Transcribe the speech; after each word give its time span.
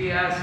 días. 0.00 0.34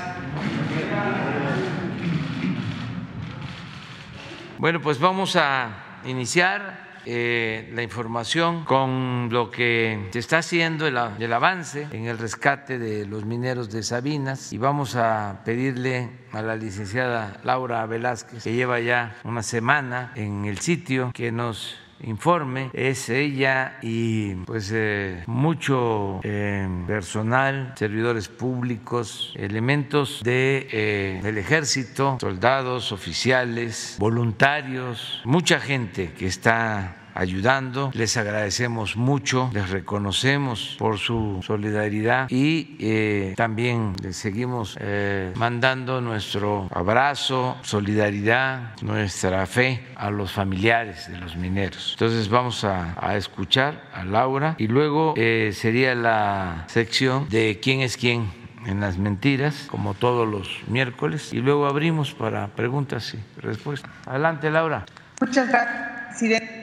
Bueno, 4.60 4.82
pues 4.82 5.00
vamos 5.00 5.36
a 5.36 6.02
iniciar 6.06 7.02
eh, 7.06 7.72
la 7.74 7.82
información 7.82 8.66
con 8.66 9.30
lo 9.32 9.50
que 9.50 10.10
se 10.12 10.20
está 10.20 10.40
haciendo, 10.40 10.86
el, 10.86 10.98
el, 11.20 11.34
avance 11.34 11.88
en 11.92 12.06
el 12.06 12.18
rescate 12.18 12.78
de 12.78 13.06
los 13.06 13.26
mineros 13.26 13.72
de 13.72 13.82
Sabinas 13.82 14.54
y 14.54 14.58
vamos 14.58 14.96
a 14.96 15.42
pedirle 15.44 16.10
a 16.34 16.42
la 16.42 16.56
licenciada 16.56 17.40
Laura 17.44 17.86
Velázquez, 17.86 18.44
que 18.44 18.54
lleva 18.54 18.80
ya 18.80 19.16
una 19.24 19.42
semana 19.42 20.12
en 20.16 20.46
el 20.46 20.60
sitio, 20.60 21.12
que 21.14 21.32
nos 21.32 21.78
informe 22.02 22.70
es 22.74 23.10
ella 23.10 23.78
y 23.82 24.36
pues 24.46 24.72
eh, 24.74 25.24
mucho 25.28 26.20
eh, 26.24 26.68
personal, 26.86 27.74
servidores 27.76 28.28
públicos, 28.28 29.34
elementos 29.36 30.22
de, 30.24 30.68
eh, 30.72 31.20
del 31.24 31.38
ejército, 31.38 32.18
soldados, 32.20 32.92
oficiales, 32.92 33.96
voluntarios, 34.00 35.22
mucha 35.26 35.60
gente 35.60 36.14
que 36.14 36.28
está 36.28 37.07
ayudando. 37.18 37.92
Les 37.94 38.16
agradecemos 38.18 38.96
mucho, 38.96 39.50
les 39.54 39.70
reconocemos 39.70 40.76
por 40.78 40.98
su 40.98 41.40
solidaridad 41.46 42.30
y 42.30 42.78
eh, 42.80 43.34
también 43.36 43.94
les 44.04 44.16
seguimos 44.16 44.78
eh, 44.80 45.34
mandando 45.36 46.00
nuestro 46.02 46.70
abrazo, 46.74 47.58
solidaridad, 47.64 48.76
nuestra 48.82 49.46
fe 49.46 49.84
a 49.96 50.10
los 50.12 50.32
familiares 50.32 51.12
de 51.12 51.18
los 51.18 51.36
mineros. 51.36 51.92
Entonces 51.94 52.30
vamos 52.30 52.64
a, 52.64 52.96
escuchar 53.18 53.84
a 53.94 54.04
Laura 54.04 54.56
y 54.60 54.68
luego 54.68 55.14
eh, 55.18 55.52
sería 55.54 55.96
la 55.96 56.66
sección 56.68 57.28
de 57.30 57.60
quién 57.62 57.82
es 57.82 57.98
quién 57.98 58.30
en 58.66 58.80
las 58.82 58.98
mentiras, 58.98 59.68
como 59.72 59.94
todos 59.94 60.28
los 60.28 60.62
miércoles, 60.68 61.34
y 61.34 61.38
luego 61.38 61.68
abrimos 61.68 62.14
para 62.14 62.48
preguntas 62.48 63.14
y 63.14 63.42
respuestas. 63.42 63.90
Adelante, 64.06 64.52
Laura. 64.52 64.86
Muchas 65.22 65.48
gracias, 65.48 66.08
presidente 66.10 66.57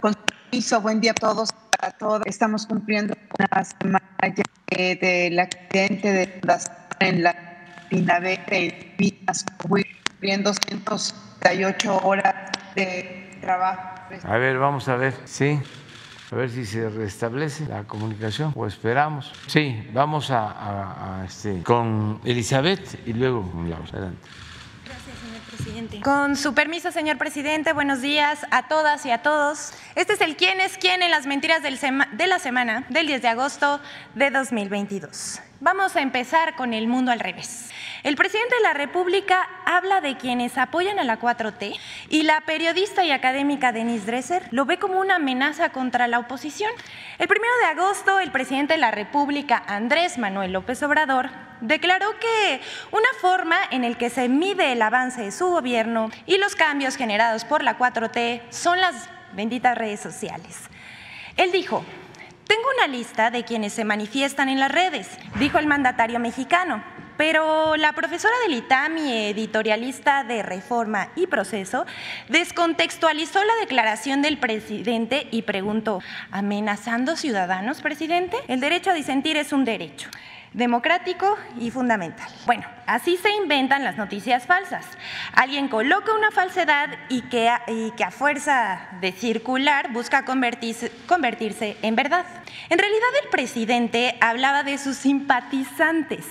con 0.00 0.14
buen 0.82 1.00
día 1.00 1.12
a 1.12 1.14
todos, 1.14 1.50
a 1.80 1.90
todos. 1.92 2.22
Estamos 2.26 2.66
cumpliendo 2.66 3.14
una 3.38 3.64
semana 3.64 4.00
ya 4.20 4.42
del 4.76 5.38
accidente 5.38 6.12
de 6.12 6.40
en 7.00 7.22
la 7.22 7.34
Pinavete, 7.88 8.94
Pinas, 8.96 9.44
cumpliendo 9.58 10.52
168 10.54 12.00
horas 12.04 12.34
de 12.74 13.38
trabajo. 13.40 13.92
A 14.24 14.36
ver, 14.36 14.58
vamos 14.58 14.88
a 14.88 14.96
ver, 14.96 15.14
sí. 15.24 15.60
A 16.30 16.36
ver 16.36 16.48
si 16.48 16.64
se 16.64 16.88
restablece 16.88 17.66
la 17.66 17.84
comunicación 17.84 18.52
o 18.56 18.66
esperamos. 18.66 19.32
Sí, 19.46 19.86
vamos 19.92 20.30
a, 20.30 21.24
este, 21.26 21.62
con 21.62 22.20
Elizabeth 22.24 23.06
y 23.06 23.12
luego 23.12 23.42
con 23.50 23.68
Laura. 23.68 23.88
Adelante. 23.92 24.28
Con 26.02 26.36
su 26.36 26.54
permiso, 26.54 26.90
señor 26.90 27.18
presidente, 27.18 27.72
buenos 27.72 28.00
días 28.00 28.46
a 28.50 28.68
todas 28.68 29.06
y 29.06 29.10
a 29.10 29.22
todos. 29.22 29.72
Este 29.94 30.14
es 30.14 30.20
el 30.20 30.36
quién 30.36 30.60
es 30.60 30.76
quién 30.76 31.02
en 31.02 31.10
las 31.10 31.26
mentiras 31.26 31.62
de 31.62 32.26
la 32.26 32.38
semana 32.38 32.84
del 32.88 33.06
10 33.06 33.22
de 33.22 33.28
agosto 33.28 33.80
de 34.14 34.30
2022. 34.30 35.40
Vamos 35.60 35.94
a 35.94 36.00
empezar 36.00 36.56
con 36.56 36.74
el 36.74 36.88
mundo 36.88 37.12
al 37.12 37.20
revés. 37.20 37.70
El 38.02 38.16
presidente 38.16 38.56
de 38.56 38.62
la 38.62 38.74
República 38.74 39.48
habla 39.64 40.00
de 40.00 40.16
quienes 40.16 40.58
apoyan 40.58 40.98
a 40.98 41.04
la 41.04 41.20
4T 41.20 41.78
y 42.08 42.24
la 42.24 42.40
periodista 42.40 43.04
y 43.04 43.12
académica 43.12 43.70
Denise 43.70 44.06
Dresser 44.06 44.42
lo 44.50 44.64
ve 44.64 44.80
como 44.80 44.98
una 44.98 45.16
amenaza 45.16 45.68
contra 45.68 46.08
la 46.08 46.18
oposición. 46.18 46.72
El 47.20 47.28
primero 47.28 47.52
de 47.60 47.80
agosto, 47.80 48.18
el 48.18 48.32
presidente 48.32 48.74
de 48.74 48.80
la 48.80 48.90
República, 48.90 49.62
Andrés 49.68 50.18
Manuel 50.18 50.52
López 50.52 50.82
Obrador, 50.82 51.30
declaró 51.60 52.18
que 52.18 52.60
una 52.90 53.06
forma 53.20 53.56
en 53.70 53.88
la 53.88 53.96
que 53.96 54.10
se 54.10 54.28
mide 54.28 54.72
el 54.72 54.82
avance 54.82 55.22
de 55.22 55.30
su 55.30 55.46
gobierno 55.46 56.10
y 56.26 56.38
los 56.38 56.56
cambios 56.56 56.96
generados 56.96 57.44
por 57.44 57.62
la 57.62 57.78
4T 57.78 58.42
son 58.50 58.80
las 58.80 59.08
benditas 59.32 59.78
redes 59.78 60.00
sociales. 60.00 60.58
Él 61.36 61.52
dijo, 61.52 61.84
tengo 62.48 62.64
una 62.76 62.88
lista 62.88 63.30
de 63.30 63.44
quienes 63.44 63.72
se 63.72 63.84
manifiestan 63.84 64.48
en 64.48 64.58
las 64.58 64.72
redes, 64.72 65.08
dijo 65.38 65.58
el 65.58 65.68
mandatario 65.68 66.18
mexicano. 66.18 66.82
Pero 67.22 67.76
la 67.76 67.92
profesora 67.92 68.34
del 68.42 68.58
ITAM 68.58 68.98
y 68.98 69.12
editorialista 69.28 70.24
de 70.24 70.42
Reforma 70.42 71.12
y 71.14 71.28
Proceso 71.28 71.86
descontextualizó 72.28 73.38
la 73.44 73.54
declaración 73.60 74.22
del 74.22 74.38
presidente 74.38 75.28
y 75.30 75.42
preguntó, 75.42 76.00
¿amenazando 76.32 77.14
ciudadanos, 77.14 77.80
presidente? 77.80 78.36
El 78.48 78.58
derecho 78.58 78.90
a 78.90 78.94
disentir 78.94 79.36
es 79.36 79.52
un 79.52 79.64
derecho 79.64 80.08
democrático 80.54 81.36
y 81.58 81.70
fundamental. 81.70 82.28
Bueno, 82.46 82.66
así 82.86 83.16
se 83.16 83.30
inventan 83.30 83.84
las 83.84 83.96
noticias 83.96 84.46
falsas. 84.46 84.86
Alguien 85.32 85.68
coloca 85.68 86.14
una 86.14 86.30
falsedad 86.30 86.90
y 87.08 87.22
que 87.22 87.48
a, 87.48 87.62
fuerza 88.10 88.88
de 89.00 89.12
circular 89.12 89.92
busca 89.92 90.24
convertirse 90.24 91.76
en 91.82 91.96
verdad. 91.96 92.26
En 92.68 92.78
realidad 92.78 93.08
el 93.22 93.30
presidente 93.30 94.16
hablaba 94.20 94.62
de 94.62 94.78
sus 94.78 94.96
simpatizantes 94.96 96.26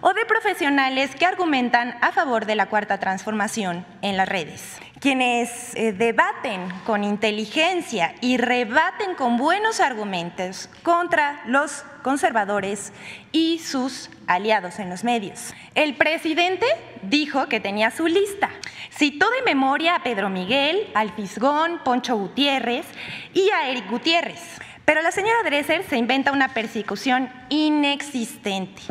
o 0.00 0.12
de 0.14 0.24
profesionales 0.24 1.14
que 1.14 1.26
argumentan 1.26 1.96
a 2.00 2.12
favor 2.12 2.46
de 2.46 2.56
la 2.56 2.66
cuarta 2.66 2.98
transformación 2.98 3.86
en 4.02 4.16
las 4.16 4.28
redes 4.28 4.80
quienes 5.00 5.74
eh, 5.74 5.92
debaten 5.92 6.68
con 6.84 7.04
inteligencia 7.04 8.14
y 8.20 8.36
rebaten 8.36 9.14
con 9.14 9.38
buenos 9.38 9.80
argumentos 9.80 10.68
contra 10.82 11.42
los 11.46 11.84
conservadores 12.02 12.92
y 13.32 13.58
sus 13.60 14.10
aliados 14.26 14.78
en 14.78 14.90
los 14.90 15.02
medios. 15.02 15.54
El 15.74 15.96
presidente 15.96 16.66
dijo 17.02 17.48
que 17.48 17.60
tenía 17.60 17.90
su 17.90 18.06
lista. 18.06 18.50
Citó 18.90 19.26
de 19.30 19.42
memoria 19.42 19.96
a 19.96 20.02
Pedro 20.02 20.28
Miguel, 20.28 20.88
al 20.94 21.12
Fisgón, 21.14 21.80
Poncho 21.82 22.16
Gutiérrez 22.16 22.84
y 23.32 23.48
a 23.50 23.68
Eric 23.68 23.88
Gutiérrez. 23.90 24.60
Pero 24.84 25.00
la 25.00 25.12
señora 25.12 25.42
Dresser 25.44 25.82
se 25.84 25.96
inventa 25.96 26.32
una 26.32 26.52
persecución 26.52 27.30
inexistente. 27.48 28.82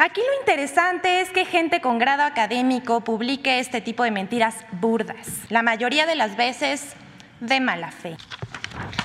Aquí 0.00 0.20
lo 0.20 0.40
interesante 0.40 1.20
es 1.20 1.30
que 1.30 1.44
gente 1.44 1.80
con 1.80 1.98
grado 1.98 2.22
académico 2.22 3.00
publique 3.00 3.58
este 3.58 3.80
tipo 3.80 4.04
de 4.04 4.12
mentiras 4.12 4.54
burdas, 4.70 5.16
la 5.48 5.62
mayoría 5.62 6.06
de 6.06 6.14
las 6.14 6.36
veces 6.36 6.94
de 7.40 7.58
mala 7.58 7.90
fe. 7.90 8.16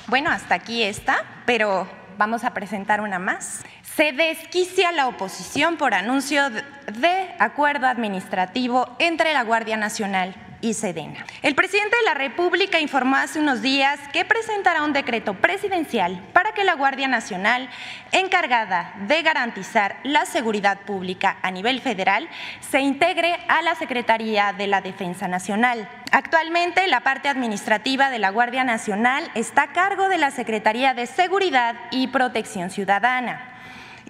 Bueno, 0.06 0.30
hasta 0.30 0.54
aquí 0.54 0.84
está, 0.84 1.24
pero 1.46 1.88
vamos 2.16 2.44
a 2.44 2.54
presentar 2.54 3.00
una 3.00 3.18
más. 3.18 3.64
Se 3.82 4.12
desquicia 4.12 4.92
la 4.92 5.08
oposición 5.08 5.78
por 5.78 5.94
anuncio 5.94 6.48
de 6.50 7.34
acuerdo 7.40 7.88
administrativo 7.88 8.94
entre 9.00 9.32
la 9.32 9.42
Guardia 9.42 9.76
Nacional 9.76 10.36
y 10.64 10.72
Sedena. 10.72 11.26
El 11.42 11.54
presidente 11.54 11.94
de 11.94 12.04
la 12.04 12.14
República 12.14 12.80
informó 12.80 13.16
hace 13.16 13.38
unos 13.38 13.60
días 13.60 14.00
que 14.14 14.24
presentará 14.24 14.82
un 14.82 14.94
decreto 14.94 15.34
presidencial 15.34 16.26
para 16.32 16.52
que 16.52 16.64
la 16.64 16.74
Guardia 16.74 17.06
Nacional, 17.06 17.68
encargada 18.12 18.94
de 19.06 19.20
garantizar 19.20 19.98
la 20.04 20.24
seguridad 20.24 20.80
pública 20.80 21.36
a 21.42 21.50
nivel 21.50 21.82
federal, 21.82 22.30
se 22.60 22.80
integre 22.80 23.36
a 23.48 23.60
la 23.60 23.74
Secretaría 23.74 24.54
de 24.54 24.66
la 24.66 24.80
Defensa 24.80 25.28
Nacional. 25.28 25.86
Actualmente, 26.12 26.86
la 26.86 27.00
parte 27.00 27.28
administrativa 27.28 28.08
de 28.08 28.18
la 28.18 28.30
Guardia 28.30 28.64
Nacional 28.64 29.30
está 29.34 29.64
a 29.64 29.72
cargo 29.72 30.08
de 30.08 30.16
la 30.16 30.30
Secretaría 30.30 30.94
de 30.94 31.06
Seguridad 31.06 31.76
y 31.90 32.06
Protección 32.06 32.70
Ciudadana 32.70 33.50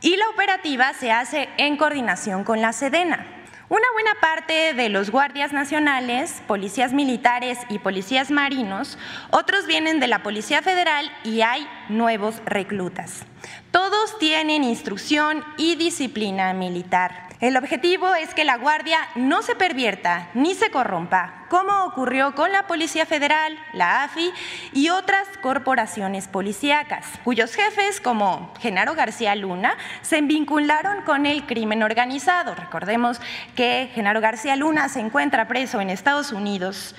y 0.00 0.16
la 0.16 0.28
operativa 0.28 0.92
se 0.92 1.10
hace 1.10 1.48
en 1.56 1.76
coordinación 1.76 2.44
con 2.44 2.60
la 2.60 2.72
Sedena. 2.72 3.26
Una 3.74 3.90
buena 3.92 4.14
parte 4.20 4.72
de 4.72 4.88
los 4.88 5.10
guardias 5.10 5.52
nacionales, 5.52 6.44
policías 6.46 6.92
militares 6.92 7.58
y 7.68 7.80
policías 7.80 8.30
marinos, 8.30 8.98
otros 9.32 9.66
vienen 9.66 9.98
de 9.98 10.06
la 10.06 10.22
Policía 10.22 10.62
Federal 10.62 11.10
y 11.24 11.40
hay 11.40 11.66
nuevos 11.88 12.40
reclutas. 12.46 13.24
Todos 13.72 14.16
tienen 14.20 14.62
instrucción 14.62 15.42
y 15.56 15.74
disciplina 15.74 16.54
militar. 16.54 17.33
El 17.40 17.56
objetivo 17.56 18.14
es 18.14 18.32
que 18.32 18.44
la 18.44 18.56
Guardia 18.56 18.98
no 19.16 19.42
se 19.42 19.56
pervierta 19.56 20.28
ni 20.34 20.54
se 20.54 20.70
corrompa, 20.70 21.46
como 21.48 21.84
ocurrió 21.84 22.34
con 22.36 22.52
la 22.52 22.68
Policía 22.68 23.06
Federal, 23.06 23.58
la 23.72 24.04
AFI 24.04 24.32
y 24.72 24.90
otras 24.90 25.26
corporaciones 25.42 26.28
policíacas, 26.28 27.06
cuyos 27.24 27.54
jefes, 27.54 28.00
como 28.00 28.54
Genaro 28.60 28.94
García 28.94 29.34
Luna, 29.34 29.76
se 30.02 30.20
vincularon 30.20 31.02
con 31.02 31.26
el 31.26 31.44
crimen 31.44 31.82
organizado. 31.82 32.54
Recordemos 32.54 33.20
que 33.56 33.90
Genaro 33.92 34.20
García 34.20 34.54
Luna 34.54 34.88
se 34.88 35.00
encuentra 35.00 35.48
preso 35.48 35.80
en 35.80 35.90
Estados 35.90 36.30
Unidos 36.30 36.94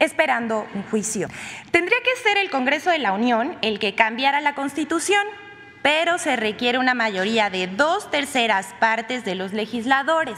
esperando 0.00 0.66
un 0.74 0.82
juicio. 0.82 1.28
Tendría 1.70 1.98
que 2.02 2.22
ser 2.22 2.38
el 2.38 2.50
Congreso 2.50 2.90
de 2.90 2.98
la 2.98 3.12
Unión 3.12 3.56
el 3.62 3.78
que 3.78 3.94
cambiara 3.94 4.40
la 4.40 4.56
Constitución 4.56 5.24
pero 5.86 6.18
se 6.18 6.34
requiere 6.34 6.78
una 6.78 6.94
mayoría 6.94 7.48
de 7.48 7.68
dos 7.68 8.10
terceras 8.10 8.74
partes 8.80 9.24
de 9.24 9.36
los 9.36 9.52
legisladores. 9.52 10.36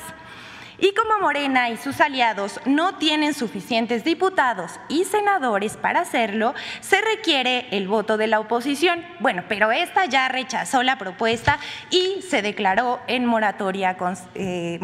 Y 0.80 0.94
como 0.94 1.18
Morena 1.18 1.70
y 1.70 1.76
sus 1.76 2.00
aliados 2.00 2.60
no 2.64 2.94
tienen 2.94 3.34
suficientes 3.34 4.04
diputados 4.04 4.78
y 4.88 5.04
senadores 5.04 5.76
para 5.76 6.02
hacerlo, 6.02 6.54
se 6.80 7.00
requiere 7.00 7.66
el 7.72 7.88
voto 7.88 8.16
de 8.16 8.28
la 8.28 8.38
oposición. 8.38 9.04
Bueno, 9.18 9.42
pero 9.48 9.72
esta 9.72 10.04
ya 10.04 10.28
rechazó 10.28 10.84
la 10.84 10.96
propuesta 10.96 11.58
y 11.90 12.22
se 12.22 12.42
declaró 12.42 13.00
en 13.08 13.26
moratoria, 13.26 13.96
eh, 14.36 14.78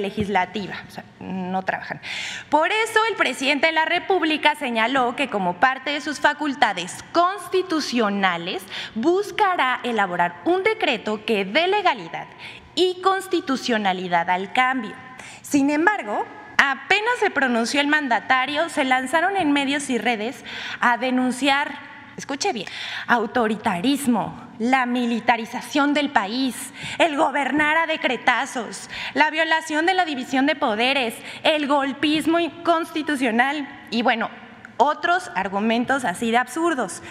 legislativa. 0.00 0.74
O 0.86 0.90
sea, 0.92 1.04
no 1.18 1.64
trabajan. 1.64 2.00
Por 2.48 2.70
eso 2.70 3.00
el 3.08 3.16
presidente 3.16 3.66
de 3.66 3.72
la 3.72 3.86
República 3.86 4.54
señaló 4.54 5.16
que 5.16 5.28
como 5.28 5.54
parte 5.54 5.90
de 5.90 6.00
sus 6.00 6.20
facultades 6.20 7.04
constitucionales 7.10 8.62
buscará 8.94 9.80
elaborar 9.82 10.42
un 10.44 10.62
decreto 10.62 11.24
que 11.24 11.44
dé 11.44 11.66
legalidad 11.66 12.28
y 12.76 13.00
constitucionalidad 13.02 14.30
al 14.30 14.52
cambio. 14.52 15.09
Sin 15.50 15.68
embargo, 15.70 16.24
apenas 16.58 17.18
se 17.18 17.28
pronunció 17.28 17.80
el 17.80 17.88
mandatario, 17.88 18.68
se 18.68 18.84
lanzaron 18.84 19.36
en 19.36 19.50
medios 19.50 19.90
y 19.90 19.98
redes 19.98 20.44
a 20.78 20.96
denunciar, 20.96 21.76
escuche 22.16 22.52
bien, 22.52 22.68
autoritarismo, 23.08 24.48
la 24.60 24.86
militarización 24.86 25.92
del 25.92 26.10
país, 26.10 26.54
el 26.98 27.16
gobernar 27.16 27.78
a 27.78 27.88
decretazos, 27.88 28.88
la 29.12 29.28
violación 29.30 29.86
de 29.86 29.94
la 29.94 30.04
división 30.04 30.46
de 30.46 30.54
poderes, 30.54 31.16
el 31.42 31.66
golpismo 31.66 32.38
inconstitucional 32.38 33.68
y 33.90 34.02
bueno, 34.02 34.30
otros 34.76 35.32
argumentos 35.34 36.04
así 36.04 36.30
de 36.30 36.38
absurdos. 36.38 37.02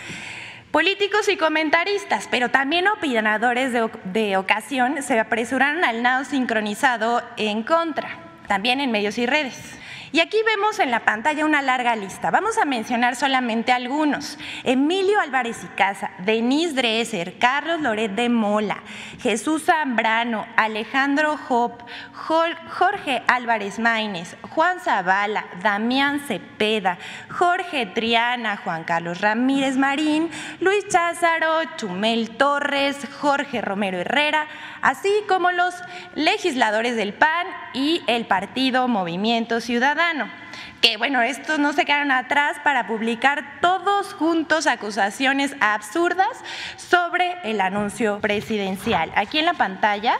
Políticos 0.72 1.28
y 1.28 1.36
comentaristas, 1.36 2.30
pero 2.32 2.52
también 2.52 2.88
opinadores 2.88 3.74
de, 3.74 3.90
de, 4.06 4.38
ocasión, 4.38 5.04
se 5.04 5.20
apresuraron 5.20 5.84
al 5.84 6.04
nado 6.04 6.24
sincronizado 6.24 7.22
en 7.36 7.64
contra, 7.64 8.29
también 8.50 8.81
en 8.81 8.92
medios 8.92 9.18
y 9.19 9.28
redes. 9.28 9.78
Y 10.12 10.22
aquí 10.22 10.38
vemos 10.44 10.80
en 10.80 10.90
la 10.90 11.02
pantalla 11.02 11.46
una 11.46 11.62
larga 11.62 11.96
lista. 11.96 12.32
Vamos 12.32 12.58
a 12.58 12.66
mencionar 12.66 13.16
solamente 13.16 13.72
algunos. 13.72 14.40
Emilio 14.64 15.20
Álvarez 15.20 15.64
y 15.64 15.68
Casa, 15.76 16.10
Denise 16.20 16.74
Dresser, 16.74 17.38
Carlos 17.38 17.80
Loret 17.82 18.14
de 18.14 18.28
Mola, 18.28 18.82
Jesús 19.22 19.66
Zambrano, 19.66 20.48
Alejandro 20.56 21.38
Hop, 21.50 21.84
Jorge 22.14 23.22
Álvarez 23.28 23.78
Maínez, 23.78 24.36
Juan 24.42 24.80
Zavala, 24.80 25.46
Damián 25.62 26.22
Cepeda, 26.22 26.98
Jorge 27.30 27.86
Triana, 27.86 28.58
Juan 28.58 28.86
Carlos 28.86 29.22
Ramírez 29.22 29.78
Marín, 29.78 30.32
Luis 30.60 30.88
Cházaro, 30.88 31.62
Chumel 31.78 32.32
Torres, 32.36 32.98
Jorge 33.20 33.62
Romero 33.62 34.00
Herrera, 34.00 34.48
así 34.82 35.12
como 35.28 35.52
los 35.52 35.76
legisladores 36.16 36.96
del 36.96 37.14
PAN 37.14 37.46
y 37.74 38.02
el 38.08 38.26
Partido 38.26 38.88
Movimiento 38.88 39.62
Ciudadano. 39.62 39.99
Que 40.81 40.98
bueno, 40.98 41.22
estos 41.22 41.60
no 41.60 41.74
se 41.74 41.84
quedaron 41.84 42.12
atrás 42.12 42.57
para 42.63 42.88
publicar 42.88 43.60
todos 43.62 44.13
juntos 44.13 44.66
acusaciones 44.66 45.56
absurdas 45.60 46.30
sobre 46.78 47.36
el 47.44 47.60
anuncio 47.60 48.19
presidencial. 48.19 49.12
Aquí 49.16 49.40
en 49.40 49.46
la 49.46 49.56
pantalla, 49.56 50.18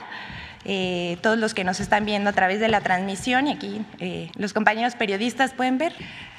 eh, 0.66 1.16
todos 1.22 1.38
los 1.38 1.54
que 1.54 1.64
nos 1.64 1.80
están 1.80 2.04
viendo 2.04 2.28
a 2.28 2.32
través 2.34 2.60
de 2.60 2.68
la 2.68 2.82
transmisión 2.82 3.46
y 3.46 3.52
aquí 3.52 3.80
eh, 4.00 4.30
los 4.36 4.52
compañeros 4.52 4.96
periodistas 4.96 5.54
pueden 5.54 5.78
ver 5.78 5.94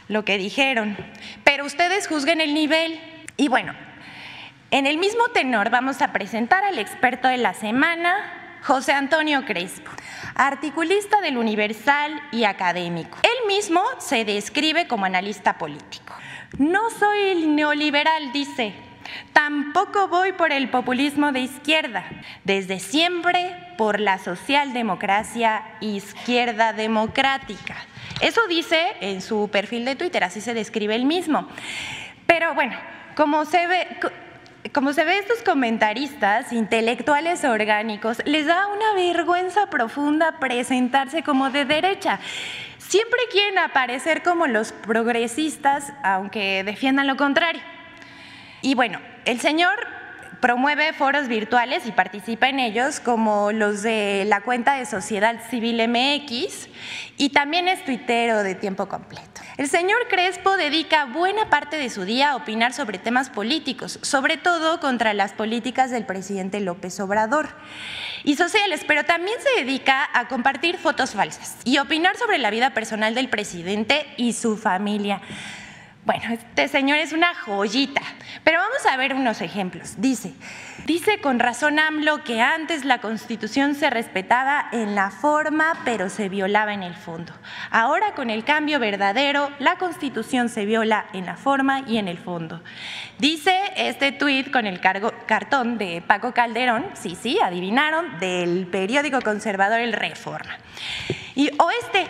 lo 0.07 0.23
que 0.23 0.37
dijeron. 0.37 0.95
Pero 1.43 1.65
ustedes 1.65 2.07
juzguen 2.07 2.41
el 2.41 2.53
nivel. 2.53 2.99
Y 3.37 3.47
bueno, 3.47 3.73
en 4.69 4.85
el 4.85 4.99
mismo 4.99 5.23
tenor 5.33 5.71
vamos 5.71 6.01
a 6.03 6.13
presentar 6.13 6.63
al 6.63 6.77
experto 6.77 7.27
de 7.27 7.37
la 7.37 7.55
semana, 7.55 8.40
José 8.63 8.93
Antonio 8.93 9.43
Crespo, 9.45 9.89
articulista 10.35 11.19
del 11.21 11.37
Universal 11.37 12.21
y 12.31 12.43
académico. 12.43 13.17
Él 13.23 13.47
mismo 13.47 13.83
se 13.99 14.23
describe 14.23 14.87
como 14.87 15.05
analista 15.05 15.57
político. 15.57 16.13
No 16.57 16.89
soy 16.91 17.47
neoliberal, 17.47 18.31
dice. 18.31 18.73
Tampoco 19.33 20.07
voy 20.07 20.33
por 20.33 20.51
el 20.51 20.69
populismo 20.69 21.31
de 21.31 21.39
izquierda. 21.39 22.05
Desde 22.43 22.79
siempre 22.79 23.55
por 23.77 23.99
la 23.99 24.19
socialdemocracia 24.19 25.63
izquierda 25.79 26.71
democrática. 26.71 27.75
Eso 28.21 28.41
dice 28.47 28.93
en 29.01 29.21
su 29.21 29.49
perfil 29.51 29.85
de 29.85 29.95
Twitter, 29.95 30.23
así 30.23 30.39
se 30.39 30.53
describe 30.53 30.95
él 30.95 31.05
mismo. 31.05 31.47
Pero 32.27 32.53
bueno, 32.53 32.77
como 33.15 33.45
se 33.45 33.65
ve, 33.65 33.87
como 34.73 34.93
se 34.93 35.03
ve, 35.03 35.17
estos 35.19 35.41
comentaristas 35.43 36.53
intelectuales 36.53 37.43
orgánicos 37.43 38.21
les 38.25 38.45
da 38.45 38.67
una 38.67 38.93
vergüenza 38.93 39.69
profunda 39.69 40.39
presentarse 40.39 41.23
como 41.23 41.49
de 41.49 41.65
derecha. 41.65 42.19
Siempre 42.77 43.19
quieren 43.31 43.57
aparecer 43.59 44.23
como 44.23 44.47
los 44.47 44.71
progresistas, 44.71 45.91
aunque 46.03 46.63
defiendan 46.63 47.07
lo 47.07 47.17
contrario. 47.17 47.61
Y 48.61 48.75
bueno, 48.75 48.99
el 49.25 49.39
señor 49.39 49.75
promueve 50.39 50.93
foros 50.93 51.27
virtuales 51.27 51.85
y 51.85 51.91
participa 51.91 52.49
en 52.49 52.59
ellos, 52.59 52.99
como 52.99 53.51
los 53.51 53.83
de 53.83 54.25
la 54.27 54.41
cuenta 54.41 54.73
de 54.73 54.85
Sociedad 54.85 55.39
Civil 55.49 55.87
MX, 55.87 56.67
y 57.17 57.29
también 57.29 57.67
es 57.67 57.85
tuitero 57.85 58.41
de 58.43 58.55
tiempo 58.55 58.87
completo. 58.87 59.41
El 59.61 59.69
señor 59.69 60.07
Crespo 60.09 60.57
dedica 60.57 61.05
buena 61.05 61.51
parte 61.51 61.77
de 61.77 61.91
su 61.91 62.03
día 62.03 62.31
a 62.31 62.35
opinar 62.35 62.73
sobre 62.73 62.97
temas 62.97 63.29
políticos, 63.29 63.99
sobre 64.01 64.37
todo 64.37 64.79
contra 64.79 65.13
las 65.13 65.33
políticas 65.33 65.91
del 65.91 66.03
presidente 66.03 66.59
López 66.61 66.99
Obrador 66.99 67.49
y 68.23 68.37
sociales, 68.37 68.81
pero 68.87 69.03
también 69.03 69.37
se 69.39 69.63
dedica 69.63 70.09
a 70.15 70.27
compartir 70.27 70.79
fotos 70.79 71.11
falsas 71.11 71.57
y 71.63 71.77
opinar 71.77 72.17
sobre 72.17 72.39
la 72.39 72.49
vida 72.49 72.73
personal 72.73 73.13
del 73.13 73.29
presidente 73.29 74.07
y 74.17 74.33
su 74.33 74.57
familia. 74.57 75.21
Bueno, 76.03 76.23
este 76.33 76.67
señor 76.67 76.97
es 76.97 77.13
una 77.13 77.35
joyita, 77.35 78.01
pero 78.43 78.57
vamos 78.57 78.83
a 78.87 78.97
ver 78.97 79.13
unos 79.13 79.39
ejemplos. 79.39 79.93
Dice, 79.97 80.33
dice 80.87 81.21
con 81.21 81.37
razón 81.37 81.77
AMLO 81.77 82.23
que 82.23 82.41
antes 82.41 82.85
la 82.85 82.97
constitución 82.97 83.75
se 83.75 83.91
respetaba 83.91 84.67
en 84.71 84.95
la 84.95 85.11
forma, 85.11 85.79
pero 85.85 86.09
se 86.09 86.27
violaba 86.27 86.73
en 86.73 86.81
el 86.81 86.95
fondo. 86.95 87.33
Ahora 87.69 88.15
con 88.15 88.31
el 88.31 88.43
cambio 88.43 88.79
verdadero, 88.79 89.51
la 89.59 89.75
constitución 89.75 90.49
se 90.49 90.65
viola 90.65 91.05
en 91.13 91.27
la 91.27 91.37
forma 91.37 91.81
y 91.81 91.99
en 91.99 92.07
el 92.07 92.17
fondo. 92.17 92.63
Dice 93.19 93.55
este 93.75 94.11
tuit 94.11 94.49
con 94.49 94.65
el 94.65 94.79
cartón 94.79 95.77
de 95.77 96.01
Paco 96.01 96.33
Calderón, 96.33 96.83
sí, 96.95 97.15
sí, 97.15 97.37
adivinaron, 97.39 98.17
del 98.19 98.65
periódico 98.65 99.21
conservador 99.21 99.79
El 99.79 99.93
Reforma. 99.93 100.57
Y 101.35 101.51
o 101.59 101.69
este, 101.83 102.09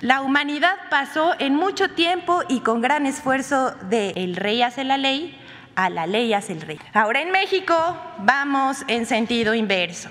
la 0.00 0.20
humanidad 0.20 0.76
pasó 0.90 1.34
en 1.38 1.54
mucho 1.54 1.90
tiempo 1.90 2.42
y 2.48 2.60
con 2.60 2.80
gran 2.80 3.06
esfuerzo 3.06 3.72
de 3.88 4.10
el 4.10 4.36
rey 4.36 4.62
hace 4.62 4.84
la 4.84 4.96
ley 4.96 5.38
a 5.74 5.90
la 5.90 6.06
ley 6.06 6.32
hace 6.32 6.54
el 6.54 6.62
rey. 6.62 6.80
Ahora 6.94 7.20
en 7.20 7.30
México 7.30 7.74
vamos 8.18 8.84
en 8.88 9.06
sentido 9.06 9.54
inverso. 9.54 10.08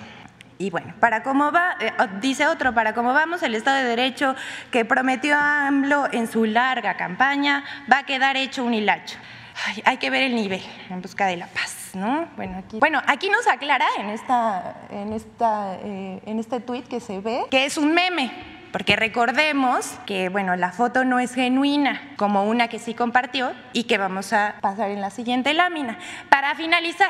Y 0.57 0.69
bueno, 0.69 0.93
para 0.99 1.21
cómo 1.23 1.51
va, 1.51 1.75
eh, 1.81 1.91
dice 2.21 2.47
otro, 2.47 2.73
para 2.73 2.93
cómo 2.93 3.13
vamos, 3.13 3.43
el 3.43 3.55
Estado 3.55 3.77
de 3.77 3.83
Derecho 3.83 4.35
que 4.71 4.85
prometió 4.85 5.35
AMLO 5.37 6.07
en 6.13 6.31
su 6.31 6.45
larga 6.45 6.95
campaña 6.95 7.65
va 7.91 7.99
a 7.99 8.03
quedar 8.05 8.37
hecho 8.37 8.63
un 8.63 8.73
hilacho. 8.73 9.17
hay 9.83 9.97
que 9.97 10.09
ver 10.09 10.23
el 10.23 10.35
nivel 10.35 10.61
en 10.89 11.01
busca 11.01 11.25
de 11.25 11.37
la 11.37 11.47
paz. 11.47 11.91
¿no? 11.93 12.27
Bueno, 12.35 12.57
aquí, 12.57 12.79
bueno, 12.79 13.01
aquí 13.07 13.29
nos 13.29 13.47
aclara 13.47 13.85
en, 13.97 14.09
esta, 14.09 14.75
en, 14.91 15.13
esta, 15.13 15.75
eh, 15.81 16.21
en 16.25 16.39
este 16.39 16.59
tuit 16.59 16.87
que 16.87 16.99
se 16.99 17.19
ve 17.19 17.45
que 17.49 17.65
es 17.65 17.77
un 17.77 17.93
meme 17.93 18.54
porque 18.75 18.97
recordemos 18.97 19.85
que, 20.05 20.27
bueno, 20.27 20.57
la 20.57 20.73
foto 20.73 21.05
no 21.05 21.19
es 21.19 21.33
genuina, 21.33 22.01
como 22.17 22.43
una 22.43 22.67
que 22.67 22.77
sí 22.77 22.93
compartió 22.93 23.53
y 23.71 23.85
que 23.85 23.97
vamos 23.97 24.33
a 24.33 24.55
pasar 24.59 24.91
en 24.91 24.99
la 24.99 25.11
siguiente 25.11 25.53
lámina. 25.53 25.97
Para 26.27 26.55
finalizar, 26.55 27.09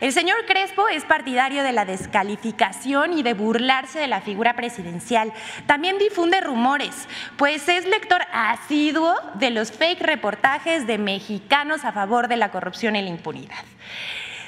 el 0.00 0.14
señor 0.14 0.38
Crespo 0.46 0.88
es 0.88 1.04
partidario 1.04 1.64
de 1.64 1.72
la 1.72 1.84
descalificación 1.84 3.12
y 3.12 3.22
de 3.22 3.34
burlarse 3.34 3.98
de 3.98 4.06
la 4.06 4.22
figura 4.22 4.56
presidencial. 4.56 5.34
También 5.66 5.98
difunde 5.98 6.40
rumores, 6.40 7.06
pues 7.36 7.68
es 7.68 7.84
lector 7.84 8.22
asiduo 8.32 9.14
de 9.34 9.50
los 9.50 9.70
fake 9.70 10.00
reportajes 10.00 10.86
de 10.86 10.96
mexicanos 10.96 11.84
a 11.84 11.92
favor 11.92 12.26
de 12.26 12.38
la 12.38 12.50
corrupción 12.50 12.96
y 12.96 13.02
la 13.02 13.10
impunidad. 13.10 13.64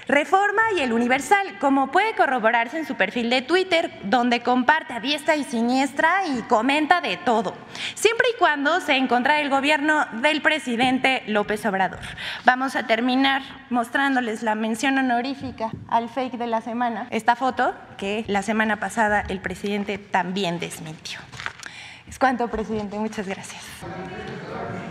Reforma 0.07 0.63
y 0.77 0.81
el 0.81 0.93
Universal, 0.93 1.59
como 1.59 1.91
puede 1.91 2.15
corroborarse 2.15 2.79
en 2.79 2.87
su 2.87 2.95
perfil 2.95 3.31
de 3.31 3.43
Twitter, 3.43 3.91
donde 4.05 4.41
comparte 4.41 4.93
a 4.93 5.01
diestra 5.01 5.37
y 5.37 5.45
siniestra 5.45 6.27
y 6.27 6.43
comenta 6.43 7.01
de 7.01 7.17
todo, 7.17 7.55
siempre 7.95 8.29
y 8.35 8.39
cuando 8.39 8.81
se 8.81 8.97
encuentra 8.97 9.41
el 9.41 9.49
gobierno 9.49 10.07
del 10.21 10.43
presidente 10.43 11.23
López 11.27 11.65
Obrador. 11.67 12.01
Vamos 12.45 12.77
a 12.77 12.87
terminar 12.87 13.43
mostrándoles 13.71 14.43
la 14.43 14.55
mención 14.55 14.99
honorífica 14.99 15.71
al 15.89 16.09
fake 16.09 16.35
de 16.35 16.47
la 16.47 16.61
semana, 16.61 17.07
esta 17.11 17.37
foto 17.37 17.75
que 17.97 18.25
la 18.29 18.43
semana 18.43 18.81
pasada 18.81 19.25
el 19.29 19.41
presidente 19.41 19.99
también 19.99 20.59
desmintió. 20.59 21.21
Es 22.09 22.19
cuanto, 22.19 22.49
presidente. 22.49 22.99
Muchas 22.99 23.27
gracias. 23.27 23.63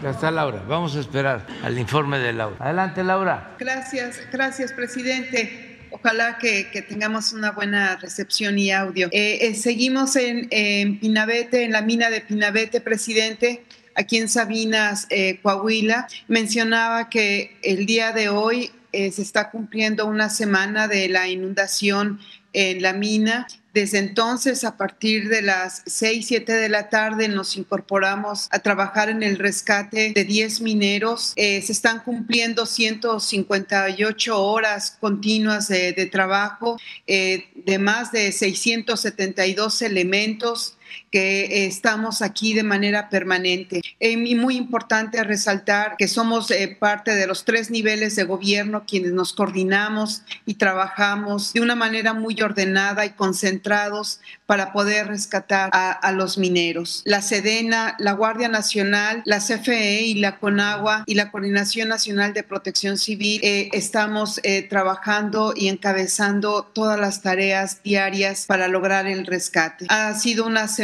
Ya 0.02 0.10
está 0.10 0.32
Laura. 0.32 0.64
Vamos 0.68 0.96
a 0.96 1.00
esperar 1.00 1.46
al 1.64 1.78
informe 1.78 2.20
de 2.20 2.34
Laura. 2.34 2.58
Adelante, 2.60 3.04
Laura. 3.04 3.56
Gracias, 3.60 4.20
gracias, 4.32 4.74
presidente. 4.74 5.80
Ojalá 5.92 6.40
que, 6.40 6.66
tengamos 6.90 7.34
una 7.34 7.52
buena 7.52 7.96
recepción 7.98 8.58
y 8.58 8.72
audio. 8.72 9.10
Eh, 9.12 9.38
eh, 9.42 9.56
seguimos 9.56 10.16
en, 10.16 10.48
en, 10.50 11.00
Pinabete, 11.00 11.64
en 11.64 11.72
la 11.72 11.84
mina 11.84 12.10
de 12.10 12.20
Pinabete, 12.22 12.82
presidente, 12.82 13.64
aquí 13.94 14.18
en 14.18 14.28
Sabinas, 14.28 15.06
eh, 15.12 15.40
Coahuila. 15.44 16.08
Mencionaba 16.28 17.10
que 17.10 17.58
el 17.62 17.86
día 17.86 18.12
de 18.12 18.30
hoy 18.30 18.72
se 18.92 19.22
está 19.24 19.50
cumpliendo 19.50 20.06
una 20.06 20.30
semana 20.30 20.88
de 20.88 21.10
la 21.10 21.28
inundación 21.28 22.20
en 22.54 22.82
la 22.82 22.94
mina. 22.94 23.48
Desde 23.74 23.98
entonces, 23.98 24.64
a 24.64 24.78
partir 24.78 25.30
de 25.30 25.42
las 25.42 25.82
6, 25.88 26.28
7 26.28 26.54
de 26.54 26.70
la 26.70 26.90
tarde, 26.90 27.28
nos 27.28 27.58
incorporamos 27.58 28.48
a 28.52 28.60
trabajar 28.60 29.10
en 29.10 29.24
el 29.24 29.40
rescate 29.40 30.14
de 30.14 30.24
10 30.24 30.62
mineros. 30.62 31.34
Eh, 31.36 31.60
se 31.64 31.72
están 31.72 32.00
cumpliendo 32.02 32.68
158 32.68 34.40
horas 34.40 34.98
continuas 35.00 35.70
de, 35.70 36.10
trabajo, 36.12 36.78
eh, 37.08 37.50
de 37.56 37.80
más 37.80 38.12
de 38.12 38.32
672 38.32 39.82
elementos 39.82 40.78
que 41.12 41.68
estamos 41.68 42.22
aquí 42.22 42.54
de 42.54 42.64
manera 42.64 43.10
permanente. 43.10 43.82
Eh, 44.00 44.18
muy 44.36 44.58
importante 44.58 45.24
resaltar 45.24 45.96
que 45.98 46.08
somos 46.08 46.50
eh, 46.52 46.76
parte 46.80 47.14
de 47.16 47.28
los 47.28 47.46
tres 47.46 47.70
niveles 47.70 48.16
de 48.16 48.24
gobierno 48.24 48.84
quienes 48.88 49.12
nos 49.12 49.34
coordinamos 49.34 50.24
y 50.46 50.56
trabajamos 50.56 51.54
de 51.54 51.62
una 51.62 51.76
manera 51.76 52.14
muy 52.14 52.42
ordenada 52.42 53.06
y 53.06 53.12
concentrados 53.12 54.20
para 54.46 54.74
poder 54.74 55.08
rescatar 55.08 55.70
a, 55.74 56.12
los 56.12 56.38
mineros. 56.38 57.02
La 57.06 57.22
Sedena, 57.22 57.96
la 57.98 58.12
Guardia 58.14 58.50
Nacional, 58.50 59.24
la 59.26 59.40
CFE 59.40 60.02
y 60.02 60.16
la 60.16 60.38
CONAGUA 60.38 61.04
y 61.08 61.16
la 61.16 61.32
Coordinación 61.32 61.90
Nacional 61.90 62.34
de 62.34 62.44
Protección 62.44 62.98
Civil 62.98 63.40
eh, 63.44 63.70
estamos 63.74 64.42
trabajando 64.70 65.54
y 65.56 65.70
encabezando 65.70 66.64
todas 66.64 67.00
las 67.00 67.22
tareas 67.22 67.82
diarias 67.84 68.46
para 68.46 68.68
lograr 68.68 69.08
el 69.08 69.26
rescate. 69.26 69.86
Ha 69.90 70.14
sido 70.16 70.46
una 70.46 70.68
semana 70.68 70.83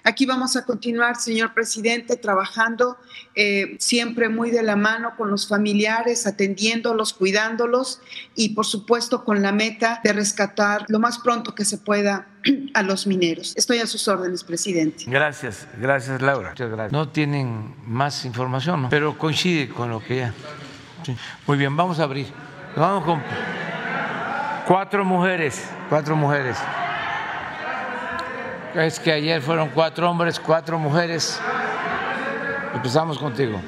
Aquí 0.09 0.25
vamos 0.25 0.55
a 0.55 0.65
continuar, 0.65 1.17
señor 1.17 1.53
presidente, 1.53 2.17
trabajando 2.17 2.97
eh, 3.35 3.75
siempre 3.77 4.27
muy 4.27 4.49
de 4.49 4.63
la 4.63 4.75
mano 4.75 5.11
con 5.15 5.29
los 5.29 5.47
familiares, 5.47 6.25
atendiéndolos, 6.25 7.13
cuidándolos 7.13 8.01
y, 8.33 8.55
por 8.55 8.65
supuesto, 8.65 9.23
con 9.23 9.43
la 9.43 9.51
meta 9.51 10.01
de 10.03 10.11
rescatar 10.11 10.83
lo 10.87 10.97
más 10.97 11.19
pronto 11.19 11.53
que 11.53 11.63
se 11.63 11.77
pueda 11.77 12.25
a 12.73 12.81
los 12.81 13.05
mineros. 13.05 13.53
Estoy 13.55 13.77
a 13.77 13.85
sus 13.85 14.07
órdenes, 14.07 14.43
presidente. 14.43 15.03
Gracias, 15.05 15.67
gracias, 15.79 16.23
Laura. 16.23 16.49
Muchas 16.49 16.71
gracias. 16.71 16.91
No 16.91 17.09
tienen 17.09 17.75
más 17.85 18.25
información, 18.25 18.81
¿no? 18.81 18.89
pero 18.89 19.15
coincide 19.15 19.69
con 19.69 19.91
lo 19.91 20.03
que 20.03 20.15
ya. 20.15 20.33
Muy 21.45 21.59
bien, 21.59 21.77
vamos 21.77 21.99
a 21.99 22.05
abrir. 22.05 22.25
Vamos 22.75 23.03
con 23.05 23.21
cuatro 24.65 25.05
mujeres, 25.05 25.69
cuatro 25.87 26.15
mujeres. 26.15 26.57
Es 28.75 28.99
que 28.99 29.11
ayer 29.11 29.41
fueron 29.41 29.69
cuatro 29.69 30.09
hombres, 30.09 30.39
cuatro 30.39 30.77
mujeres. 30.77 31.39
Empezamos 32.73 33.17
contigo. 33.17 33.59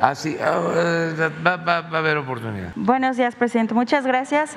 Ah, 0.00 0.12
va, 1.44 1.56
va, 1.56 1.80
va 1.80 1.96
a 1.96 1.98
haber 1.98 2.18
oportunidad. 2.18 2.72
Buenos 2.76 3.16
días, 3.16 3.34
presidente. 3.34 3.74
Muchas 3.74 4.06
gracias. 4.06 4.56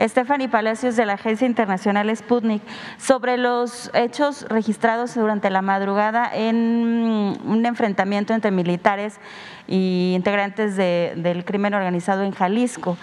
Stephanie 0.00 0.48
Palacios 0.48 0.96
de 0.96 1.06
la 1.06 1.14
Agencia 1.14 1.46
Internacional 1.46 2.14
Sputnik 2.16 2.62
sobre 2.98 3.36
los 3.36 3.90
hechos 3.94 4.46
registrados 4.48 5.14
durante 5.14 5.50
la 5.50 5.62
madrugada 5.62 6.30
en 6.34 7.38
un 7.44 7.66
enfrentamiento 7.66 8.32
entre 8.32 8.50
militares 8.50 9.20
y 9.68 10.14
integrantes 10.16 10.76
de, 10.76 11.12
del 11.16 11.44
crimen 11.44 11.74
organizado 11.74 12.22
en 12.22 12.32
Jalisco. 12.32 12.96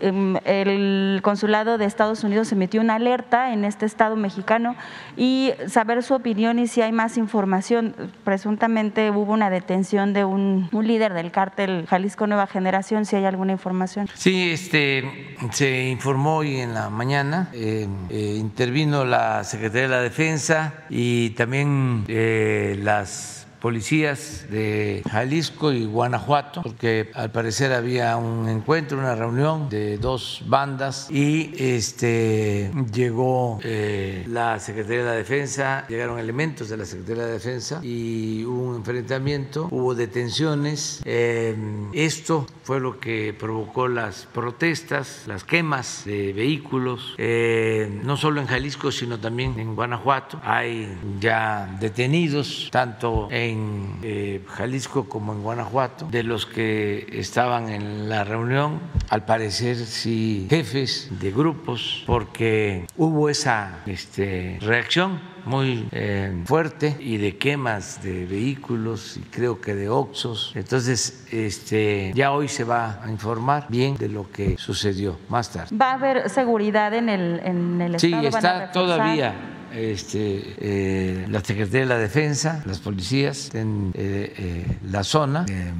Em, 0.00 0.36
el 0.44 1.20
consulado 1.22 1.76
de 1.78 1.84
Estados 1.84 2.22
Unidos 2.22 2.52
emitió 2.52 2.80
una 2.80 2.94
alerta 2.96 3.52
en 3.52 3.64
este 3.64 3.84
estado 3.86 4.16
mexicano 4.16 4.76
y 5.16 5.52
saber 5.66 6.02
su 6.02 6.14
opinión 6.14 6.58
y 6.58 6.66
si 6.66 6.82
hay 6.82 6.92
más 6.92 7.16
información. 7.16 7.94
Presuntamente 8.24 9.10
hubo 9.10 9.32
una 9.32 9.50
detención 9.50 10.12
de 10.12 10.24
un, 10.24 10.68
líder 10.72 11.12
del 11.12 11.30
cártel 11.30 11.86
Jalisco 11.86 12.26
Nueva 12.26 12.46
Generación, 12.46 13.04
si 13.04 13.16
hay 13.16 13.24
alguna 13.24 13.52
información. 13.52 14.08
Sí, 14.14 14.50
este, 14.52 15.36
se 15.50 15.88
informó 15.88 16.36
hoy 16.36 16.60
en 16.60 16.74
la 16.74 16.88
mañana, 16.88 17.50
eh, 17.52 17.88
eh, 18.10 18.36
intervino 18.38 19.04
la 19.04 19.44
Secretaría 19.44 19.82
de 19.82 19.88
la 19.88 20.00
Defensa 20.00 20.74
y 20.88 21.30
también 21.30 22.04
eh, 22.08 22.78
las 22.82 23.37
policías 23.60 24.46
de 24.50 25.02
Jalisco 25.10 25.72
y 25.72 25.84
Guanajuato, 25.84 26.62
porque 26.62 27.10
al 27.14 27.30
parecer 27.30 27.72
había 27.72 28.16
un 28.16 28.48
encuentro, 28.48 28.98
una 28.98 29.14
reunión 29.14 29.68
de 29.68 29.98
dos 29.98 30.42
bandas 30.46 31.10
y 31.10 31.52
este 31.58 32.70
llegó 32.92 33.58
eh, 33.62 34.24
la 34.28 34.58
Secretaría 34.60 35.04
de 35.04 35.16
Defensa, 35.16 35.86
llegaron 35.88 36.18
elementos 36.18 36.68
de 36.68 36.76
la 36.76 36.84
Secretaría 36.84 37.26
de 37.26 37.32
Defensa 37.32 37.80
y 37.82 38.44
hubo 38.44 38.70
un 38.70 38.76
enfrentamiento, 38.76 39.68
hubo 39.70 39.94
detenciones. 39.94 41.02
Eh, 41.04 41.56
esto 41.92 42.46
fue 42.62 42.80
lo 42.80 43.00
que 43.00 43.34
provocó 43.38 43.88
las 43.88 44.26
protestas, 44.26 45.24
las 45.26 45.44
quemas 45.44 46.02
de 46.04 46.32
vehículos, 46.32 47.14
eh, 47.18 48.00
no 48.04 48.16
solo 48.16 48.40
en 48.40 48.46
Jalisco, 48.46 48.92
sino 48.92 49.18
también 49.18 49.58
en 49.58 49.74
Guanajuato. 49.74 50.40
Hay 50.44 50.96
ya 51.20 51.76
detenidos, 51.80 52.68
tanto 52.70 53.28
en 53.30 53.47
en 53.50 53.98
eh, 54.02 54.44
Jalisco 54.46 55.08
como 55.08 55.32
en 55.32 55.42
Guanajuato, 55.42 56.06
de 56.10 56.22
los 56.22 56.46
que 56.46 57.06
estaban 57.12 57.68
en 57.68 58.08
la 58.08 58.24
reunión, 58.24 58.80
al 59.08 59.24
parecer 59.24 59.76
sí 59.76 60.46
jefes 60.48 61.08
de 61.20 61.30
grupos, 61.30 62.04
porque 62.06 62.86
hubo 62.96 63.28
esa 63.28 63.80
este, 63.86 64.58
reacción 64.60 65.20
muy 65.44 65.88
eh, 65.92 66.42
fuerte 66.44 66.96
y 67.00 67.16
de 67.16 67.38
quemas 67.38 68.02
de 68.02 68.26
vehículos 68.26 69.16
y 69.16 69.20
creo 69.20 69.60
que 69.60 69.74
de 69.74 69.88
oxos. 69.88 70.52
Entonces, 70.54 71.26
este, 71.30 72.12
ya 72.14 72.32
hoy 72.32 72.48
se 72.48 72.64
va 72.64 73.00
a 73.02 73.10
informar 73.10 73.66
bien 73.68 73.96
de 73.96 74.08
lo 74.08 74.30
que 74.30 74.56
sucedió 74.58 75.18
más 75.28 75.50
tarde. 75.50 75.74
¿Va 75.74 75.92
a 75.92 75.94
haber 75.94 76.28
seguridad 76.28 76.92
en 76.92 77.08
el, 77.08 77.40
en 77.44 77.80
el 77.80 77.98
sí, 77.98 78.12
estado? 78.12 78.22
Sí, 78.22 78.28
está 78.28 78.72
todavía 78.72 79.34
este, 79.78 80.54
eh, 80.58 81.26
la 81.28 81.40
Secretaría 81.40 81.80
de 81.80 81.86
la 81.86 81.98
Defensa, 81.98 82.62
las 82.66 82.78
policías 82.78 83.54
en 83.54 83.92
eh, 83.94 84.34
eh, 84.36 84.78
la 84.84 85.04
zona, 85.04 85.46
eh, 85.48 85.72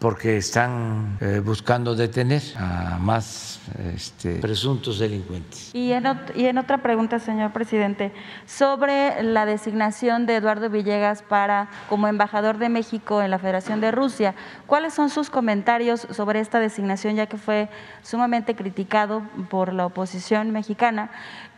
porque 0.00 0.36
están 0.36 1.18
buscando 1.44 1.94
detener 1.94 2.42
a 2.56 2.98
más 3.00 3.60
este, 3.94 4.34
presuntos 4.36 4.98
delincuentes. 4.98 5.70
Y 5.74 5.92
en, 5.92 6.04
y 6.34 6.44
en 6.44 6.58
otra 6.58 6.82
pregunta, 6.82 7.18
señor 7.18 7.52
presidente, 7.52 8.12
sobre 8.44 9.22
la 9.22 9.46
designación 9.46 10.26
de 10.26 10.36
Eduardo 10.36 10.68
Villegas 10.68 11.22
para 11.22 11.70
como 11.88 12.06
embajador 12.06 12.58
de 12.58 12.68
México 12.68 13.22
en 13.22 13.30
la 13.30 13.38
Federación 13.38 13.80
de 13.80 13.92
Rusia, 13.92 14.34
¿cuáles 14.66 14.92
son 14.92 15.08
sus 15.08 15.30
comentarios 15.30 16.06
sobre 16.10 16.40
esta 16.40 16.60
designación, 16.60 17.16
ya 17.16 17.26
que 17.26 17.38
fue 17.38 17.70
sumamente 18.02 18.54
criticado 18.54 19.22
por 19.48 19.72
la 19.72 19.86
oposición 19.86 20.50
mexicana? 20.50 21.10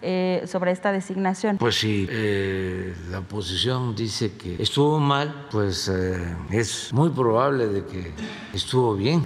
Eh, 0.09 0.42
sobre 0.47 0.71
esta 0.71 0.92
designación. 0.92 1.59
Pues 1.59 1.81
si 1.81 2.07
eh, 2.09 2.95
la 3.11 3.19
oposición 3.19 3.97
dice 3.97 4.37
que 4.37 4.62
estuvo 4.62 5.01
mal, 5.01 5.49
pues 5.51 5.88
eh, 5.88 6.37
es 6.53 6.92
muy 6.92 7.11
probable 7.11 7.66
de 7.66 7.85
que 7.85 8.12
estuvo 8.55 8.95
bien. 8.95 9.25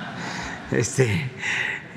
este, 0.70 1.30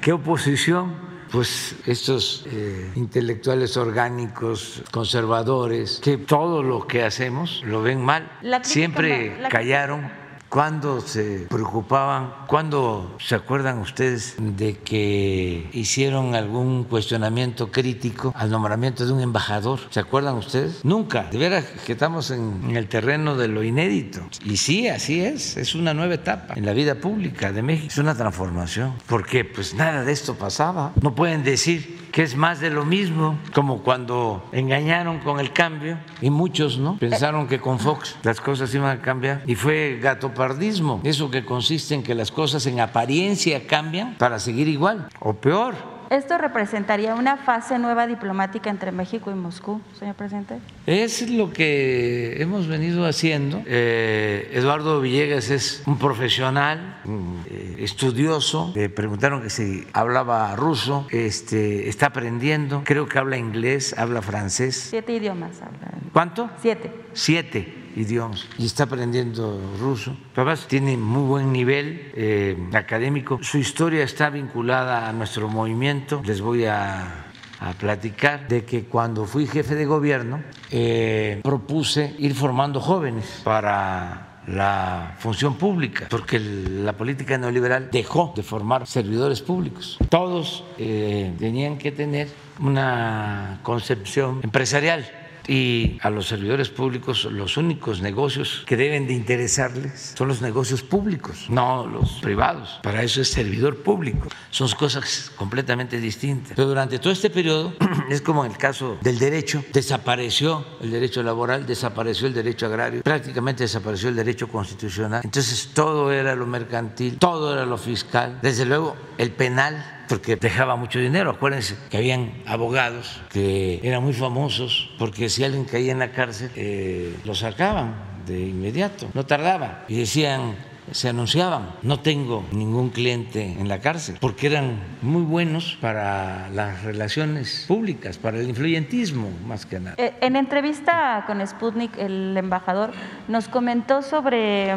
¿Qué 0.01 0.13
oposición? 0.13 1.05
pues 1.29 1.75
estos 1.85 2.45
eh, 2.49 2.89
intelectuales 2.95 3.75
orgánicos, 3.75 4.81
conservadores, 4.91 5.99
que 6.01 6.17
todo 6.17 6.63
lo 6.63 6.87
que 6.87 7.03
hacemos 7.03 7.61
lo 7.65 7.81
ven 7.81 8.01
mal, 8.01 8.31
siempre 8.61 9.37
callaron 9.49 10.09
cuando 10.49 11.01
se 11.01 11.47
preocupaban? 11.49 12.33
¿Cuándo 12.47 13.15
se 13.19 13.35
acuerdan 13.35 13.79
ustedes 13.79 14.35
de 14.37 14.77
que 14.77 15.69
hicieron 15.73 16.35
algún 16.35 16.85
cuestionamiento 16.85 17.71
crítico 17.71 18.33
al 18.35 18.49
nombramiento 18.49 19.05
de 19.05 19.11
un 19.11 19.21
embajador? 19.21 19.79
¿Se 19.89 19.99
acuerdan 19.99 20.35
ustedes? 20.35 20.83
Nunca. 20.83 21.23
De 21.31 21.37
veras 21.37 21.65
que 21.85 21.93
estamos 21.93 22.31
en 22.31 22.75
el 22.75 22.87
terreno 22.87 23.35
de 23.35 23.47
lo 23.47 23.63
inédito. 23.63 24.21
Y 24.45 24.57
sí, 24.57 24.87
así 24.87 25.21
es. 25.21 25.57
Es 25.57 25.75
una 25.75 25.93
nueva 25.93 26.15
etapa 26.15 26.53
en 26.55 26.65
la 26.65 26.73
vida 26.73 26.95
pública 26.95 27.51
de 27.51 27.61
México. 27.61 27.87
Es 27.89 27.97
una 27.97 28.15
transformación. 28.15 28.93
Porque 29.07 29.45
pues 29.45 29.73
nada 29.73 30.03
de 30.03 30.11
esto 30.11 30.35
pasaba. 30.35 30.93
No 31.01 31.13
pueden 31.15 31.43
decir 31.43 32.06
que 32.11 32.23
es 32.23 32.35
más 32.35 32.59
de 32.59 32.69
lo 32.69 32.85
mismo, 32.85 33.37
como 33.53 33.83
cuando 33.83 34.43
engañaron 34.51 35.19
con 35.19 35.39
el 35.39 35.51
cambio 35.51 35.97
y 36.21 36.29
muchos 36.29 36.77
no 36.77 36.97
pensaron 36.97 37.47
que 37.47 37.59
con 37.59 37.79
Fox 37.79 38.15
las 38.23 38.41
cosas 38.41 38.73
iban 38.73 38.97
a 38.97 39.01
cambiar 39.01 39.43
y 39.45 39.55
fue 39.55 39.99
gatopardismo, 40.01 41.01
eso 41.03 41.29
que 41.29 41.45
consiste 41.45 41.95
en 41.95 42.03
que 42.03 42.15
las 42.15 42.31
cosas 42.31 42.65
en 42.65 42.79
apariencia 42.79 43.67
cambian 43.67 44.15
para 44.17 44.39
seguir 44.39 44.67
igual 44.67 45.07
o 45.19 45.33
peor. 45.33 45.96
¿Esto 46.09 46.37
representaría 46.37 47.15
una 47.15 47.35
fase 47.35 47.77
nueva 47.79 48.07
diplomática 48.07 48.69
entre 48.69 48.93
México 48.93 49.29
y 49.29 49.33
Moscú, 49.33 49.81
señor 49.99 50.15
presidente? 50.15 50.59
Es 50.85 51.29
lo 51.29 51.51
que 51.51 52.41
hemos 52.41 52.67
venido 52.67 53.05
haciendo. 53.05 53.61
Eh, 53.65 54.49
Eduardo 54.53 55.01
Villegas 55.01 55.49
es 55.49 55.83
un 55.85 55.99
profesional, 55.99 57.01
un, 57.03 57.43
eh, 57.49 57.75
estudioso. 57.79 58.71
Le 58.73 58.89
preguntaron 58.89 59.41
que 59.41 59.49
si 59.49 59.85
hablaba 59.91 60.55
ruso, 60.55 61.07
este, 61.11 61.89
está 61.89 62.07
aprendiendo. 62.07 62.83
Creo 62.85 63.07
que 63.07 63.19
habla 63.19 63.37
inglés, 63.37 63.93
habla 63.97 64.21
francés. 64.21 64.87
Siete 64.89 65.13
idiomas 65.13 65.61
habla. 65.61 65.91
¿Cuánto? 66.13 66.49
Siete. 66.61 66.91
Siete 67.11 67.86
idiomas 67.97 68.47
y 68.57 68.65
está 68.65 68.83
aprendiendo 68.83 69.59
ruso. 69.79 70.15
Además, 70.35 70.67
tiene 70.67 70.97
muy 70.97 71.27
buen 71.27 71.51
nivel 71.51 72.11
eh, 72.15 72.57
académico. 72.73 73.39
Su 73.41 73.57
historia 73.57 74.03
está 74.03 74.29
vinculada 74.29 75.09
a 75.09 75.13
nuestro 75.13 75.49
movimiento. 75.49 76.21
Les 76.25 76.41
voy 76.41 76.65
a 76.65 77.23
a 77.59 77.73
platicar 77.73 78.47
de 78.47 78.65
que 78.65 78.85
cuando 78.85 79.25
fui 79.25 79.47
jefe 79.47 79.75
de 79.75 79.85
gobierno 79.85 80.43
eh, 80.69 81.39
propuse 81.43 82.15
ir 82.19 82.35
formando 82.35 82.79
jóvenes 82.79 83.41
para 83.43 84.27
la 84.47 85.15
función 85.19 85.55
pública, 85.55 86.07
porque 86.09 86.39
la 86.39 86.93
política 86.93 87.37
neoliberal 87.37 87.89
dejó 87.91 88.33
de 88.35 88.43
formar 88.43 88.87
servidores 88.87 89.41
públicos. 89.41 89.97
Todos 90.09 90.63
eh, 90.77 91.33
tenían 91.37 91.77
que 91.77 91.91
tener 91.91 92.29
una 92.59 93.59
concepción 93.63 94.39
empresarial 94.43 95.05
y 95.47 95.97
a 96.01 96.09
los 96.09 96.27
servidores 96.27 96.69
públicos 96.69 97.25
los 97.25 97.57
únicos 97.57 98.01
negocios 98.01 98.63
que 98.65 98.75
deben 98.75 99.07
de 99.07 99.13
interesarles 99.13 100.13
son 100.17 100.27
los 100.27 100.41
negocios 100.41 100.83
públicos, 100.83 101.45
no 101.49 101.87
los 101.87 102.13
privados. 102.21 102.79
Para 102.83 103.03
eso 103.03 103.21
es 103.21 103.29
servidor 103.29 103.77
público. 103.77 104.27
Son 104.49 104.67
cosas 104.77 105.31
completamente 105.35 105.99
distintas. 105.99 106.53
Pero 106.55 106.67
durante 106.67 106.99
todo 106.99 107.13
este 107.13 107.29
periodo, 107.29 107.73
es 108.09 108.21
como 108.21 108.45
en 108.45 108.51
el 108.51 108.57
caso 108.57 108.97
del 109.01 109.19
derecho, 109.19 109.63
desapareció 109.73 110.65
el 110.81 110.91
derecho 110.91 111.23
laboral, 111.23 111.65
desapareció 111.65 112.27
el 112.27 112.33
derecho 112.33 112.65
agrario, 112.65 113.01
prácticamente 113.01 113.63
desapareció 113.63 114.09
el 114.09 114.15
derecho 114.15 114.47
constitucional. 114.47 115.21
Entonces 115.23 115.69
todo 115.73 116.11
era 116.11 116.35
lo 116.35 116.45
mercantil, 116.45 117.17
todo 117.17 117.53
era 117.53 117.65
lo 117.65 117.77
fiscal, 117.77 118.39
desde 118.41 118.65
luego 118.65 118.95
el 119.17 119.31
penal 119.31 119.96
porque 120.07 120.35
dejaba 120.35 120.75
mucho 120.75 120.99
dinero. 120.99 121.31
Acuérdense 121.31 121.75
que 121.89 121.97
habían 121.97 122.31
abogados 122.45 123.21
que 123.29 123.79
eran 123.83 124.03
muy 124.03 124.13
famosos 124.13 124.89
porque 124.97 125.29
si 125.29 125.43
alguien 125.43 125.65
caía 125.65 125.91
en 125.91 125.99
la 125.99 126.11
cárcel, 126.11 126.51
eh, 126.55 127.15
lo 127.25 127.35
sacaban 127.35 127.95
de 128.25 128.39
inmediato, 128.39 129.09
no 129.13 129.25
tardaba. 129.25 129.85
Y 129.87 129.99
decían, 129.99 130.55
se 130.91 131.09
anunciaban, 131.09 131.69
no 131.81 131.99
tengo 131.99 132.45
ningún 132.51 132.89
cliente 132.89 133.43
en 133.43 133.67
la 133.67 133.79
cárcel, 133.79 134.17
porque 134.21 134.47
eran 134.47 134.79
muy 135.01 135.23
buenos 135.23 135.77
para 135.81 136.49
las 136.49 136.83
relaciones 136.83 137.65
públicas, 137.67 138.17
para 138.17 138.37
el 138.37 138.47
influyentismo 138.47 139.29
más 139.45 139.65
que 139.65 139.79
nada. 139.79 139.95
Eh, 139.97 140.13
en 140.21 140.35
entrevista 140.35 141.23
con 141.27 141.45
Sputnik, 141.45 141.97
el 141.97 142.35
embajador 142.37 142.91
nos 143.27 143.47
comentó 143.47 144.01
sobre 144.01 144.75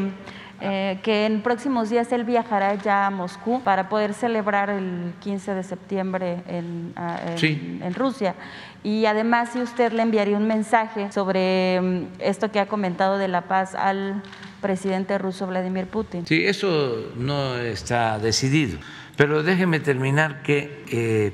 eh, 0.60 0.98
que 1.02 1.26
en 1.26 1.40
próximos 1.42 1.88
días 1.90 2.12
él 2.12 2.24
viajará 2.24 2.74
ya 2.74 3.06
a 3.06 3.10
Moscú 3.10 3.62
para 3.62 3.88
poder 3.88 4.12
celebrar 4.14 4.68
el 4.70 5.12
15 5.20 5.54
de 5.54 5.62
septiembre 5.62 6.42
en, 6.46 6.92
ah, 6.96 7.18
en, 7.40 7.94
Rusia. 7.94 8.34
Y 8.82 9.06
además, 9.06 9.50
si 9.52 9.60
usted 9.60 9.92
le 9.92 10.02
enviaría 10.02 10.36
un 10.36 10.46
mensaje 10.46 11.10
sobre 11.12 11.80
mm, 11.80 12.06
esto 12.18 12.50
que 12.50 12.60
ha 12.60 12.66
comentado 12.66 13.18
de 13.18 13.28
la 13.28 13.42
paz 13.42 13.74
al 13.74 14.22
presidente 14.60 15.16
ruso 15.18 15.46
Vladimir 15.46 15.86
Putin. 15.86 16.26
Sí, 16.26 16.44
eso 16.44 17.12
no 17.16 17.56
está 17.56 18.18
decidido. 18.18 18.78
Pero 19.16 19.42
déjeme 19.42 19.80
terminar 19.80 20.42
que 20.42 20.84
eh, 20.90 21.32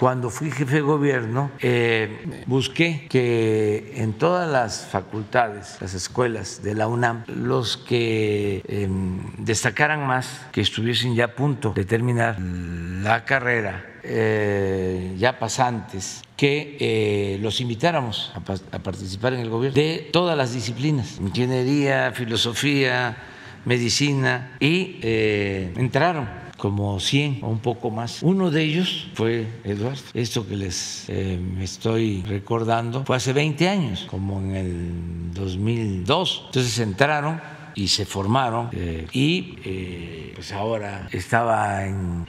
cuando 0.00 0.30
fui 0.30 0.50
jefe 0.50 0.76
de 0.76 0.80
gobierno, 0.80 1.50
eh, 1.60 2.42
busqué 2.46 3.06
que 3.10 3.92
en 3.96 4.14
todas 4.14 4.50
las 4.50 4.86
facultades, 4.86 5.76
las 5.78 5.92
escuelas 5.92 6.62
de 6.62 6.74
la 6.74 6.88
UNAM, 6.88 7.24
los 7.26 7.76
que 7.76 8.62
em, 8.66 9.20
destacaran 9.36 10.06
más, 10.06 10.46
que 10.52 10.62
estuviesen 10.62 11.14
ya 11.14 11.26
a 11.26 11.34
punto 11.34 11.74
de 11.74 11.84
terminar 11.84 12.40
la 12.40 13.26
carrera, 13.26 13.84
eh, 14.02 15.16
ya 15.18 15.38
pasantes, 15.38 16.22
que 16.34 16.78
eh, 16.80 17.38
los 17.42 17.60
invitáramos 17.60 18.32
a, 18.34 18.78
participar 18.78 19.34
en 19.34 19.40
el 19.40 19.50
gobierno 19.50 19.76
de 19.76 20.08
todas 20.10 20.34
las 20.34 20.54
disciplinas, 20.54 21.18
ingeniería, 21.20 22.12
filosofía, 22.12 23.18
medicina, 23.66 24.56
y 24.60 24.98
entraron 25.02 26.39
como 26.60 27.00
100 27.00 27.40
o 27.42 27.48
un 27.48 27.58
poco 27.58 27.90
más. 27.90 28.22
Uno 28.22 28.50
de 28.50 28.62
ellos 28.62 29.08
fue 29.14 29.48
Eduardo. 29.64 30.02
Esto 30.14 30.46
que 30.46 30.56
les 30.56 31.06
eh, 31.08 31.40
estoy 31.60 32.22
recordando 32.22 33.04
fue 33.04 33.16
hace 33.16 33.32
20 33.32 33.68
años, 33.68 34.06
como 34.08 34.40
en 34.40 34.54
el 34.54 35.32
2002. 35.32 36.42
Entonces 36.46 36.78
entraron 36.78 37.40
y 37.74 37.88
se 37.88 38.04
formaron 38.04 38.68
eh, 38.72 39.06
y 39.12 39.56
eh, 39.64 40.32
pues 40.34 40.52
ahora 40.52 41.08
estaba 41.12 41.86
en 41.86 42.26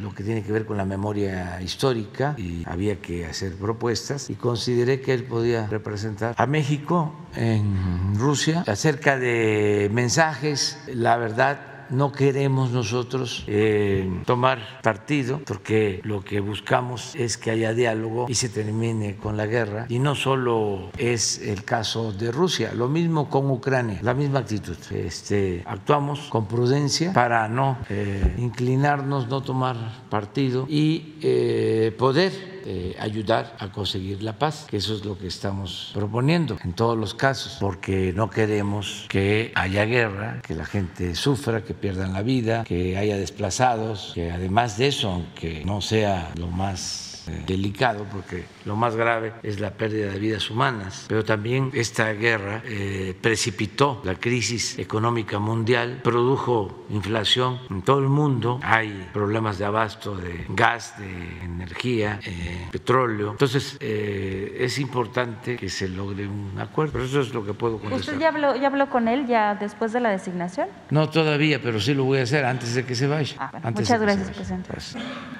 lo 0.00 0.14
que 0.14 0.22
tiene 0.22 0.42
que 0.42 0.52
ver 0.52 0.64
con 0.64 0.76
la 0.76 0.84
memoria 0.84 1.60
histórica 1.60 2.34
y 2.38 2.62
había 2.66 2.96
que 2.96 3.26
hacer 3.26 3.56
propuestas 3.56 4.30
y 4.30 4.34
consideré 4.34 5.00
que 5.00 5.12
él 5.12 5.24
podía 5.24 5.66
representar 5.66 6.34
a 6.38 6.46
México 6.46 7.12
en 7.34 8.14
Rusia 8.14 8.64
acerca 8.66 9.18
de 9.18 9.90
mensajes, 9.92 10.78
la 10.86 11.16
verdad 11.16 11.75
no 11.90 12.12
queremos 12.12 12.70
nosotros 12.70 13.44
eh, 13.46 14.22
tomar 14.24 14.80
partido 14.82 15.40
porque 15.44 16.00
lo 16.04 16.22
que 16.24 16.40
buscamos 16.40 17.14
es 17.14 17.36
que 17.36 17.50
haya 17.50 17.72
diálogo 17.72 18.26
y 18.28 18.34
se 18.34 18.48
termine 18.48 19.16
con 19.16 19.36
la 19.36 19.46
guerra. 19.46 19.86
Y 19.88 19.98
no 19.98 20.14
solo 20.14 20.90
es 20.98 21.40
el 21.40 21.64
caso 21.64 22.12
de 22.12 22.32
Rusia, 22.32 22.72
lo 22.74 22.88
mismo 22.88 23.28
con 23.28 23.50
Ucrania, 23.50 23.98
la 24.02 24.14
misma 24.14 24.40
actitud. 24.40 24.76
Este, 24.90 25.62
actuamos 25.66 26.20
con 26.28 26.46
prudencia 26.46 27.12
para 27.12 27.48
no 27.48 27.78
eh, 27.88 28.34
inclinarnos, 28.38 29.28
no 29.28 29.42
tomar 29.42 29.76
partido 30.08 30.66
y 30.68 31.14
eh, 31.22 31.94
poder 31.98 32.55
eh, 32.66 32.96
ayudar 32.98 33.56
a 33.60 33.70
conseguir 33.70 34.22
la 34.22 34.38
paz, 34.38 34.66
que 34.68 34.78
eso 34.78 34.94
es 34.94 35.04
lo 35.04 35.16
que 35.16 35.28
estamos 35.28 35.92
proponiendo 35.94 36.58
en 36.64 36.72
todos 36.72 36.98
los 36.98 37.14
casos, 37.14 37.58
porque 37.60 38.12
no 38.12 38.28
queremos 38.28 39.06
que 39.08 39.52
haya 39.54 39.84
guerra, 39.84 40.42
que 40.42 40.56
la 40.56 40.64
gente 40.64 41.14
sufra, 41.14 41.62
que 41.62 41.74
pierdan 41.74 42.12
la 42.12 42.22
vida, 42.22 42.64
que 42.64 42.96
haya 42.96 43.16
desplazados, 43.16 44.10
que 44.14 44.32
además 44.32 44.78
de 44.78 44.88
eso, 44.88 45.10
aunque 45.10 45.64
no 45.64 45.80
sea 45.80 46.32
lo 46.36 46.48
más 46.48 47.15
delicado 47.46 48.06
porque 48.10 48.44
lo 48.64 48.76
más 48.76 48.96
grave 48.96 49.32
es 49.42 49.60
la 49.60 49.70
pérdida 49.70 50.12
de 50.12 50.18
vidas 50.18 50.50
humanas, 50.50 51.06
pero 51.08 51.24
también 51.24 51.70
esta 51.74 52.12
guerra 52.12 52.62
eh, 52.64 53.14
precipitó 53.20 54.00
la 54.04 54.14
crisis 54.14 54.78
económica 54.78 55.38
mundial, 55.38 56.00
produjo 56.02 56.86
inflación 56.90 57.58
en 57.70 57.82
todo 57.82 57.98
el 57.98 58.08
mundo, 58.08 58.60
hay 58.62 59.08
problemas 59.12 59.58
de 59.58 59.64
abasto 59.64 60.16
de 60.16 60.46
gas, 60.48 60.98
de 60.98 61.44
energía, 61.44 62.20
eh, 62.24 62.68
petróleo, 62.70 63.32
entonces 63.32 63.76
eh, 63.80 64.56
es 64.60 64.78
importante 64.78 65.56
que 65.56 65.68
se 65.68 65.88
logre 65.88 66.26
un 66.26 66.58
acuerdo, 66.58 66.92
pero 66.92 67.04
eso 67.04 67.20
es 67.20 67.32
lo 67.34 67.44
que 67.44 67.54
puedo 67.54 67.78
contestar. 67.78 68.14
¿Usted 68.14 68.18
ya 68.18 68.28
habló, 68.28 68.56
ya 68.56 68.68
habló 68.68 68.88
con 68.88 69.08
él 69.08 69.26
ya 69.26 69.54
después 69.54 69.92
de 69.92 70.00
la 70.00 70.10
designación? 70.10 70.68
No 70.90 71.08
todavía, 71.08 71.60
pero 71.62 71.80
sí 71.80 71.94
lo 71.94 72.04
voy 72.04 72.18
a 72.18 72.22
hacer 72.22 72.44
antes 72.44 72.74
de 72.74 72.84
que 72.84 72.94
se 72.94 73.06
vaya. 73.06 73.36
Ah, 73.38 73.70
muchas 73.70 74.00
gracias, 74.00 74.30
presidente. 74.30 74.70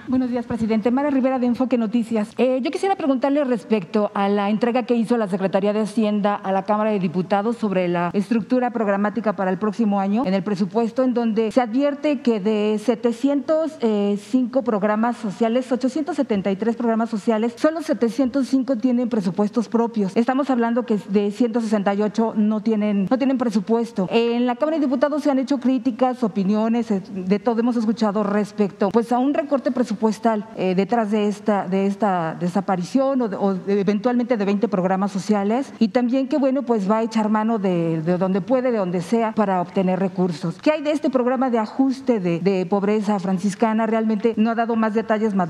Buenos 0.08 0.30
días, 0.30 0.46
presidente. 0.46 0.90
Mara 0.90 1.10
Rivera 1.10 1.38
de 1.38 1.46
Enfoque 1.46 1.75
Noticias. 1.78 2.30
Eh, 2.38 2.60
yo 2.62 2.70
quisiera 2.70 2.96
preguntarle 2.96 3.44
respecto 3.44 4.10
a 4.14 4.28
la 4.28 4.50
entrega 4.50 4.84
que 4.84 4.94
hizo 4.94 5.16
la 5.16 5.28
Secretaría 5.28 5.72
de 5.72 5.80
Hacienda 5.80 6.34
a 6.34 6.52
la 6.52 6.64
Cámara 6.64 6.90
de 6.90 6.98
Diputados 6.98 7.56
sobre 7.56 7.88
la 7.88 8.10
estructura 8.12 8.70
programática 8.70 9.34
para 9.34 9.50
el 9.50 9.58
próximo 9.58 10.00
año 10.00 10.24
en 10.26 10.34
el 10.34 10.42
presupuesto, 10.42 11.02
en 11.02 11.14
donde 11.14 11.50
se 11.52 11.60
advierte 11.60 12.20
que 12.20 12.40
de 12.40 12.80
705 12.82 13.78
eh, 13.80 14.62
programas 14.62 15.16
sociales, 15.16 15.70
873 15.70 16.76
programas 16.76 17.10
sociales, 17.10 17.54
solo 17.56 17.82
705 17.82 18.76
tienen 18.76 19.08
presupuestos 19.08 19.68
propios. 19.68 20.16
Estamos 20.16 20.50
hablando 20.50 20.84
que 20.84 20.98
de 21.08 21.30
168 21.30 22.34
no 22.36 22.62
tienen, 22.62 23.06
no 23.10 23.18
tienen 23.18 23.38
presupuesto. 23.38 24.08
En 24.10 24.46
la 24.46 24.56
Cámara 24.56 24.78
de 24.78 24.86
Diputados 24.86 25.22
se 25.22 25.30
han 25.30 25.38
hecho 25.38 25.58
críticas, 25.58 26.22
opiniones, 26.22 26.90
eh, 26.90 27.02
de 27.14 27.38
todo 27.38 27.60
hemos 27.60 27.76
escuchado 27.76 28.22
respecto 28.22 28.90
pues, 28.90 29.12
a 29.12 29.18
un 29.18 29.34
recorte 29.34 29.70
presupuestal 29.70 30.46
detrás 30.56 31.10
de 31.10 31.28
esta, 31.28 31.65
de 31.66 31.86
esta 31.86 32.36
desaparición 32.38 33.22
o, 33.22 33.58
eventualmente 33.66 34.36
de 34.36 34.44
20 34.44 34.68
programas 34.68 35.12
sociales 35.12 35.72
y 35.78 35.88
también 35.88 36.28
que 36.28 36.38
bueno 36.38 36.62
pues 36.62 36.90
va 36.90 36.98
a 36.98 37.02
echar 37.02 37.28
mano 37.28 37.58
de, 37.58 38.00
donde 38.18 38.40
puede, 38.40 38.70
de 38.70 38.78
donde 38.78 39.00
sea 39.00 39.32
para 39.32 39.60
obtener 39.60 39.98
recursos. 39.98 40.58
¿Qué 40.60 40.70
hay 40.70 40.82
de 40.82 40.90
este 40.90 41.10
programa 41.10 41.50
de 41.50 41.58
ajuste 41.58 42.20
de, 42.20 42.66
pobreza 42.66 43.18
franciscana? 43.18 43.86
Realmente 43.86 44.34
no 44.36 44.50
ha 44.50 44.54
dado 44.54 44.76
más 44.76 44.94
detalles 44.94 45.34
más, 45.34 45.48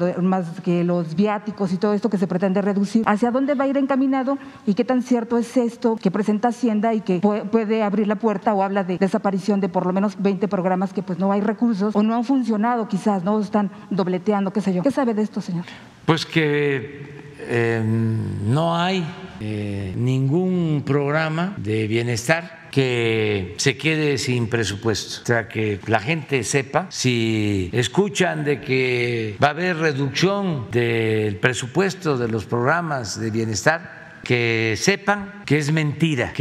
que 0.62 0.84
los 0.84 1.14
viáticos 1.14 1.72
y 1.72 1.76
todo 1.76 1.92
esto 1.94 2.10
que 2.10 2.18
se 2.18 2.26
pretende 2.26 2.62
reducir. 2.62 3.02
¿Hacia 3.06 3.30
dónde 3.30 3.54
va 3.54 3.64
a 3.64 3.68
ir 3.68 3.76
encaminado 3.76 4.38
y 4.66 4.74
qué 4.74 4.84
tan 4.84 5.02
cierto 5.02 5.38
es 5.38 5.56
esto 5.56 5.96
que 5.96 6.10
presenta 6.10 6.48
Hacienda 6.48 6.94
y 6.94 7.00
que 7.00 7.20
puede 7.20 7.82
abrir 7.82 8.06
la 8.06 8.16
puerta 8.16 8.54
o 8.54 8.62
habla 8.62 8.84
de 8.84 8.98
desaparición 8.98 9.60
de 9.60 9.68
por 9.68 9.86
lo 9.86 9.92
menos 9.92 10.20
20 10.20 10.48
programas 10.48 10.92
que 10.92 11.02
pues 11.02 11.18
no 11.18 11.32
hay 11.32 11.40
recursos 11.40 11.94
o 11.94 12.02
no 12.02 12.14
han 12.14 12.24
funcionado 12.24 12.88
quizás, 12.88 13.24
no 13.24 13.40
están 13.40 13.70
dobleteando, 13.90 14.52
qué 14.52 14.60
sé 14.60 14.72
yo. 14.72 14.82
¿Qué 14.82 14.90
sabe 14.90 15.14
de 15.14 15.22
esto, 15.22 15.40
señor? 15.40 15.64
Pues 16.06 16.24
que 16.24 17.02
em, 17.48 18.52
no 18.52 18.76
hay 18.76 19.04
eh, 19.40 19.92
ningún 19.96 20.82
programa 20.86 21.54
de 21.58 21.86
bienestar 21.88 22.68
que 22.70 23.54
se 23.56 23.76
quede 23.76 24.16
sin 24.16 24.48
presupuesto. 24.48 25.22
O 25.22 25.26
sea, 25.26 25.48
que 25.48 25.80
la 25.86 25.98
gente 25.98 26.44
sepa, 26.44 26.86
si 26.90 27.70
escuchan 27.72 28.44
de 28.44 28.60
que 28.60 29.36
va 29.42 29.48
a 29.48 29.50
haber 29.50 29.78
reducción 29.78 30.70
del 30.70 31.36
presupuesto 31.36 32.16
de 32.16 32.28
los 32.28 32.44
programas 32.44 33.18
de 33.18 33.30
bienestar, 33.30 34.20
que 34.22 34.74
sepan 34.76 35.42
que 35.44 35.58
es 35.58 35.72
mentira, 35.72 36.32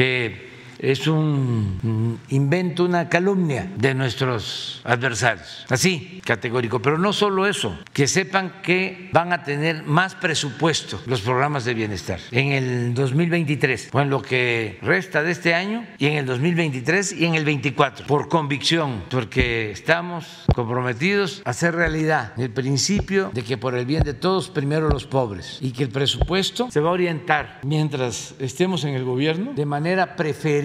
es 0.79 1.07
un 1.07 2.19
invento, 2.29 2.83
una 2.83 3.09
calumnia 3.09 3.71
de 3.77 3.93
nuestros 3.93 4.81
adversarios. 4.83 5.65
Así, 5.69 6.21
categórico. 6.23 6.81
Pero 6.81 6.97
no 6.97 7.13
solo 7.13 7.47
eso, 7.47 7.77
que 7.93 8.07
sepan 8.07 8.61
que 8.61 9.09
van 9.13 9.33
a 9.33 9.43
tener 9.43 9.83
más 9.83 10.15
presupuesto 10.15 11.01
los 11.05 11.21
programas 11.21 11.65
de 11.65 11.73
bienestar 11.73 12.19
en 12.31 12.51
el 12.51 12.93
2023, 12.93 13.89
o 13.93 14.01
en 14.01 14.09
lo 14.09 14.21
que 14.21 14.79
resta 14.81 15.23
de 15.23 15.31
este 15.31 15.53
año, 15.53 15.85
y 15.97 16.07
en 16.07 16.17
el 16.17 16.25
2023 16.25 17.13
y 17.13 17.25
en 17.25 17.35
el 17.35 17.45
24, 17.45 18.07
por 18.07 18.27
convicción, 18.27 19.03
porque 19.09 19.71
estamos 19.71 20.45
comprometidos 20.53 21.41
a 21.45 21.51
hacer 21.51 21.75
realidad 21.75 22.33
el 22.37 22.51
principio 22.51 23.31
de 23.33 23.43
que 23.43 23.57
por 23.57 23.75
el 23.75 23.85
bien 23.85 24.03
de 24.03 24.13
todos, 24.13 24.49
primero 24.49 24.89
los 24.89 25.05
pobres, 25.05 25.59
y 25.61 25.71
que 25.71 25.83
el 25.83 25.89
presupuesto 25.89 26.69
se 26.71 26.79
va 26.79 26.89
a 26.89 26.93
orientar 26.93 27.59
mientras 27.63 28.35
estemos 28.39 28.83
en 28.83 28.95
el 28.95 29.03
gobierno 29.03 29.53
de 29.53 29.65
manera 29.65 30.15
preferente 30.15 30.64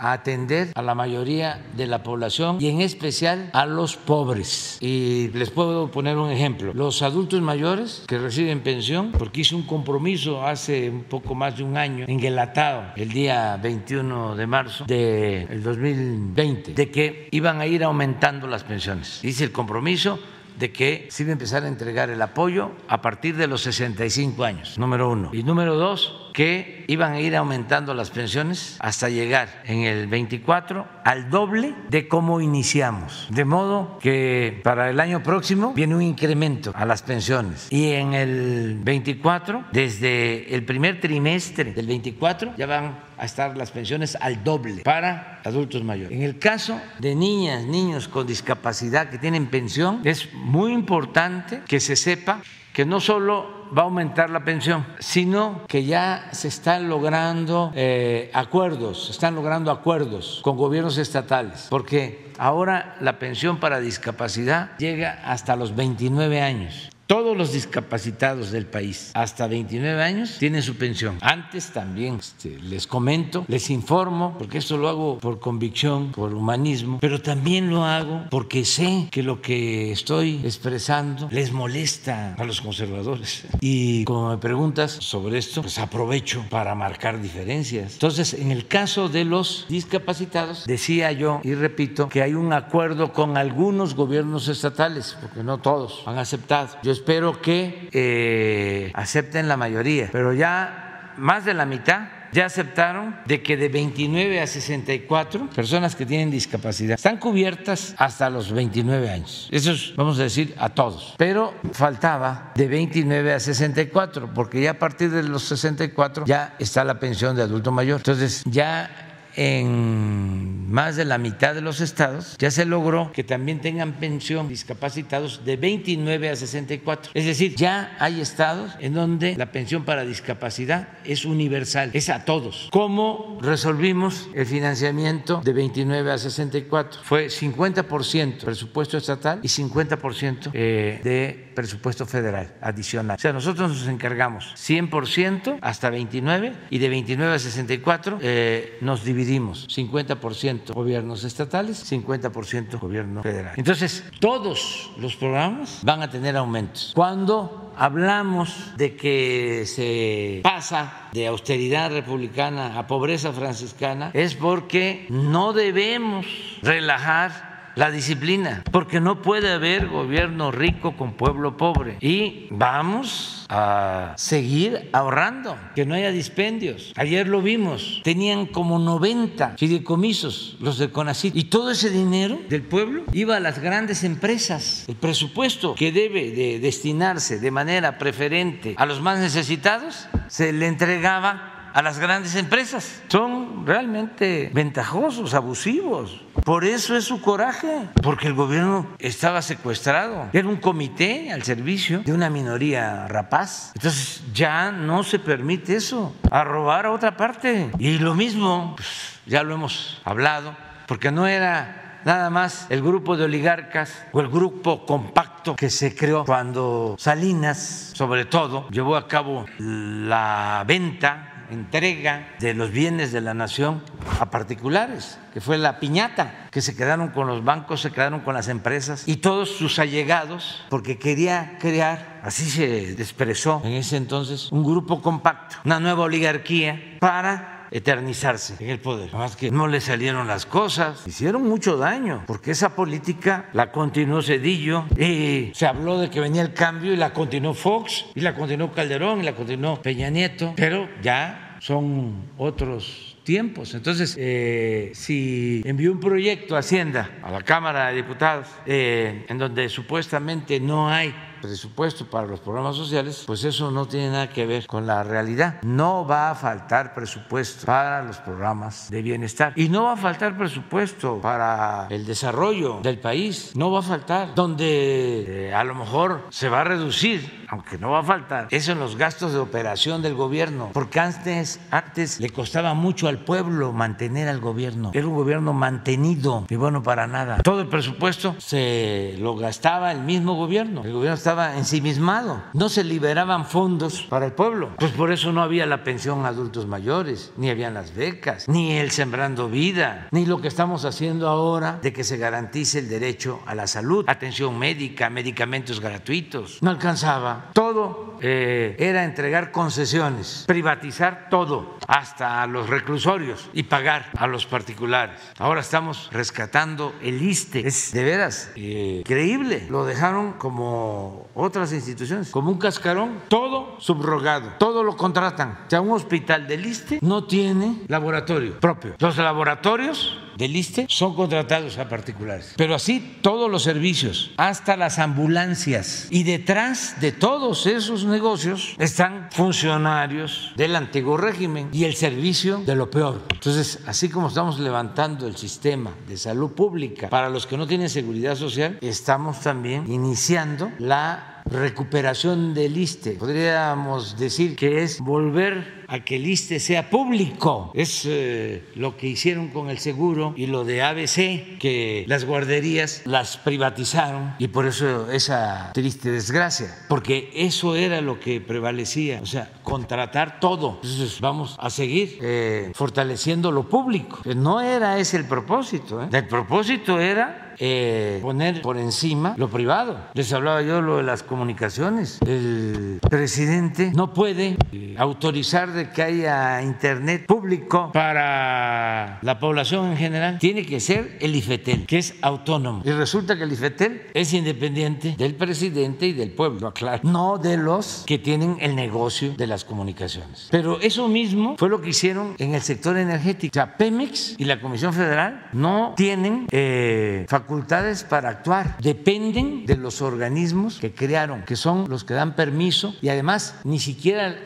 a 0.00 0.12
atender 0.12 0.72
a 0.74 0.82
la 0.82 0.94
mayoría 0.94 1.62
de 1.74 1.86
la 1.86 2.02
población 2.02 2.58
y 2.60 2.68
en 2.68 2.82
especial 2.82 3.50
a 3.54 3.64
los 3.64 3.96
pobres. 3.96 4.76
Y 4.80 5.28
les 5.28 5.50
puedo 5.50 5.90
poner 5.90 6.16
un 6.18 6.30
ejemplo. 6.30 6.72
Los 6.74 7.00
adultos 7.02 7.40
mayores 7.40 8.04
que 8.06 8.18
reciben 8.18 8.60
pensión, 8.60 9.12
porque 9.12 9.40
hice 9.40 9.54
un 9.54 9.62
compromiso 9.62 10.46
hace 10.46 10.90
un 10.90 11.04
poco 11.04 11.34
más 11.34 11.56
de 11.56 11.64
un 11.64 11.76
año 11.76 12.04
en 12.06 12.20
Guelatao, 12.20 12.92
el 12.96 13.08
día 13.08 13.56
21 13.56 14.36
de 14.36 14.46
marzo 14.46 14.84
del 14.84 15.62
2020, 15.62 16.74
de 16.74 16.90
que 16.90 17.28
iban 17.30 17.60
a 17.60 17.66
ir 17.66 17.84
aumentando 17.84 18.46
las 18.46 18.64
pensiones. 18.64 19.24
Hice 19.24 19.44
el 19.44 19.52
compromiso 19.52 20.18
de 20.58 20.72
que 20.72 21.06
se 21.10 21.22
iba 21.22 21.30
a 21.30 21.32
empezar 21.32 21.64
a 21.64 21.68
entregar 21.68 22.10
el 22.10 22.20
apoyo 22.20 22.72
a 22.88 23.00
partir 23.00 23.36
de 23.36 23.46
los 23.46 23.62
65 23.62 24.44
años, 24.44 24.78
número 24.78 25.08
uno. 25.10 25.30
Y 25.32 25.42
número 25.42 25.76
dos, 25.76 26.27
que 26.38 26.84
iban 26.86 27.14
a 27.14 27.20
ir 27.20 27.34
aumentando 27.34 27.94
las 27.94 28.10
pensiones 28.10 28.76
hasta 28.78 29.08
llegar 29.08 29.48
en 29.64 29.80
el 29.80 30.06
24 30.06 30.86
al 31.02 31.30
doble 31.30 31.74
de 31.90 32.06
cómo 32.06 32.40
iniciamos. 32.40 33.26
De 33.28 33.44
modo 33.44 33.98
que 34.00 34.60
para 34.62 34.88
el 34.88 35.00
año 35.00 35.20
próximo 35.20 35.72
viene 35.74 35.96
un 35.96 36.02
incremento 36.02 36.70
a 36.76 36.86
las 36.86 37.02
pensiones. 37.02 37.66
Y 37.70 37.90
en 37.90 38.14
el 38.14 38.78
24, 38.84 39.64
desde 39.72 40.54
el 40.54 40.64
primer 40.64 41.00
trimestre 41.00 41.72
del 41.72 41.88
24, 41.88 42.54
ya 42.56 42.66
van 42.66 43.00
a 43.18 43.24
estar 43.24 43.56
las 43.56 43.72
pensiones 43.72 44.16
al 44.20 44.44
doble 44.44 44.82
para 44.84 45.40
adultos 45.44 45.82
mayores. 45.82 46.16
En 46.16 46.22
el 46.22 46.38
caso 46.38 46.80
de 47.00 47.16
niñas, 47.16 47.64
niños 47.64 48.06
con 48.06 48.28
discapacidad 48.28 49.10
que 49.10 49.18
tienen 49.18 49.48
pensión, 49.48 50.02
es 50.04 50.32
muy 50.34 50.72
importante 50.72 51.62
que 51.66 51.80
se 51.80 51.96
sepa 51.96 52.42
que 52.78 52.86
no 52.86 53.00
solo 53.00 53.66
va 53.76 53.82
a 53.82 53.84
aumentar 53.86 54.30
la 54.30 54.44
pensión, 54.44 54.86
sino 55.00 55.62
que 55.66 55.84
ya 55.84 56.28
se 56.30 56.46
están 56.46 56.88
logrando 56.88 57.72
eh, 57.74 58.30
acuerdos, 58.32 59.06
se 59.06 59.10
están 59.10 59.34
logrando 59.34 59.72
acuerdos 59.72 60.38
con 60.44 60.56
gobiernos 60.56 60.96
estatales, 60.96 61.66
porque 61.70 62.30
ahora 62.38 62.96
la 63.00 63.18
pensión 63.18 63.58
para 63.58 63.80
discapacidad 63.80 64.76
llega 64.78 65.20
hasta 65.24 65.56
los 65.56 65.74
29 65.74 66.40
años. 66.40 66.88
Todos 67.08 67.34
los 67.34 67.54
discapacitados 67.54 68.50
del 68.50 68.66
país 68.66 69.12
hasta 69.14 69.46
29 69.46 70.02
años 70.02 70.36
tienen 70.38 70.62
su 70.62 70.74
pensión. 70.74 71.16
Antes 71.22 71.70
también 71.72 72.16
este, 72.16 72.58
les 72.60 72.86
comento, 72.86 73.46
les 73.48 73.70
informo, 73.70 74.36
porque 74.36 74.58
esto 74.58 74.76
lo 74.76 74.90
hago 74.90 75.18
por 75.18 75.40
convicción, 75.40 76.12
por 76.12 76.34
humanismo, 76.34 76.98
pero 77.00 77.22
también 77.22 77.70
lo 77.70 77.86
hago 77.86 78.26
porque 78.28 78.66
sé 78.66 79.08
que 79.10 79.22
lo 79.22 79.40
que 79.40 79.90
estoy 79.90 80.42
expresando 80.44 81.30
les 81.30 81.50
molesta 81.50 82.34
a 82.34 82.44
los 82.44 82.60
conservadores. 82.60 83.46
Y 83.62 84.04
como 84.04 84.28
me 84.28 84.36
preguntas 84.36 84.90
sobre 84.90 85.38
esto, 85.38 85.62
pues 85.62 85.78
aprovecho 85.78 86.44
para 86.50 86.74
marcar 86.74 87.22
diferencias. 87.22 87.94
Entonces, 87.94 88.34
en 88.34 88.52
el 88.52 88.66
caso 88.66 89.08
de 89.08 89.24
los 89.24 89.64
discapacitados, 89.70 90.66
decía 90.66 91.10
yo 91.12 91.40
y 91.42 91.54
repito 91.54 92.10
que 92.10 92.20
hay 92.20 92.34
un 92.34 92.52
acuerdo 92.52 93.14
con 93.14 93.38
algunos 93.38 93.94
gobiernos 93.94 94.48
estatales, 94.48 95.16
porque 95.22 95.42
no 95.42 95.56
todos 95.56 96.02
han 96.04 96.18
aceptado. 96.18 96.76
Yo 96.82 96.97
espero 96.98 97.40
que 97.40 97.88
eh, 97.92 98.90
acepten 98.94 99.46
la 99.48 99.56
mayoría, 99.56 100.08
pero 100.10 100.32
ya 100.32 101.14
más 101.16 101.44
de 101.44 101.54
la 101.54 101.64
mitad 101.64 102.08
ya 102.32 102.46
aceptaron 102.46 103.16
de 103.24 103.42
que 103.42 103.56
de 103.56 103.68
29 103.68 104.40
a 104.40 104.46
64 104.46 105.48
personas 105.50 105.96
que 105.96 106.04
tienen 106.04 106.30
discapacidad 106.30 106.96
están 106.96 107.16
cubiertas 107.16 107.94
hasta 107.96 108.28
los 108.28 108.52
29 108.52 109.08
años. 109.08 109.48
Eso 109.50 109.72
es, 109.72 109.94
vamos 109.96 110.18
a 110.18 110.24
decir, 110.24 110.54
a 110.58 110.68
todos. 110.68 111.14
Pero 111.16 111.54
faltaba 111.72 112.52
de 112.54 112.68
29 112.68 113.32
a 113.32 113.40
64, 113.40 114.34
porque 114.34 114.60
ya 114.60 114.72
a 114.72 114.78
partir 114.78 115.10
de 115.10 115.22
los 115.22 115.44
64 115.44 116.26
ya 116.26 116.54
está 116.58 116.84
la 116.84 116.98
pensión 116.98 117.34
de 117.34 117.42
adulto 117.42 117.72
mayor. 117.72 118.00
Entonces 118.00 118.42
ya 118.44 119.07
en 119.38 120.68
más 120.68 120.96
de 120.96 121.04
la 121.04 121.16
mitad 121.16 121.54
de 121.54 121.60
los 121.60 121.80
estados 121.80 122.36
ya 122.38 122.50
se 122.50 122.64
logró 122.64 123.12
que 123.12 123.22
también 123.22 123.60
tengan 123.60 123.92
pensión 123.92 124.48
discapacitados 124.48 125.44
de 125.44 125.56
29 125.56 126.28
a 126.28 126.36
64. 126.36 127.12
Es 127.14 127.24
decir, 127.24 127.54
ya 127.54 127.96
hay 128.00 128.20
estados 128.20 128.72
en 128.80 128.94
donde 128.94 129.36
la 129.36 129.52
pensión 129.52 129.84
para 129.84 130.04
discapacidad 130.04 130.88
es 131.04 131.24
universal, 131.24 131.90
es 131.92 132.08
a 132.08 132.24
todos. 132.24 132.68
¿Cómo 132.72 133.38
resolvimos 133.40 134.28
el 134.34 134.44
financiamiento 134.44 135.40
de 135.44 135.52
29 135.52 136.10
a 136.10 136.18
64? 136.18 137.00
Fue 137.04 137.28
50% 137.28 138.44
presupuesto 138.44 138.98
estatal 138.98 139.38
y 139.42 139.48
50% 139.48 140.50
eh, 140.52 141.00
de 141.04 141.52
presupuesto 141.54 142.06
federal 142.06 142.56
adicional. 142.60 143.16
O 143.16 143.20
sea, 143.20 143.32
nosotros 143.32 143.70
nos 143.70 143.86
encargamos 143.86 144.52
100% 144.56 145.58
hasta 145.60 145.90
29 145.90 146.52
y 146.70 146.78
de 146.78 146.88
29 146.88 147.34
a 147.34 147.38
64 147.38 148.18
eh, 148.20 148.78
nos 148.80 149.04
dividimos 149.04 149.27
dividimos 149.28 149.68
50% 149.68 150.72
gobiernos 150.72 151.24
estatales, 151.24 151.90
50% 151.90 152.80
gobierno 152.80 153.22
federal. 153.22 153.54
Entonces, 153.56 154.04
todos 154.20 154.90
los 154.98 155.16
programas 155.16 155.80
van 155.82 156.02
a 156.02 156.10
tener 156.10 156.36
aumentos. 156.36 156.92
Cuando 156.94 157.72
hablamos 157.76 158.72
de 158.76 158.96
que 158.96 159.64
se 159.66 160.40
pasa 160.42 161.08
de 161.12 161.26
austeridad 161.26 161.90
republicana 161.90 162.78
a 162.78 162.86
pobreza 162.86 163.32
franciscana, 163.32 164.10
es 164.14 164.34
porque 164.34 165.06
no 165.10 165.52
debemos 165.52 166.26
relajar 166.62 167.47
la 167.78 167.92
disciplina, 167.92 168.64
porque 168.72 169.00
no 169.00 169.22
puede 169.22 169.52
haber 169.52 169.86
gobierno 169.86 170.50
rico 170.50 170.96
con 170.96 171.12
pueblo 171.12 171.56
pobre. 171.56 171.96
Y 172.00 172.48
vamos 172.50 173.46
a 173.48 174.14
seguir 174.16 174.90
ahorrando, 174.92 175.56
que 175.76 175.86
no 175.86 175.94
haya 175.94 176.10
dispendios. 176.10 176.92
Ayer 176.96 177.28
lo 177.28 177.40
vimos, 177.40 178.00
tenían 178.02 178.46
como 178.46 178.80
90 178.80 179.54
fideicomisos 179.56 180.56
los 180.60 180.78
de 180.78 180.90
CONACYT 180.90 181.36
y 181.36 181.44
todo 181.44 181.70
ese 181.70 181.90
dinero 181.90 182.40
del 182.48 182.62
pueblo 182.62 183.04
iba 183.12 183.36
a 183.36 183.40
las 183.40 183.60
grandes 183.60 184.02
empresas. 184.02 184.84
El 184.88 184.96
presupuesto 184.96 185.76
que 185.76 185.92
debe 185.92 186.32
de 186.32 186.58
destinarse 186.58 187.38
de 187.38 187.50
manera 187.52 187.96
preferente 187.96 188.74
a 188.76 188.86
los 188.86 189.00
más 189.00 189.20
necesitados 189.20 190.08
se 190.26 190.52
le 190.52 190.66
entregaba 190.66 191.57
a 191.72 191.82
las 191.82 191.98
grandes 191.98 192.34
empresas. 192.34 193.02
Son 193.08 193.66
realmente 193.66 194.50
ventajosos, 194.52 195.34
abusivos. 195.34 196.20
Por 196.44 196.64
eso 196.64 196.96
es 196.96 197.04
su 197.04 197.20
coraje, 197.20 197.88
porque 198.02 198.28
el 198.28 198.34
gobierno 198.34 198.86
estaba 198.98 199.42
secuestrado. 199.42 200.28
Era 200.32 200.48
un 200.48 200.56
comité 200.56 201.32
al 201.32 201.42
servicio 201.42 202.00
de 202.00 202.12
una 202.12 202.30
minoría 202.30 203.06
rapaz. 203.08 203.72
Entonces 203.74 204.22
ya 204.32 204.72
no 204.72 205.02
se 205.02 205.18
permite 205.18 205.76
eso, 205.76 206.14
a 206.30 206.44
robar 206.44 206.86
a 206.86 206.92
otra 206.92 207.16
parte. 207.16 207.70
Y 207.78 207.98
lo 207.98 208.14
mismo, 208.14 208.74
pues, 208.76 209.20
ya 209.26 209.42
lo 209.42 209.54
hemos 209.54 210.00
hablado, 210.04 210.56
porque 210.86 211.10
no 211.10 211.26
era 211.26 212.00
nada 212.04 212.30
más 212.30 212.66
el 212.70 212.82
grupo 212.82 213.16
de 213.16 213.24
oligarcas 213.24 214.04
o 214.12 214.20
el 214.20 214.28
grupo 214.28 214.86
compacto 214.86 215.56
que 215.56 215.68
se 215.68 215.94
creó 215.94 216.24
cuando 216.24 216.96
Salinas, 216.98 217.92
sobre 217.94 218.24
todo, 218.24 218.68
llevó 218.70 218.96
a 218.96 219.08
cabo 219.08 219.44
la 219.58 220.64
venta 220.66 221.37
entrega 221.50 222.28
de 222.40 222.54
los 222.54 222.70
bienes 222.70 223.12
de 223.12 223.20
la 223.20 223.34
nación 223.34 223.82
a 224.20 224.30
particulares, 224.30 225.18
que 225.32 225.40
fue 225.40 225.58
la 225.58 225.80
piñata, 225.80 226.48
que 226.50 226.60
se 226.60 226.76
quedaron 226.76 227.08
con 227.08 227.26
los 227.26 227.44
bancos, 227.44 227.80
se 227.80 227.90
quedaron 227.90 228.20
con 228.20 228.34
las 228.34 228.48
empresas 228.48 229.06
y 229.06 229.16
todos 229.16 229.50
sus 229.50 229.78
allegados, 229.78 230.64
porque 230.68 230.98
quería 230.98 231.56
crear, 231.60 232.20
así 232.22 232.44
se 232.48 232.92
expresó 232.92 233.62
en 233.64 233.72
ese 233.72 233.96
entonces, 233.96 234.50
un 234.52 234.64
grupo 234.64 235.02
compacto, 235.02 235.56
una 235.64 235.80
nueva 235.80 236.04
oligarquía 236.04 236.96
para 237.00 237.57
eternizarse 237.70 238.56
en 238.60 238.70
el 238.70 238.80
poder. 238.80 239.12
Más 239.12 239.36
que 239.36 239.50
no 239.50 239.66
le 239.66 239.80
salieron 239.80 240.26
las 240.26 240.46
cosas, 240.46 241.06
hicieron 241.06 241.42
mucho 241.42 241.76
daño, 241.76 242.24
porque 242.26 242.52
esa 242.52 242.74
política 242.74 243.48
la 243.52 243.72
continuó 243.72 244.22
Cedillo 244.22 244.84
y 244.96 245.50
se 245.54 245.66
habló 245.66 245.98
de 245.98 246.10
que 246.10 246.20
venía 246.20 246.42
el 246.42 246.54
cambio 246.54 246.92
y 246.92 246.96
la 246.96 247.12
continuó 247.12 247.54
Fox 247.54 248.06
y 248.14 248.20
la 248.20 248.34
continuó 248.34 248.72
Calderón 248.72 249.20
y 249.20 249.24
la 249.24 249.34
continuó 249.34 249.80
Peña 249.82 250.10
Nieto, 250.10 250.54
pero 250.56 250.88
ya 251.02 251.56
son 251.60 252.30
otros 252.36 253.16
tiempos. 253.24 253.74
Entonces, 253.74 254.16
eh, 254.18 254.90
si 254.94 255.62
envió 255.66 255.92
un 255.92 256.00
proyecto 256.00 256.56
a 256.56 256.60
Hacienda, 256.60 257.18
a 257.22 257.30
la 257.30 257.42
Cámara 257.42 257.88
de 257.88 257.96
Diputados, 257.96 258.46
eh, 258.64 259.26
en 259.28 259.38
donde 259.38 259.68
supuestamente 259.68 260.60
no 260.60 260.88
hay 260.88 261.14
presupuesto 261.40 262.06
para 262.06 262.26
los 262.26 262.40
programas 262.40 262.76
sociales, 262.76 263.24
pues 263.26 263.44
eso 263.44 263.70
no 263.70 263.86
tiene 263.86 264.10
nada 264.10 264.28
que 264.28 264.46
ver 264.46 264.66
con 264.66 264.86
la 264.86 265.02
realidad. 265.02 265.60
No 265.62 266.06
va 266.06 266.30
a 266.30 266.34
faltar 266.34 266.94
presupuesto 266.94 267.66
para 267.66 268.02
los 268.02 268.18
programas 268.18 268.90
de 268.90 269.02
bienestar. 269.02 269.52
Y 269.56 269.68
no 269.68 269.84
va 269.84 269.92
a 269.92 269.96
faltar 269.96 270.36
presupuesto 270.36 271.20
para 271.20 271.86
el 271.90 272.06
desarrollo 272.06 272.80
del 272.82 272.98
país, 272.98 273.52
no 273.54 273.70
va 273.70 273.80
a 273.80 273.82
faltar, 273.82 274.34
donde 274.34 275.48
eh, 275.48 275.54
a 275.54 275.64
lo 275.64 275.74
mejor 275.74 276.26
se 276.30 276.48
va 276.48 276.60
a 276.60 276.64
reducir, 276.64 277.46
aunque 277.48 277.78
no 277.78 277.90
va 277.90 278.00
a 278.00 278.04
faltar, 278.04 278.48
eso 278.50 278.72
en 278.72 278.78
los 278.78 278.96
gastos 278.96 279.32
de 279.32 279.38
operación 279.38 280.02
del 280.02 280.14
gobierno, 280.14 280.70
porque 280.72 281.00
antes, 281.00 281.60
antes 281.70 282.20
le 282.20 282.30
costaba 282.30 282.74
mucho 282.74 283.08
al 283.08 283.18
pueblo 283.18 283.72
mantener 283.72 284.28
al 284.28 284.40
gobierno, 284.40 284.90
era 284.94 285.06
un 285.06 285.14
gobierno 285.14 285.52
mantenido 285.52 286.46
y 286.48 286.56
bueno, 286.56 286.82
para 286.82 287.06
nada. 287.06 287.38
Todo 287.42 287.60
el 287.60 287.68
presupuesto 287.68 288.34
se 288.38 289.16
lo 289.18 289.36
gastaba 289.36 289.92
el 289.92 290.00
mismo 290.00 290.34
gobierno, 290.34 290.82
el 290.84 290.92
gobierno 290.92 291.14
estaba 291.28 291.58
ensimismado, 291.58 292.42
no 292.54 292.70
se 292.70 292.82
liberaban 292.82 293.44
fondos 293.44 294.00
para 294.08 294.24
el 294.24 294.32
pueblo, 294.32 294.70
pues 294.78 294.92
por 294.92 295.12
eso 295.12 295.30
no 295.30 295.42
había 295.42 295.66
la 295.66 295.84
pensión 295.84 296.24
a 296.24 296.28
adultos 296.28 296.66
mayores, 296.66 297.34
ni 297.36 297.50
habían 297.50 297.74
las 297.74 297.94
becas, 297.94 298.48
ni 298.48 298.78
el 298.78 298.90
sembrando 298.92 299.50
vida, 299.50 300.08
ni 300.10 300.24
lo 300.24 300.40
que 300.40 300.48
estamos 300.48 300.86
haciendo 300.86 301.28
ahora 301.28 301.80
de 301.82 301.92
que 301.92 302.02
se 302.02 302.16
garantice 302.16 302.78
el 302.78 302.88
derecho 302.88 303.40
a 303.44 303.54
la 303.54 303.66
salud, 303.66 304.06
atención 304.08 304.58
médica, 304.58 305.10
medicamentos 305.10 305.80
gratuitos. 305.80 306.62
No 306.62 306.70
alcanzaba. 306.70 307.50
Todo 307.52 308.16
eh, 308.22 308.74
era 308.78 309.04
entregar 309.04 309.52
concesiones, 309.52 310.44
privatizar 310.46 311.28
todo, 311.28 311.76
hasta 311.86 312.46
los 312.46 312.68
reclusorios 312.68 313.50
y 313.52 313.64
pagar 313.64 314.10
a 314.16 314.26
los 314.26 314.46
particulares. 314.46 315.20
Ahora 315.38 315.60
estamos 315.60 316.08
rescatando 316.10 316.94
el 317.02 317.22
ISTE. 317.22 317.66
Es 317.66 317.92
de 317.92 318.04
veras 318.04 318.50
eh, 318.56 319.00
increíble. 319.00 319.66
Lo 319.68 319.84
dejaron 319.84 320.32
como 320.32 321.17
otras 321.34 321.72
instituciones, 321.72 322.30
como 322.30 322.50
un 322.50 322.58
cascarón, 322.58 323.20
todo 323.28 323.76
subrogado, 323.80 324.52
todo 324.58 324.82
lo 324.82 324.96
contratan. 324.96 325.58
O 325.66 325.70
sea, 325.70 325.80
un 325.80 325.92
hospital 325.92 326.46
del 326.46 326.66
ISTE 326.66 326.98
no 327.02 327.24
tiene 327.24 327.82
laboratorio 327.88 328.58
propio. 328.60 328.94
Los 328.98 329.16
laboratorios 329.16 330.18
del 330.38 330.54
ISTE 330.54 330.86
son 330.88 331.14
contratados 331.14 331.78
a 331.78 331.88
particulares. 331.88 332.54
Pero 332.56 332.76
así 332.76 333.18
todos 333.20 333.50
los 333.50 333.64
servicios, 333.64 334.30
hasta 334.36 334.76
las 334.76 335.00
ambulancias. 335.00 336.06
Y 336.10 336.22
detrás 336.22 337.00
de 337.00 337.10
todos 337.10 337.66
esos 337.66 338.04
negocios 338.04 338.76
están 338.78 339.28
funcionarios 339.32 340.52
del 340.56 340.76
antiguo 340.76 341.16
régimen 341.16 341.68
y 341.72 341.84
el 341.84 341.94
servicio 341.94 342.62
de 342.64 342.76
lo 342.76 342.88
peor. 342.88 343.24
Entonces, 343.32 343.80
así 343.86 344.08
como 344.08 344.28
estamos 344.28 344.60
levantando 344.60 345.26
el 345.26 345.36
sistema 345.36 345.92
de 346.06 346.16
salud 346.16 346.52
pública 346.52 347.08
para 347.08 347.28
los 347.28 347.46
que 347.46 347.56
no 347.56 347.66
tienen 347.66 347.90
seguridad 347.90 348.36
social, 348.36 348.78
estamos 348.80 349.40
también 349.40 349.90
iniciando 349.90 350.70
la 350.78 351.42
recuperación 351.46 352.54
del 352.54 352.76
ISTE. 352.76 353.12
Podríamos 353.12 354.16
decir 354.18 354.54
que 354.54 354.82
es 354.82 355.00
volver 355.00 355.77
a 355.88 356.00
que 356.00 356.16
el 356.16 356.26
ISTE 356.26 356.60
sea 356.60 356.90
público. 356.90 357.72
Es 357.74 358.04
eh, 358.06 358.62
lo 358.74 358.96
que 358.96 359.08
hicieron 359.08 359.48
con 359.48 359.70
el 359.70 359.78
seguro 359.78 360.34
y 360.36 360.46
lo 360.46 360.64
de 360.64 360.82
ABC, 360.82 361.58
que 361.58 362.04
las 362.06 362.24
guarderías 362.24 363.02
las 363.06 363.38
privatizaron 363.38 364.34
y 364.38 364.48
por 364.48 364.66
eso 364.66 365.10
esa 365.10 365.72
triste 365.72 366.10
desgracia, 366.10 366.84
porque 366.88 367.30
eso 367.34 367.74
era 367.74 368.00
lo 368.00 368.20
que 368.20 368.40
prevalecía, 368.40 369.20
o 369.22 369.26
sea, 369.26 369.50
contratar 369.62 370.40
todo. 370.40 370.78
Entonces 370.82 371.20
vamos 371.20 371.56
a 371.58 371.70
seguir 371.70 372.18
eh, 372.20 372.70
fortaleciendo 372.74 373.50
lo 373.50 373.68
público. 373.68 374.20
No 374.36 374.60
era 374.60 374.98
ese 374.98 375.16
el 375.16 375.24
propósito. 375.24 376.02
¿eh? 376.02 376.08
El 376.12 376.26
propósito 376.26 377.00
era 377.00 377.48
eh, 377.60 378.20
poner 378.22 378.62
por 378.62 378.76
encima 378.76 379.34
lo 379.36 379.48
privado. 379.48 379.98
Les 380.14 380.32
hablaba 380.32 380.62
yo 380.62 380.80
lo 380.80 380.98
de 380.98 381.02
las 381.02 381.22
comunicaciones. 381.22 382.18
El 382.24 383.00
presidente 383.08 383.90
no 383.94 384.12
puede 384.14 384.56
eh, 384.72 384.94
autorizar 384.96 385.72
de 385.78 385.90
que 385.90 386.02
haya 386.02 386.62
internet 386.62 387.26
público 387.26 387.90
para 387.92 389.18
la 389.22 389.38
población 389.38 389.92
en 389.92 389.96
general. 389.96 390.38
Tiene 390.38 390.66
que 390.66 390.80
ser 390.80 391.16
el 391.20 391.34
IFETEL, 391.34 391.86
que 391.86 391.98
es 391.98 392.14
autónomo. 392.20 392.82
Y 392.84 392.90
resulta 392.90 393.36
que 393.36 393.44
el 393.44 393.52
IFETEL 393.52 394.02
es 394.14 394.32
independiente 394.34 395.14
del 395.16 395.34
presidente 395.34 396.06
y 396.06 396.12
del 396.12 396.30
pueblo, 396.30 396.68
aclaro, 396.68 397.00
no 397.04 397.38
de 397.38 397.56
los 397.56 398.04
que 398.06 398.18
tienen 398.18 398.56
el 398.60 398.74
negocio 398.74 399.34
de 399.36 399.46
las 399.46 399.64
comunicaciones. 399.64 400.48
Pero 400.50 400.80
eso 400.80 401.08
mismo 401.08 401.56
fue 401.58 401.68
lo 401.68 401.80
que 401.80 401.90
hicieron 401.90 402.34
en 402.38 402.54
el 402.54 402.62
sector 402.62 402.96
energético. 402.96 403.52
O 403.52 403.54
sea, 403.54 403.76
Pemex 403.76 404.34
y 404.38 404.44
la 404.44 404.60
Comisión 404.60 404.92
Federal 404.92 405.46
no 405.52 405.94
tienen 405.96 406.46
eh, 406.50 407.26
facultades 407.28 408.04
para 408.04 408.28
actuar. 408.28 408.76
Dependen 408.80 409.64
de 409.66 409.76
los 409.76 410.02
organismos 410.02 410.78
que 410.78 410.92
crearon, 410.92 411.42
que 411.42 411.56
son 411.56 411.88
los 411.88 412.04
que 412.04 412.14
dan 412.14 412.34
permiso 412.34 412.94
y 413.00 413.08
además 413.08 413.60
ni 413.64 413.78
siquiera 413.78 414.36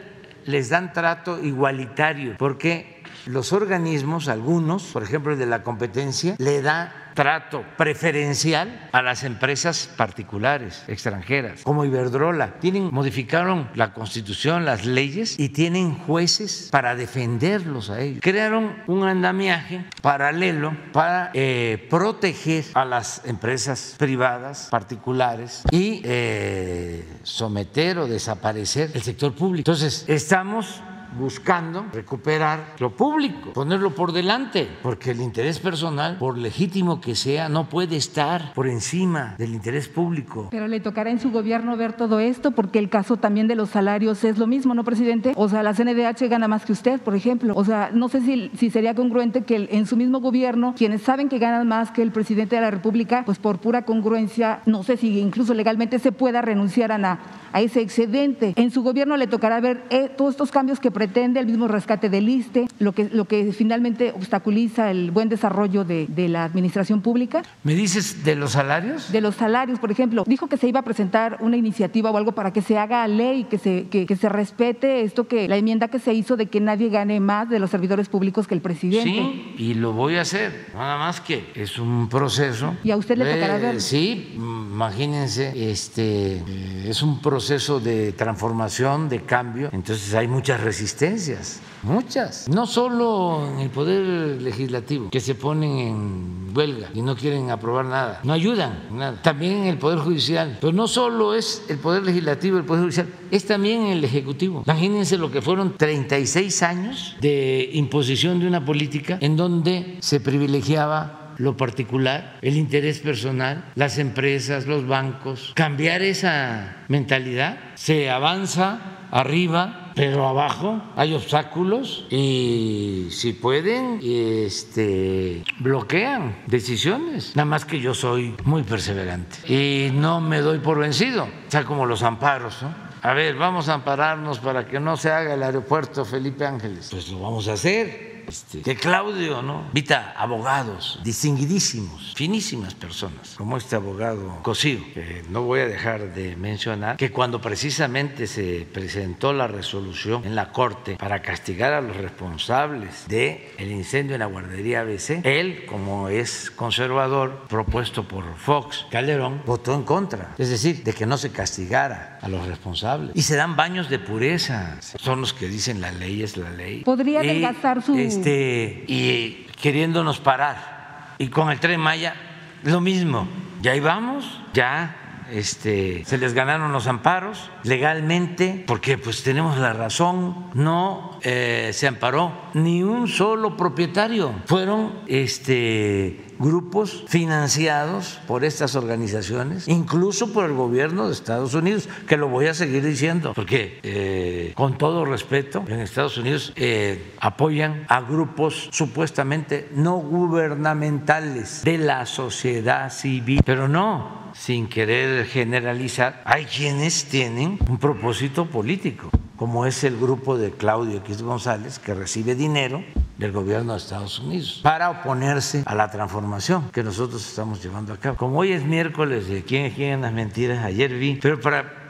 les 0.47 0.69
dan 0.69 0.93
trato 0.93 1.43
igualitario, 1.43 2.37
porque 2.39 3.03
los 3.27 3.53
organismos, 3.53 4.29
algunos, 4.29 4.85
por 4.85 5.03
ejemplo 5.03 5.33
el 5.33 5.39
de 5.39 5.47
la 5.47 5.63
competencia, 5.63 6.35
le 6.39 6.63
da 6.63 7.02
trato 7.15 7.65
preferencial 7.77 8.89
a 8.93 9.03
las 9.03 9.25
empresas 9.25 9.89
particulares 9.97 10.85
extranjeras, 10.89 11.63
como 11.63 11.85
Iberdrola. 11.85 12.59
Tienen, 12.61 12.91
modificaron 12.93 13.69
la 13.75 13.93
constitución, 13.93 14.65
las 14.65 14.85
leyes 14.85 15.39
y 15.39 15.51
tienen 15.51 15.95
jueces 15.95 16.69
para 16.71 16.95
defenderlos 16.95 17.91
a 17.91 18.01
ellos. 18.01 18.21
Crearon 18.23 18.77
un 18.87 19.05
andamiaje 19.05 19.85
paralelo 20.01 20.77
para 20.93 21.31
eh, 21.35 21.87
proteger 21.91 22.65
a 22.75 22.85
las 22.85 23.23
empresas 23.25 23.95
privadas, 23.99 24.69
particulares 24.71 25.63
y 25.71 26.01
eh, 26.05 27.05
someter 27.23 27.99
o 27.99 28.07
desaparecer 28.07 28.91
el 28.95 29.03
sector 29.03 29.35
público. 29.35 29.71
Entonces, 29.71 30.05
estamos 30.09 30.83
buscando 31.19 31.87
recuperar 31.93 32.75
lo 32.79 32.91
público, 32.91 33.53
ponerlo 33.53 33.95
por 33.95 34.13
delante, 34.13 34.69
porque 34.83 35.11
el 35.11 35.21
interés 35.21 35.59
personal, 35.59 36.17
por 36.19 36.39
legítimo 36.39 37.01
que 37.01 37.15
sea, 37.15 37.49
no 37.49 37.69
puede 37.69 37.97
estar 37.97 38.53
por 38.55 38.69
encima 38.69 39.35
del 39.39 39.55
interés 39.55 39.89
público. 39.89 40.49
Pero 40.51 40.69
le 40.69 40.81
tocará 40.81 41.11
en 41.11 41.21
su 41.21 41.31
gobierno 41.31 41.77
ver 41.77 41.95
todo 41.95 42.21
esto, 42.21 42.53
porque 42.53 42.79
el 42.79 42.89
caso 42.89 43.17
también 43.17 43.49
de 43.49 43.55
los 43.55 43.71
salarios 43.71 44.25
es 44.25 44.39
lo 44.39 44.47
mismo, 44.47 44.75
¿no, 44.75 44.85
presidente? 44.85 45.33
O 45.37 45.49
sea, 45.49 45.63
la 45.63 45.75
CNDH 45.75 46.29
gana 46.29 46.49
más 46.49 46.65
que 46.65 46.73
usted, 46.73 47.01
por 47.01 47.15
ejemplo. 47.15 47.55
O 47.57 47.65
sea, 47.65 47.91
no 47.93 48.09
sé 48.09 48.21
si, 48.21 48.51
si 48.57 48.71
sería 48.71 48.95
congruente 48.95 49.43
que 49.43 49.69
en 49.71 49.87
su 49.87 49.97
mismo 49.97 50.21
gobierno, 50.21 50.75
quienes 50.77 51.03
saben 51.03 51.29
que 51.29 51.39
ganan 51.39 51.69
más 51.69 51.91
que 51.91 52.03
el 52.03 52.13
presidente 52.13 52.57
de 52.57 52.63
la 52.63 52.71
República, 52.71 53.23
pues 53.25 53.39
por 53.39 53.59
pura 53.59 53.85
congruencia, 53.85 54.61
no 54.67 54.83
sé 54.83 54.97
si 54.97 55.19
incluso 55.19 55.55
legalmente 55.55 55.99
se 55.99 56.13
pueda 56.13 56.43
renunciar 56.43 56.93
a, 56.93 57.19
a 57.53 57.61
ese 57.61 57.81
excedente. 57.81 58.53
En 58.57 58.71
su 58.71 58.83
gobierno 58.83 59.17
le 59.17 59.27
tocará 59.27 59.61
ver 59.61 59.83
eh, 59.91 60.09
todos 60.17 60.33
estos 60.33 60.51
cambios 60.51 60.81
que 60.81 60.91
pretende 60.91 61.41
el 61.41 61.47
mismo 61.47 61.69
rescate 61.69 62.09
del 62.09 62.29
ISTE, 62.29 62.67
lo 62.79 62.93
que, 62.93 63.09
lo 63.13 63.27
que 63.27 63.53
finalmente 63.53 64.13
obstaculiza 64.13 64.91
el 64.91 65.11
buen 65.11 65.29
desarrollo 65.29 65.85
de, 65.85 66.07
de, 66.09 66.29
la 66.29 66.45
administración 66.45 67.03
pública. 67.03 67.43
¿Me 67.63 67.75
dices 67.75 68.25
de 68.25 68.37
los 68.37 68.53
salarios? 68.53 69.13
De 69.13 69.21
los 69.21 69.35
salarios, 69.35 69.79
por 69.79 69.91
ejemplo. 69.91 70.25
Dijo 70.27 70.49
que 70.49 70.57
se 70.57 70.69
iba 70.69 70.81
a 70.81 70.85
presentar 70.85 71.39
una 71.41 71.57
iniciativa 71.57 72.11
o 72.11 72.17
algo 72.17 72.33
para 72.33 72.53
que 72.53 72.63
se 72.63 72.79
haga 72.79 73.07
ley, 73.07 73.45
que 73.45 73.59
se, 73.59 73.89
que, 73.89 74.07
que 74.07 74.17
se 74.17 74.29
respete 74.29 75.03
esto 75.03 75.29
que 75.29 75.49
la 75.49 75.57
enmienda 75.57 75.89
que 75.89 75.99
se 75.99 76.15
hizo 76.15 76.37
de 76.37 76.47
que 76.47 76.61
nadie 76.61 76.89
gane 76.89 77.21
más 77.21 77.49
de 77.49 77.59
los 77.59 77.71
servidores 77.71 78.09
públicos 78.09 78.47
que 78.47 78.55
el 78.55 78.61
presidente. 78.61 79.05
Sí, 79.05 79.55
y 79.59 79.75
lo 79.75 79.93
voy 79.93 80.17
a 80.17 80.23
hacer. 80.23 80.69
Nada 80.75 80.99
más 80.99 81.21
que 81.21 81.45
es 81.55 81.79
un 81.79 82.09
proceso. 82.09 82.75
Y 82.85 82.91
a 82.91 82.97
usted 82.97 83.17
le 83.17 83.33
tocará 83.33 83.59
eh, 83.59 83.61
ver. 83.61 83.81
Sí, 83.81 84.33
imagínense, 84.37 85.71
este 85.71 86.43
es 86.89 87.03
un 87.03 87.21
proceso 87.43 87.81
de 87.81 88.13
transformación, 88.13 89.09
de 89.09 89.23
cambio. 89.23 89.69
Entonces 89.73 90.15
hay 90.15 90.29
muchas 90.29 90.61
resistencias 90.61 91.61
muchas, 91.83 92.49
no 92.49 92.67
solo 92.67 93.47
en 93.53 93.61
el 93.61 93.71
poder 93.71 94.41
legislativo, 94.41 95.11
que 95.11 95.21
se 95.21 95.35
ponen 95.35 95.79
en 95.79 96.57
huelga 96.57 96.89
y 96.95 97.03
no 97.03 97.17
quieren 97.17 97.51
aprobar 97.51 97.85
nada, 97.87 98.21
no 98.25 98.33
ayudan 98.33 98.89
nada, 98.93 99.21
también 99.23 99.63
en 99.63 99.67
el 99.67 99.79
poder 99.79 99.99
judicial, 99.99 100.59
pero 100.61 100.73
no 100.73 100.87
solo 100.87 101.35
es 101.35 101.65
el 101.69 101.79
poder 101.79 102.05
legislativo, 102.05 102.59
el 102.59 102.65
poder 102.65 102.83
judicial, 102.85 103.09
es 103.31 103.45
también 103.47 103.87
el 103.87 104.05
ejecutivo. 104.05 104.63
Imagínense 104.67 105.19
lo 105.19 105.31
que 105.31 105.43
fueron 105.43 105.77
36 105.77 106.63
años 106.63 107.17
de 107.21 107.71
imposición 107.73 108.41
de 108.41 108.47
una 108.47 108.65
política 108.65 109.19
en 109.21 109.37
donde 109.37 109.97
se 110.01 110.21
privilegiaba 110.21 111.22
lo 111.43 111.57
particular, 111.57 112.39
el 112.41 112.57
interés 112.57 113.01
personal, 113.01 113.65
las 113.75 113.99
empresas, 113.99 114.67
los 114.67 114.87
bancos. 114.87 115.53
Cambiar 115.57 116.03
esa 116.03 116.85
mentalidad, 116.89 117.59
se 117.75 118.11
avanza 118.11 119.09
arriba 119.11 119.83
pero 119.95 120.27
abajo 120.27 120.81
hay 120.97 121.13
obstáculos 121.13 122.07
y 122.09 123.09
si 123.11 123.35
pueden, 123.35 124.01
este, 124.03 125.45
bloquean 125.59 126.37
decisiones. 126.47 127.37
Nada 127.37 127.45
más 127.45 127.67
que 127.67 127.79
yo 127.79 127.93
soy 127.93 128.35
muy 128.45 128.63
perseverante 128.63 129.39
y 129.53 129.91
no 129.93 130.23
me 130.23 130.41
doy 130.41 130.61
por 130.61 130.79
vencido, 130.79 131.25
o 131.25 131.51
sea, 131.51 131.65
como 131.65 131.85
los 131.85 132.03
amparos, 132.03 132.63
¿no? 132.63 132.93
A 133.03 133.15
ver, 133.15 133.35
vamos 133.35 133.69
a 133.69 133.75
ampararnos 133.75 134.39
para 134.39 134.67
que 134.67 134.79
no 134.79 134.97
se 134.97 135.11
haga 135.11 135.35
el 135.35 135.43
aeropuerto 135.43 136.05
Felipe 136.05 136.47
Ángeles. 136.47 136.89
Pues 136.91 137.11
lo 137.11 137.21
vamos 137.21 137.49
a 137.49 137.55
hacer 137.55 138.12
este, 138.27 138.63
que 138.63 138.77
Claudio 138.77 139.43
no 139.43 139.65
invita 139.67 140.15
abogados 140.17 141.01
distinguidísimos, 141.03 142.15
finísimas 142.15 142.75
personas, 142.75 143.35
como 143.37 143.57
este 143.57 143.77
abogado 143.77 144.41
Cosío, 144.43 144.81
que 144.95 145.23
no 145.31 145.43
voy 145.43 145.61
a 145.61 145.67
dejar 145.67 146.15
de 146.15 146.37
mencionar, 146.37 146.97
que 146.97 147.11
cuando 147.11 147.41
precisamente 147.41 148.27
se 148.27 148.67
presentó 148.73 149.33
la 149.33 149.47
resolución 149.47 150.25
en 150.25 150.35
la 150.35 150.53
Corte 150.53 150.97
para 150.97 151.23
castigar 151.23 151.73
a 151.73 151.81
los 151.81 151.97
responsables 151.97 153.07
del 153.09 153.41
el 153.59 153.71
incendio 153.71 154.15
en 154.15 154.21
la 154.21 154.27
guardería 154.27 154.81
ABC, 154.81 155.25
él, 155.25 155.65
como 155.67 156.09
es 156.09 156.51
conservador, 156.51 157.47
propuesto 157.49 158.07
por 158.07 158.37
Fox 158.37 158.87
Calderón, 158.91 159.43
votó 159.47 159.75
en 159.75 159.83
contra. 159.83 160.35
Es 160.39 160.51
decir, 160.51 160.83
de 160.85 160.93
que 160.93 161.07
no 161.07 161.17
se 161.17 161.31
castigara 161.31 162.19
a 162.21 162.29
los 162.29 162.47
responsables. 162.47 163.13
Y 163.15 163.23
se 163.23 163.37
dan 163.37 163.57
baños 163.57 163.89
de 163.89 163.99
pureza. 163.99 164.79
Son 164.81 165.21
los 165.21 165.33
que 165.33 165.49
dicen 165.49 165.81
la 165.81 165.93
ley 165.93 166.23
es 166.23 166.37
la 166.37 166.51
ley. 166.51 166.83
¿Podría 166.85 167.21
adelgazar 167.21 167.83
su...? 167.83 167.97
Este, 168.17 168.85
y 168.89 169.47
queriéndonos 169.61 170.21
parar. 170.21 171.15
Y 171.19 171.29
con 171.29 171.51
el 171.51 171.61
tren 171.61 171.81
Maya, 171.81 172.15
lo 172.63 172.81
mismo. 172.81 173.29
Ya 173.61 173.73
ahí 173.73 173.81
vamos, 173.81 174.41
ya 174.53 175.02
este, 175.33 176.05
se 176.05 176.19
les 176.19 176.35
ganaron 176.35 176.73
los 176.73 176.87
amparos 176.87 177.51
legalmente, 177.65 178.65
porque 178.67 178.99
pues 178.99 179.23
tenemos 179.23 179.59
la 179.59 179.73
razón, 179.73 180.51
no 180.55 181.19
eh, 181.23 181.71
se 181.73 181.89
amparó 181.89 182.33
ni 182.55 182.83
un 182.83 183.09
solo 183.09 183.57
propietario. 183.57 184.35
Fueron 184.47 184.93
este, 185.07 186.33
grupos 186.39 187.05
financiados 187.09 188.21
por 188.27 188.45
estas 188.45 188.75
organizaciones, 188.75 189.69
incluso 189.69 190.33
por 190.33 190.45
el 190.45 190.53
gobierno 190.53 191.07
de 191.07 191.13
Estados 191.13 191.55
Unidos, 191.55 191.89
que 192.07 192.17
lo 192.17 192.29
voy 192.29 192.47
a 192.47 192.55
seguir 192.55 192.85
diciendo, 192.85 193.33
porque 193.35 193.79
eh, 193.83 194.53
con 194.55 194.77
todo 194.77 195.05
respeto, 195.05 195.65
en 195.69 195.81
Estados 195.81 196.19
Unidos 196.19 196.53
eh, 196.57 197.13
apoyan 197.21 197.85
a 197.89 198.01
grupos 198.01 198.69
supuestamente 198.73 199.69
no 199.75 199.97
gubernamentales 199.97 201.63
de 201.63 201.79
la 201.79 202.07
sociedad 202.07 202.93
civil, 202.93 203.41
pero 203.45 203.69
no, 203.69 204.22
sin 204.35 204.69
querer 204.69 205.27
generalizar, 205.27 206.23
hay 206.25 206.45
quienes 206.45 207.07
tienen 207.07 207.59
un 207.69 207.79
propósito 207.79 208.47
político, 208.47 209.11
como 209.37 209.67
es 209.67 209.85
el 209.85 209.99
grupo 209.99 210.39
de 210.39 210.51
Claudio 210.51 210.99
X 210.99 211.23
González, 211.23 211.79
que 211.79 211.95
recibe 211.95 212.35
dinero 212.35 212.85
del 213.19 213.33
gobierno 213.33 213.73
de 213.73 213.79
Estados 213.79 214.19
Unidos 214.19 214.61
para 214.63 214.91
oponerse 214.91 215.63
a 215.67 215.75
la 215.75 215.91
transformación 215.91 216.71
que 216.73 216.83
nosotros 216.83 217.27
estamos 217.27 217.63
llevando 217.63 217.93
a 217.93 217.97
cabo. 217.97 218.17
Como 218.17 218.39
hoy 218.39 218.53
es 218.53 218.65
miércoles 218.65 219.29
de 219.29 219.43
quién 219.45 219.67
es 219.67 220.01
las 220.01 220.13
mentiras, 220.13 220.65
ayer 220.65 220.93
vi, 220.93 221.19
pero 221.21 221.41
para 221.41 221.82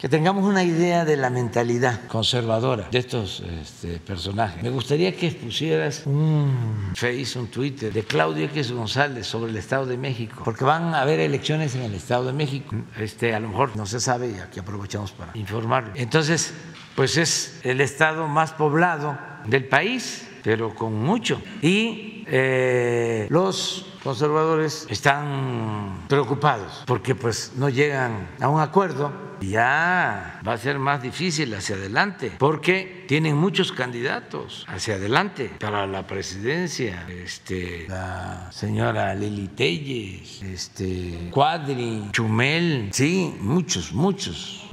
que 0.00 0.08
tengamos 0.08 0.44
una 0.44 0.64
idea 0.64 1.04
de 1.04 1.18
la 1.18 1.28
mentalidad 1.28 2.06
conservadora 2.06 2.88
de 2.90 2.98
estos 2.98 3.40
este, 3.40 3.98
personajes. 3.98 4.62
Me 4.62 4.70
gustaría 4.70 5.14
que 5.14 5.30
pusieras 5.32 6.06
un 6.06 6.92
Face, 6.94 7.38
un 7.38 7.48
Twitter 7.48 7.92
de 7.92 8.02
Claudio 8.04 8.46
X 8.46 8.72
González 8.72 9.26
sobre 9.26 9.50
el 9.50 9.58
Estado 9.58 9.84
de 9.84 9.98
México, 9.98 10.40
porque 10.42 10.64
van 10.64 10.94
a 10.94 11.02
haber 11.02 11.20
elecciones 11.20 11.74
en 11.74 11.82
el 11.82 11.94
Estado 11.94 12.24
de 12.24 12.32
México. 12.32 12.74
Este, 12.98 13.34
a 13.34 13.40
lo 13.40 13.48
mejor 13.48 13.76
no 13.76 13.84
se 13.84 14.00
sabe 14.00 14.30
y 14.30 14.38
aquí 14.40 14.58
aprovechamos 14.58 15.12
para 15.12 15.36
informarlo. 15.36 15.92
Entonces, 15.94 16.54
pues 16.96 17.18
es 17.18 17.60
el 17.62 17.82
estado 17.82 18.26
más 18.26 18.52
poblado 18.52 19.18
del 19.44 19.66
país, 19.66 20.26
pero 20.42 20.74
con 20.74 20.94
mucho. 20.94 21.42
Y 21.60 22.24
eh, 22.26 23.26
los 23.28 23.89
conservadores 24.02 24.86
están 24.88 26.04
preocupados 26.08 26.84
porque 26.86 27.14
pues 27.14 27.52
no 27.56 27.68
llegan 27.68 28.28
a 28.40 28.48
un 28.48 28.60
acuerdo 28.60 29.30
ya 29.40 30.40
va 30.46 30.52
a 30.52 30.58
ser 30.58 30.78
más 30.78 31.02
difícil 31.02 31.54
hacia 31.54 31.76
adelante, 31.76 32.32
porque 32.38 33.04
tienen 33.08 33.36
muchos 33.36 33.72
candidatos 33.72 34.64
hacia 34.68 34.94
adelante 34.94 35.50
para 35.58 35.86
la 35.86 36.06
presidencia. 36.06 37.06
Este, 37.08 37.86
la 37.88 38.50
señora 38.52 39.14
Lili 39.14 39.48
Telles, 39.48 40.42
este, 40.42 41.30
Cuadri, 41.30 42.08
Chumel, 42.12 42.90
sí, 42.92 43.36
muchos, 43.40 43.92
muchos. 43.92 44.68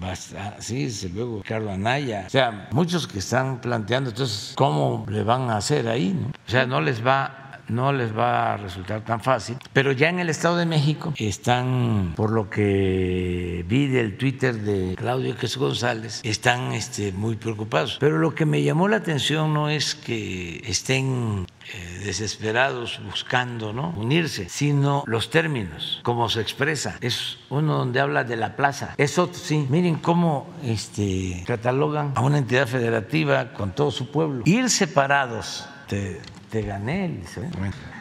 Sí, 0.60 0.86
desde 0.86 1.10
luego, 1.10 1.40
Ricardo 1.42 1.72
Anaya, 1.72 2.26
o 2.28 2.30
sea, 2.30 2.70
muchos 2.72 3.08
que 3.08 3.20
están 3.20 3.62
planteando, 3.62 4.12
entonces, 4.12 4.54
¿cómo 4.56 5.06
le 5.10 5.24
van 5.24 5.50
a 5.50 5.58
hacer 5.58 5.88
ahí? 5.88 6.16
O 6.48 6.52
sea, 6.52 6.66
no 6.66 6.82
les 6.82 7.06
va 7.06 7.47
no 7.70 7.92
les 7.92 8.16
va 8.16 8.54
a 8.54 8.58
resultar 8.58 9.04
tan 9.04 9.22
fácil. 9.22 9.58
Pero 9.74 9.92
ya 9.92 10.10
en 10.10 10.20
el 10.20 10.30
Estado 10.30 10.58
de 10.58 10.66
México 10.66 11.14
están, 11.18 12.14
por 12.16 12.32
lo 12.32 12.50
que 12.50 13.66
vi 13.68 13.88
del 13.88 14.18
Twitter 14.18 14.56
de 14.56 14.96
Claudio 14.96 15.36
Jesús 15.36 15.58
González, 15.58 16.22
están 16.24 16.74
este, 16.74 17.12
muy 17.12 17.36
preocupados. 17.36 17.98
Pero 18.00 18.18
lo 18.18 18.34
que 18.34 18.46
me 18.46 18.64
llamó 18.64 18.88
la 18.88 18.98
atención 18.98 19.54
no 19.54 19.70
es 19.70 19.96
que 19.96 20.62
estén 20.66 21.46
eh, 21.74 22.02
desesperados 22.06 23.02
buscando 23.06 23.74
¿no? 23.74 23.94
unirse, 23.98 24.48
sino 24.50 25.04
los 25.06 25.30
términos, 25.30 26.00
como 26.04 26.30
se 26.30 26.42
expresa. 26.42 26.98
Es 27.02 27.40
uno 27.50 27.78
donde 27.78 28.00
habla 28.00 28.24
de 28.24 28.38
la 28.38 28.56
plaza. 28.56 28.94
Eso 28.98 29.30
sí, 29.34 29.68
miren 29.70 29.96
cómo 29.96 30.48
este, 30.64 31.44
catalogan 31.46 32.14
a 32.16 32.22
una 32.22 32.38
entidad 32.38 32.68
federativa 32.68 33.54
con 33.54 33.72
todo 33.72 33.92
su 33.92 34.12
pueblo. 34.12 34.44
Ir 34.46 34.70
separados 34.70 35.68
de 35.90 36.22
te 36.50 36.62
gané, 36.62 37.22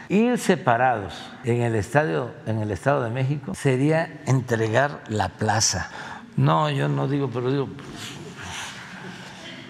Ir 0.09 0.39
separados 0.39 1.15
en 1.45 1.63
el 1.63 1.75
estadio, 1.75 2.33
en 2.47 2.61
el 2.61 2.71
Estado 2.71 3.03
de 3.03 3.11
México, 3.11 3.55
sería 3.55 4.21
entregar 4.27 5.03
la 5.09 5.31
plaza. 5.31 5.91
No, 6.37 6.71
yo 6.71 6.89
no 6.89 7.09
digo, 7.09 7.31
pero 7.33 7.51
digo, 7.51 7.69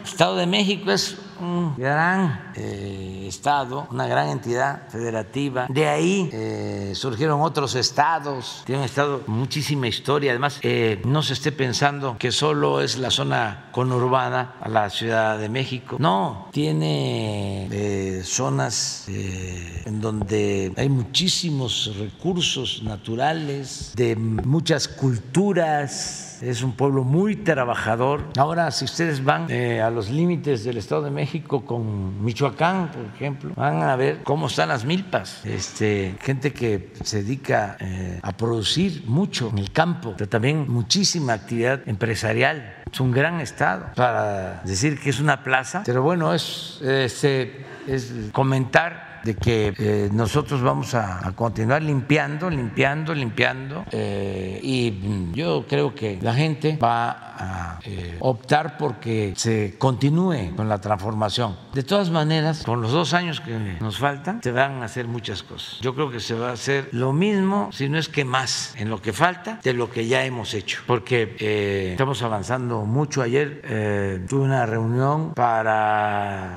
Estado 0.05 0.37
de 0.37 0.47
México 0.47 0.91
es 0.91 1.19
un 1.41 1.75
gran 1.77 2.53
eh, 2.55 3.27
estado, 3.29 3.87
una 3.91 4.07
gran 4.07 4.29
entidad 4.29 4.89
federativa. 4.89 5.67
De 5.69 5.89
ahí 5.89 6.31
eh, 6.33 6.93
surgieron 6.95 7.41
otros 7.41 7.75
estados, 7.75 8.63
tiene 8.65 8.81
un 8.81 8.85
estado 8.85 9.23
con 9.23 9.35
muchísima 9.37 9.89
historia. 9.89 10.33
Además, 10.33 10.59
eh, 10.63 11.01
no 11.05 11.23
se 11.23 11.35
esté 11.35 11.53
pensando 11.53 12.17
que 12.19 12.33
solo 12.33 12.81
es 12.81 12.99
la 12.99 13.11
zona 13.11 13.69
conurbada 13.73 14.55
a 14.61 14.69
la 14.69 14.91
Ciudad 14.91 15.39
de 15.39 15.49
México. 15.49 15.97
No, 15.99 16.49
tiene 16.53 18.23
zonas 18.25 19.05
en 19.09 20.01
donde 20.01 20.73
hay 20.77 20.89
muchísimos 20.89 21.95
recursos 21.99 22.83
naturales, 22.83 23.93
de 23.95 24.17
muchas 24.17 24.89
culturas 24.89 26.26
es 26.43 26.63
un 26.63 26.73
pueblo 26.73 27.05
muy 27.05 27.37
trabajador. 27.37 28.25
Ahora, 28.37 28.71
si 28.71 28.85
ustedes 28.85 29.25
van 29.25 29.47
eh, 29.51 29.81
a 29.81 29.91
los 29.91 30.11
límites 30.11 30.65
del 30.65 30.77
Estado 30.77 31.03
de 31.03 31.11
México 31.11 31.65
con 31.65 32.25
Michoacán, 32.25 32.91
por 32.91 33.05
ejemplo, 33.15 33.53
van 33.57 33.83
a 33.83 33.97
ver 33.97 34.23
cómo 34.25 34.47
están 34.47 34.69
las 34.69 34.85
milpas. 34.85 35.45
Este, 35.45 36.15
gente 36.21 36.53
que 36.53 36.93
se 37.03 37.23
dedica 37.23 37.77
eh, 37.81 38.21
a 38.23 38.33
producir 38.33 39.05
mucho 39.07 39.51
en 39.51 39.59
el 39.59 39.73
campo, 39.73 40.15
pero 40.17 40.29
también 40.29 40.67
muchísima 40.69 41.33
actividad 41.33 41.81
empresarial. 41.87 42.75
Es 42.91 43.01
un 43.01 43.13
gran 43.13 43.41
estado 43.41 43.87
para 43.95 44.63
decir 44.65 44.99
que 45.01 45.11
es 45.11 45.21
una 45.21 45.43
plaza, 45.43 45.83
pero 45.85 46.03
bueno, 46.03 46.33
es, 46.33 46.81
este, 46.83 47.65
es 47.87 48.13
comentar 48.33 49.06
de 49.27 49.35
que 49.35 49.75
eh, 49.77 50.09
nosotros 50.13 50.63
vamos 50.63 50.95
a, 50.95 51.33
continuar 51.35 51.83
limpiando, 51.83 52.49
limpiando, 52.49 53.13
limpiando 53.13 53.85
eh, 53.91 54.61
y 54.63 55.33
yo 55.33 55.67
creo 55.69 55.95
que 55.95 56.19
la 56.23 56.33
gente 56.33 56.79
va 56.81 57.35
a 57.39 57.81
eh, 57.85 58.17
optar 58.21 58.79
porque 58.79 59.35
se 59.37 59.75
continúe 59.77 60.55
con 60.57 60.69
la 60.69 60.81
transformación. 60.81 61.57
De 61.75 61.83
todas 61.83 62.09
maneras, 62.09 62.63
con 62.63 62.81
los 62.81 62.93
dos 62.93 63.13
años 63.15 63.41
que 63.41 63.77
nos 63.81 63.99
faltan, 63.99 64.41
se 64.43 64.53
van 64.53 64.83
a 64.83 64.85
hacer 64.87 65.09
muchas 65.09 65.43
cosas. 65.43 65.81
Yo 65.81 65.95
creo 65.95 66.11
que 66.11 66.21
se 66.21 66.35
va 66.35 66.51
a 66.51 66.53
hacer 66.53 66.89
lo 66.93 67.13
mismo, 67.13 67.71
si 67.73 67.89
no 67.89 67.99
es 67.99 68.09
que 68.09 68.25
más, 68.25 68.75
en 68.77 68.89
lo 68.89 69.03
que 69.03 69.13
falta 69.13 69.59
de 69.63 69.73
lo 69.75 69.91
que 69.91 70.07
ya 70.07 70.25
hemos 70.25 70.55
hecho, 70.55 70.83
porque 70.87 71.91
estamos 71.91 72.23
avanzando 72.23 72.85
mucho. 72.85 73.23
Ayer 73.23 74.25
tuve 74.29 74.45
una 74.45 74.65
reunión 74.65 75.35
para 75.35 76.57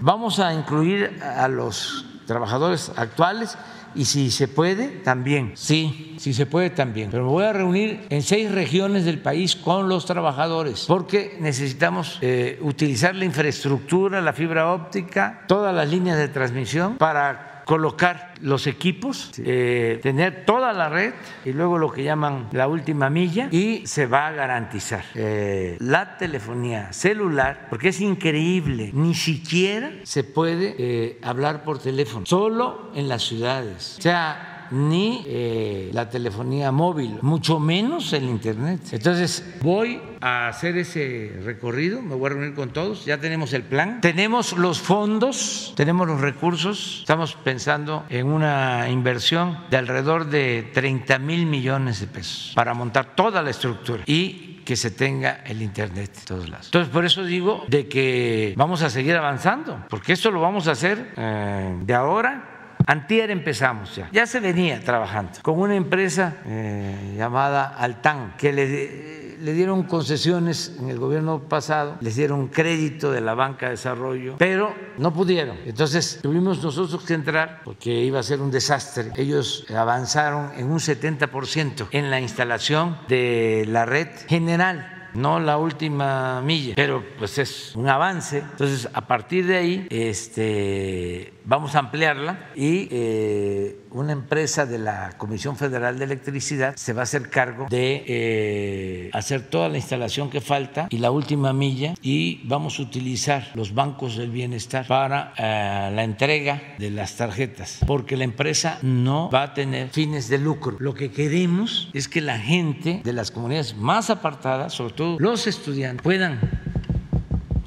vamos 0.00 0.38
a 0.38 0.54
incluir 0.54 1.20
a 1.22 1.48
los 1.48 2.06
trabajadores 2.26 2.92
actuales 2.96 3.56
y 3.94 4.04
si 4.04 4.30
se 4.30 4.46
puede, 4.46 4.86
también. 4.88 5.52
Sí, 5.54 6.14
si 6.18 6.32
se 6.32 6.46
puede, 6.46 6.70
también. 6.70 7.10
Pero 7.10 7.24
me 7.24 7.30
voy 7.30 7.44
a 7.44 7.52
reunir 7.52 8.06
en 8.08 8.22
seis 8.22 8.50
regiones 8.50 9.04
del 9.04 9.18
país 9.18 9.56
con 9.56 9.88
los 9.88 10.06
trabajadores 10.06 10.84
porque 10.86 11.36
necesitamos 11.40 12.18
eh, 12.20 12.58
utilizar 12.62 13.14
la 13.16 13.24
infraestructura, 13.24 14.20
la 14.20 14.32
fibra 14.32 14.72
óptica, 14.72 15.44
todas 15.48 15.74
las 15.74 15.88
líneas 15.88 16.18
de 16.18 16.28
transmisión 16.28 16.98
para 16.98 17.49
colocar 17.70 18.34
los 18.40 18.66
equipos, 18.66 19.30
eh, 19.38 20.00
tener 20.02 20.44
toda 20.44 20.72
la 20.72 20.88
red 20.88 21.14
y 21.44 21.52
luego 21.52 21.78
lo 21.78 21.92
que 21.92 22.02
llaman 22.02 22.48
la 22.50 22.66
última 22.66 23.10
milla 23.10 23.46
y 23.52 23.86
se 23.86 24.06
va 24.06 24.26
a 24.26 24.32
garantizar 24.32 25.04
eh, 25.14 25.76
la 25.78 26.16
telefonía 26.18 26.92
celular, 26.92 27.68
porque 27.70 27.90
es 27.90 28.00
increíble, 28.00 28.90
ni 28.92 29.14
siquiera 29.14 29.92
se 30.02 30.24
puede 30.24 30.74
eh, 30.78 31.20
hablar 31.22 31.62
por 31.62 31.78
teléfono, 31.78 32.26
solo 32.26 32.90
en 32.96 33.08
las 33.08 33.22
ciudades. 33.22 33.98
O 34.00 34.02
sea, 34.02 34.49
ni 34.70 35.22
eh, 35.26 35.90
la 35.92 36.08
telefonía 36.08 36.72
móvil, 36.72 37.18
mucho 37.22 37.58
menos 37.58 38.12
el 38.12 38.24
Internet. 38.24 38.80
Entonces 38.92 39.44
voy 39.62 40.00
a 40.20 40.48
hacer 40.48 40.76
ese 40.76 41.40
recorrido, 41.44 42.02
me 42.02 42.14
voy 42.14 42.26
a 42.26 42.34
reunir 42.34 42.54
con 42.54 42.70
todos, 42.70 43.04
ya 43.04 43.18
tenemos 43.18 43.52
el 43.52 43.62
plan, 43.62 44.00
tenemos 44.00 44.52
los 44.52 44.80
fondos, 44.80 45.72
tenemos 45.76 46.06
los 46.06 46.20
recursos, 46.20 46.98
estamos 47.00 47.34
pensando 47.34 48.04
en 48.08 48.26
una 48.26 48.88
inversión 48.90 49.58
de 49.70 49.76
alrededor 49.76 50.26
de 50.26 50.70
30 50.74 51.18
mil 51.18 51.46
millones 51.46 52.00
de 52.00 52.06
pesos 52.06 52.52
para 52.54 52.74
montar 52.74 53.14
toda 53.14 53.42
la 53.42 53.50
estructura 53.50 54.02
y 54.06 54.50
que 54.64 54.76
se 54.76 54.90
tenga 54.90 55.42
el 55.46 55.62
Internet 55.62 56.12
en 56.18 56.24
todos 56.24 56.48
lados. 56.48 56.66
Entonces, 56.66 56.92
por 56.92 57.04
eso 57.04 57.24
digo 57.24 57.64
de 57.66 57.88
que 57.88 58.54
vamos 58.56 58.82
a 58.82 58.90
seguir 58.90 59.16
avanzando, 59.16 59.84
porque 59.88 60.12
esto 60.12 60.30
lo 60.30 60.40
vamos 60.40 60.68
a 60.68 60.72
hacer 60.72 61.12
eh, 61.16 61.76
de 61.82 61.94
ahora 61.94 62.59
Antier 62.86 63.30
empezamos 63.30 63.96
ya. 63.96 64.08
Ya 64.12 64.26
se 64.26 64.40
venía 64.40 64.80
trabajando 64.80 65.32
con 65.42 65.58
una 65.58 65.74
empresa 65.74 66.36
eh, 66.46 67.14
llamada 67.16 67.68
Altan, 67.68 68.34
que 68.36 68.52
le, 68.52 69.38
le, 69.38 69.52
dieron 69.52 69.84
concesiones 69.84 70.76
en 70.78 70.88
el 70.90 70.98
gobierno 70.98 71.40
pasado, 71.40 71.96
les 72.00 72.16
dieron 72.16 72.48
crédito 72.48 73.10
de 73.10 73.20
la 73.20 73.34
banca 73.34 73.66
de 73.66 73.72
desarrollo, 73.72 74.36
pero 74.38 74.74
no 74.98 75.12
pudieron. 75.12 75.56
Entonces 75.64 76.20
tuvimos 76.22 76.62
nosotros 76.62 77.02
que 77.04 77.14
entrar 77.14 77.60
porque 77.64 77.90
iba 77.90 78.20
a 78.20 78.22
ser 78.22 78.40
un 78.40 78.50
desastre. 78.50 79.10
Ellos 79.16 79.66
avanzaron 79.74 80.52
en 80.56 80.70
un 80.70 80.78
70% 80.78 81.88
en 81.92 82.10
la 82.10 82.20
instalación 82.20 82.96
de 83.08 83.64
la 83.68 83.86
red 83.86 84.08
general 84.28 85.00
no 85.14 85.40
la 85.40 85.58
última 85.58 86.40
milla, 86.42 86.74
pero 86.76 87.04
pues 87.18 87.38
es 87.38 87.74
un 87.74 87.88
avance. 87.88 88.38
Entonces, 88.38 88.88
a 88.92 89.06
partir 89.06 89.46
de 89.46 89.56
ahí, 89.56 89.86
este, 89.90 91.32
vamos 91.50 91.74
a 91.74 91.80
ampliarla 91.80 92.50
y 92.54 92.86
eh, 92.92 93.80
una 93.90 94.12
empresa 94.12 94.66
de 94.66 94.78
la 94.78 95.14
Comisión 95.18 95.56
Federal 95.56 95.98
de 95.98 96.04
Electricidad 96.04 96.76
se 96.76 96.92
va 96.92 97.00
a 97.00 97.02
hacer 97.02 97.28
cargo 97.28 97.66
de 97.68 98.04
eh, 98.06 99.10
hacer 99.12 99.42
toda 99.50 99.68
la 99.68 99.76
instalación 99.76 100.30
que 100.30 100.40
falta 100.40 100.86
y 100.90 100.98
la 100.98 101.10
última 101.10 101.52
milla 101.52 101.94
y 102.02 102.40
vamos 102.44 102.78
a 102.78 102.82
utilizar 102.82 103.50
los 103.54 103.74
bancos 103.74 104.16
del 104.16 104.30
bienestar 104.30 104.86
para 104.86 105.34
eh, 105.36 105.90
la 105.92 106.04
entrega 106.04 106.62
de 106.78 106.92
las 106.92 107.16
tarjetas, 107.16 107.80
porque 107.84 108.16
la 108.16 108.22
empresa 108.22 108.78
no 108.82 109.28
va 109.28 109.42
a 109.42 109.52
tener 109.52 109.88
fines 109.88 110.28
de 110.28 110.38
lucro. 110.38 110.76
Lo 110.78 110.94
que 110.94 111.10
queremos 111.10 111.90
es 111.92 112.06
que 112.06 112.20
la 112.20 112.38
gente 112.38 113.00
de 113.02 113.12
las 113.12 113.32
comunidades 113.32 113.76
más 113.76 114.08
apartadas, 114.08 114.72
sobre 114.72 114.94
todo 114.94 115.16
los 115.18 115.48
estudiantes, 115.48 116.04
puedan 116.04 116.38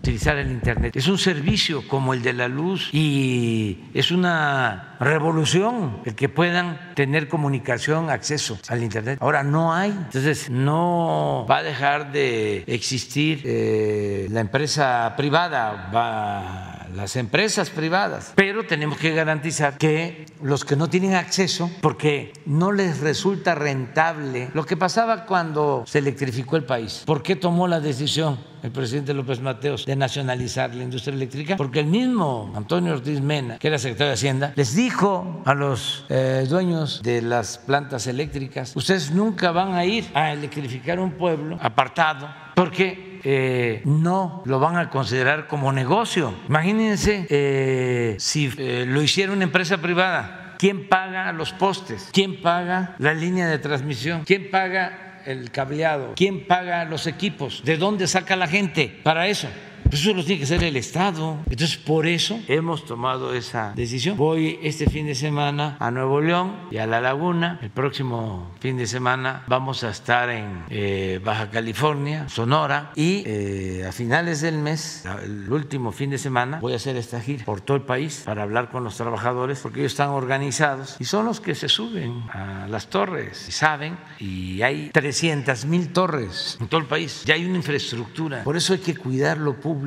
utilizar 0.03 0.37
el 0.37 0.51
Internet. 0.51 0.93
Es 0.97 1.07
un 1.07 1.17
servicio 1.17 1.87
como 1.87 2.13
el 2.13 2.21
de 2.21 2.33
la 2.33 2.49
luz 2.49 2.89
y 2.91 3.85
es 3.93 4.11
una 4.11 4.97
revolución 4.99 6.01
el 6.03 6.13
que 6.13 6.27
puedan 6.27 6.77
tener 6.93 7.29
comunicación, 7.29 8.09
acceso 8.09 8.59
al 8.67 8.83
Internet. 8.83 9.17
Ahora 9.21 9.43
no 9.43 9.73
hay, 9.73 9.91
entonces 9.91 10.49
no 10.49 11.45
va 11.49 11.59
a 11.59 11.63
dejar 11.63 12.11
de 12.11 12.65
existir 12.67 13.43
eh, 13.45 14.27
la 14.29 14.41
empresa 14.41 15.13
privada, 15.15 15.89
va 15.95 16.72
las 16.95 17.15
empresas 17.15 17.69
privadas, 17.69 18.33
pero 18.35 18.65
tenemos 18.65 18.97
que 18.97 19.13
garantizar 19.13 19.77
que 19.77 20.25
los 20.41 20.65
que 20.65 20.75
no 20.75 20.89
tienen 20.89 21.15
acceso, 21.15 21.69
porque 21.81 22.33
no 22.45 22.71
les 22.71 22.99
resulta 22.99 23.55
rentable 23.55 24.49
lo 24.53 24.65
que 24.65 24.77
pasaba 24.77 25.25
cuando 25.25 25.83
se 25.87 25.99
electrificó 25.99 26.57
el 26.57 26.63
país. 26.63 27.03
¿Por 27.05 27.23
qué 27.23 27.35
tomó 27.35 27.67
la 27.67 27.79
decisión 27.79 28.37
el 28.63 28.71
presidente 28.71 29.13
López 29.13 29.41
Mateos 29.41 29.85
de 29.85 29.95
nacionalizar 29.95 30.73
la 30.73 30.83
industria 30.83 31.15
eléctrica? 31.15 31.57
Porque 31.57 31.81
el 31.81 31.87
mismo 31.87 32.51
Antonio 32.55 32.93
Ortiz 32.93 33.21
Mena, 33.21 33.57
que 33.59 33.67
era 33.67 33.77
secretario 33.77 34.09
de 34.09 34.13
Hacienda, 34.13 34.53
les 34.55 34.75
dijo 34.75 35.41
a 35.45 35.53
los 35.53 36.05
eh, 36.09 36.45
dueños 36.49 37.01
de 37.03 37.21
las 37.21 37.57
plantas 37.57 38.07
eléctricas, 38.07 38.75
ustedes 38.75 39.11
nunca 39.11 39.51
van 39.51 39.73
a 39.73 39.85
ir 39.85 40.05
a 40.13 40.31
electrificar 40.31 40.99
un 40.99 41.11
pueblo 41.11 41.57
apartado 41.61 42.29
porque 42.55 43.12
eh, 43.23 43.81
no 43.85 44.43
lo 44.45 44.59
van 44.59 44.77
a 44.77 44.89
considerar 44.89 45.47
como 45.47 45.71
negocio. 45.71 46.33
Imagínense 46.47 47.25
eh, 47.29 48.15
si 48.19 48.51
eh, 48.57 48.85
lo 48.87 49.01
hiciera 49.01 49.31
una 49.31 49.43
empresa 49.43 49.77
privada. 49.77 50.55
¿Quién 50.57 50.87
paga 50.87 51.31
los 51.33 51.51
postes? 51.53 52.09
¿Quién 52.13 52.41
paga 52.41 52.95
la 52.99 53.13
línea 53.13 53.47
de 53.47 53.59
transmisión? 53.59 54.23
¿Quién 54.25 54.49
paga 54.49 55.21
el 55.25 55.51
cableado? 55.51 56.13
¿Quién 56.15 56.47
paga 56.47 56.85
los 56.85 57.07
equipos? 57.07 57.63
¿De 57.65 57.77
dónde 57.77 58.07
saca 58.07 58.35
la 58.35 58.47
gente 58.47 58.99
para 59.03 59.27
eso? 59.27 59.47
Pues 59.93 60.01
eso 60.01 60.15
lo 60.15 60.23
tiene 60.23 60.39
que 60.39 60.45
hacer 60.45 60.63
el 60.63 60.75
Estado. 60.75 61.37
Entonces, 61.47 61.77
por 61.77 62.07
eso 62.07 62.39
hemos 62.47 62.83
tomado 62.83 63.35
esa 63.35 63.73
decisión. 63.75 64.17
Voy 64.17 64.57
este 64.63 64.89
fin 64.89 65.05
de 65.05 65.13
semana 65.13 65.77
a 65.79 65.91
Nuevo 65.91 66.19
León 66.19 66.55
y 66.71 66.77
a 66.77 66.87
La 66.87 66.99
Laguna. 66.99 67.59
El 67.61 67.69
próximo 67.69 68.51
fin 68.59 68.75
de 68.75 68.87
semana 68.87 69.43
vamos 69.45 69.83
a 69.83 69.91
estar 69.91 70.31
en 70.31 70.63
eh, 70.71 71.21
Baja 71.23 71.51
California, 71.51 72.27
Sonora. 72.27 72.91
Y 72.95 73.21
eh, 73.27 73.85
a 73.87 73.91
finales 73.91 74.41
del 74.41 74.57
mes, 74.57 75.03
el 75.23 75.53
último 75.53 75.91
fin 75.91 76.09
de 76.09 76.17
semana, 76.17 76.57
voy 76.59 76.73
a 76.73 76.77
hacer 76.77 76.95
esta 76.97 77.21
gira 77.21 77.45
por 77.45 77.61
todo 77.61 77.77
el 77.77 77.83
país 77.83 78.23
para 78.25 78.41
hablar 78.41 78.71
con 78.71 78.83
los 78.83 78.97
trabajadores 78.97 79.59
porque 79.59 79.81
ellos 79.81 79.91
están 79.91 80.09
organizados 80.09 80.95
y 80.99 81.05
son 81.05 81.27
los 81.27 81.39
que 81.39 81.53
se 81.53 81.69
suben 81.69 82.23
a 82.31 82.65
las 82.67 82.87
torres 82.87 83.45
y 83.47 83.51
saben. 83.51 83.95
Y 84.17 84.63
hay 84.63 84.89
300 84.91 85.65
mil 85.65 85.93
torres 85.93 86.57
en 86.59 86.67
todo 86.67 86.81
el 86.81 86.87
país. 86.87 87.21
Ya 87.25 87.35
hay 87.35 87.45
una 87.45 87.57
infraestructura. 87.57 88.43
Por 88.43 88.57
eso 88.57 88.73
hay 88.73 88.79
que 88.79 88.95
cuidar 88.95 89.37
lo 89.37 89.53
público 89.53 89.82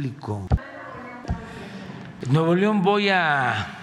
Nuevo 2.28 2.54
León 2.54 2.82
voy 2.82 3.08
a 3.08 3.76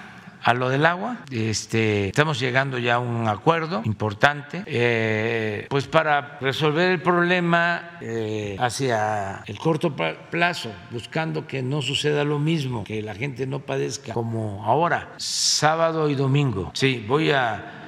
a 0.44 0.54
lo 0.54 0.70
del 0.70 0.86
agua. 0.86 1.18
Este, 1.32 2.08
estamos 2.08 2.40
llegando 2.40 2.78
ya 2.78 2.96
a 2.96 3.00
un 3.00 3.28
acuerdo 3.28 3.82
importante, 3.86 4.64
eh, 4.66 5.66
pues 5.70 5.88
para 5.88 6.38
resolver 6.42 6.92
el 6.92 7.02
problema 7.02 7.98
eh, 8.02 8.58
hacia 8.60 9.44
el 9.48 9.58
corto 9.58 9.96
plazo, 9.96 10.72
buscando 10.92 11.48
que 11.48 11.64
no 11.64 11.82
suceda 11.82 12.24
lo 12.24 12.40
mismo, 12.40 12.84
que 12.84 13.02
la 13.02 13.16
gente 13.16 13.48
no 13.48 13.60
padezca 13.60 14.14
como 14.14 14.64
ahora, 14.66 15.14
sábado 15.18 16.10
y 16.10 16.16
domingo. 16.16 16.72
Sí, 16.74 17.04
voy 17.08 17.32
a 17.32 17.83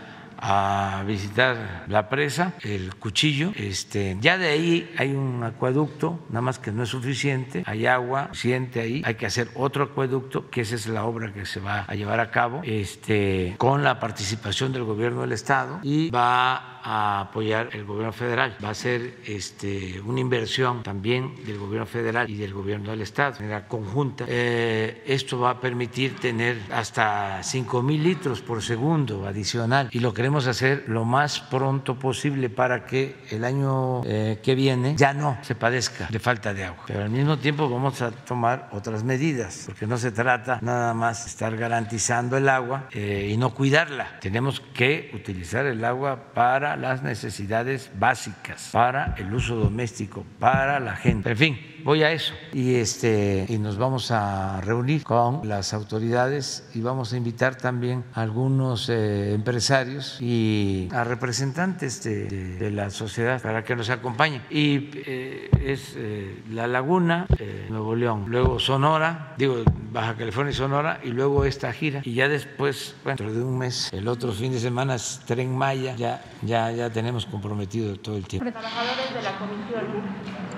a 0.47 1.03
visitar 1.05 1.85
la 1.87 2.07
presa, 2.09 2.53
el 2.61 2.95
cuchillo. 2.95 3.51
Este, 3.55 4.17
ya 4.21 4.37
de 4.37 4.49
ahí 4.49 4.93
hay 4.97 5.11
un 5.13 5.43
acueducto, 5.43 6.19
nada 6.29 6.41
más 6.41 6.59
que 6.59 6.71
no 6.71 6.83
es 6.83 6.89
suficiente, 6.89 7.63
hay 7.65 7.87
agua 7.87 8.29
suficiente 8.31 8.81
ahí, 8.81 9.01
hay 9.05 9.15
que 9.15 9.25
hacer 9.25 9.49
otro 9.55 9.85
acueducto, 9.85 10.49
que 10.49 10.61
esa 10.61 10.75
es 10.75 10.87
la 10.87 11.05
obra 11.05 11.33
que 11.33 11.45
se 11.45 11.59
va 11.59 11.85
a 11.87 11.95
llevar 11.95 12.19
a 12.19 12.29
cabo, 12.29 12.61
este, 12.63 13.55
con 13.57 13.83
la 13.83 13.99
participación 13.99 14.71
del 14.71 14.83
gobierno 14.83 15.21
del 15.21 15.31
estado 15.31 15.79
y 15.81 16.09
va 16.11 16.74
a 16.85 17.21
apoyar 17.21 17.69
el 17.73 17.83
gobierno 17.83 18.13
federal. 18.13 18.55
Va 18.63 18.69
a 18.69 18.73
ser 18.75 19.15
este, 19.25 19.99
una 20.01 20.19
inversión 20.19 20.83
también 20.83 21.33
del 21.45 21.57
gobierno 21.57 21.87
federal 21.87 22.29
y 22.29 22.37
del 22.37 22.53
gobierno 22.53 22.91
del 22.91 23.01
estado, 23.01 23.37
en 23.39 23.49
la 23.49 23.67
conjunta. 23.67 24.25
Eh, 24.27 25.03
esto 25.07 25.39
va 25.39 25.51
a 25.51 25.59
permitir 25.59 26.15
tener 26.17 26.61
hasta 26.71 27.41
5 27.41 27.81
mil 27.81 28.03
litros 28.03 28.41
por 28.41 28.61
segundo 28.61 29.25
adicional 29.25 29.89
y 29.91 29.99
lo 29.99 30.13
queremos 30.13 30.45
hacer 30.45 30.83
lo 30.87 31.05
más 31.05 31.39
pronto 31.39 31.97
posible 31.97 32.49
para 32.49 32.85
que 32.85 33.15
el 33.31 33.43
año 33.43 34.03
eh, 34.05 34.39
que 34.43 34.53
viene 34.53 34.95
ya 34.95 35.13
no 35.13 35.37
se 35.41 35.55
padezca 35.55 36.07
de 36.09 36.19
falta 36.19 36.53
de 36.53 36.65
agua. 36.65 36.83
Pero 36.85 37.03
al 37.03 37.09
mismo 37.09 37.37
tiempo 37.37 37.67
vamos 37.67 38.01
a 38.03 38.11
tomar 38.11 38.69
otras 38.71 39.03
medidas, 39.03 39.63
porque 39.65 39.87
no 39.87 39.97
se 39.97 40.11
trata 40.11 40.59
nada 40.61 40.93
más 40.93 41.23
de 41.23 41.31
estar 41.31 41.57
garantizando 41.57 42.37
el 42.37 42.47
agua 42.47 42.89
eh, 42.91 43.29
y 43.31 43.37
no 43.37 43.55
cuidarla. 43.55 44.19
Tenemos 44.19 44.59
que 44.59 45.09
utilizar 45.13 45.65
el 45.65 45.83
agua 45.83 46.33
para 46.33 46.74
las 46.75 47.03
necesidades 47.03 47.91
básicas, 47.97 48.69
para 48.71 49.15
el 49.17 49.33
uso 49.33 49.55
doméstico, 49.55 50.25
para 50.39 50.79
la 50.79 50.95
gente. 50.95 51.31
En 51.31 51.37
fin, 51.37 51.74
voy 51.85 52.01
a 52.01 52.11
eso 52.11 52.33
y 52.51 52.75
este 52.75 53.45
y 53.47 53.59
nos 53.59 53.77
vamos 53.77 54.09
a 54.09 54.59
reunir 54.61 55.03
con 55.03 55.47
las 55.47 55.71
autoridades 55.71 56.67
y 56.73 56.81
vamos 56.81 57.13
a 57.13 57.17
invitar 57.17 57.55
también 57.55 58.03
a 58.15 58.23
algunos 58.23 58.89
eh, 58.89 59.33
empresarios 59.33 60.19
y 60.19 60.89
a 60.91 61.03
representantes 61.03 62.03
de, 62.03 62.71
la 62.71 62.89
sociedad 62.89 63.39
para 63.41 63.63
que 63.63 63.75
nos 63.75 63.91
acompañen. 63.91 64.41
Y 64.49 64.89
eh, 65.05 65.49
es 65.63 65.93
eh, 65.95 66.41
La 66.49 66.65
Laguna, 66.65 67.27
Nuevo 67.69 67.95
León, 67.95 68.25
luego 68.27 68.59
Sonora, 68.59 69.35
digo 69.37 69.63
Baja 69.91 70.15
California 70.15 70.51
y 70.51 70.55
Sonora, 70.55 70.99
y 71.03 71.09
luego 71.09 71.45
esta 71.45 71.71
gira. 71.71 72.01
Y 72.03 72.15
ya 72.15 72.27
después, 72.27 72.95
dentro 73.05 73.31
de 73.31 73.43
un 73.43 73.59
mes, 73.59 73.93
el 73.93 74.07
otro 74.07 74.31
fin 74.31 74.51
de 74.51 74.59
semana 74.59 74.95
es 74.95 75.21
Tren 75.25 75.55
Maya, 75.55 75.95
ya, 75.95 76.23
ya, 76.41 76.71
ya 76.71 76.89
tenemos 76.89 77.27
comprometido 77.27 77.95
todo 77.97 78.17
el 78.17 78.25
tiempo. 78.25 78.51
Trabajadores 78.51 79.13
de 79.13 79.21
la 79.21 79.37
comisión. 79.37 80.54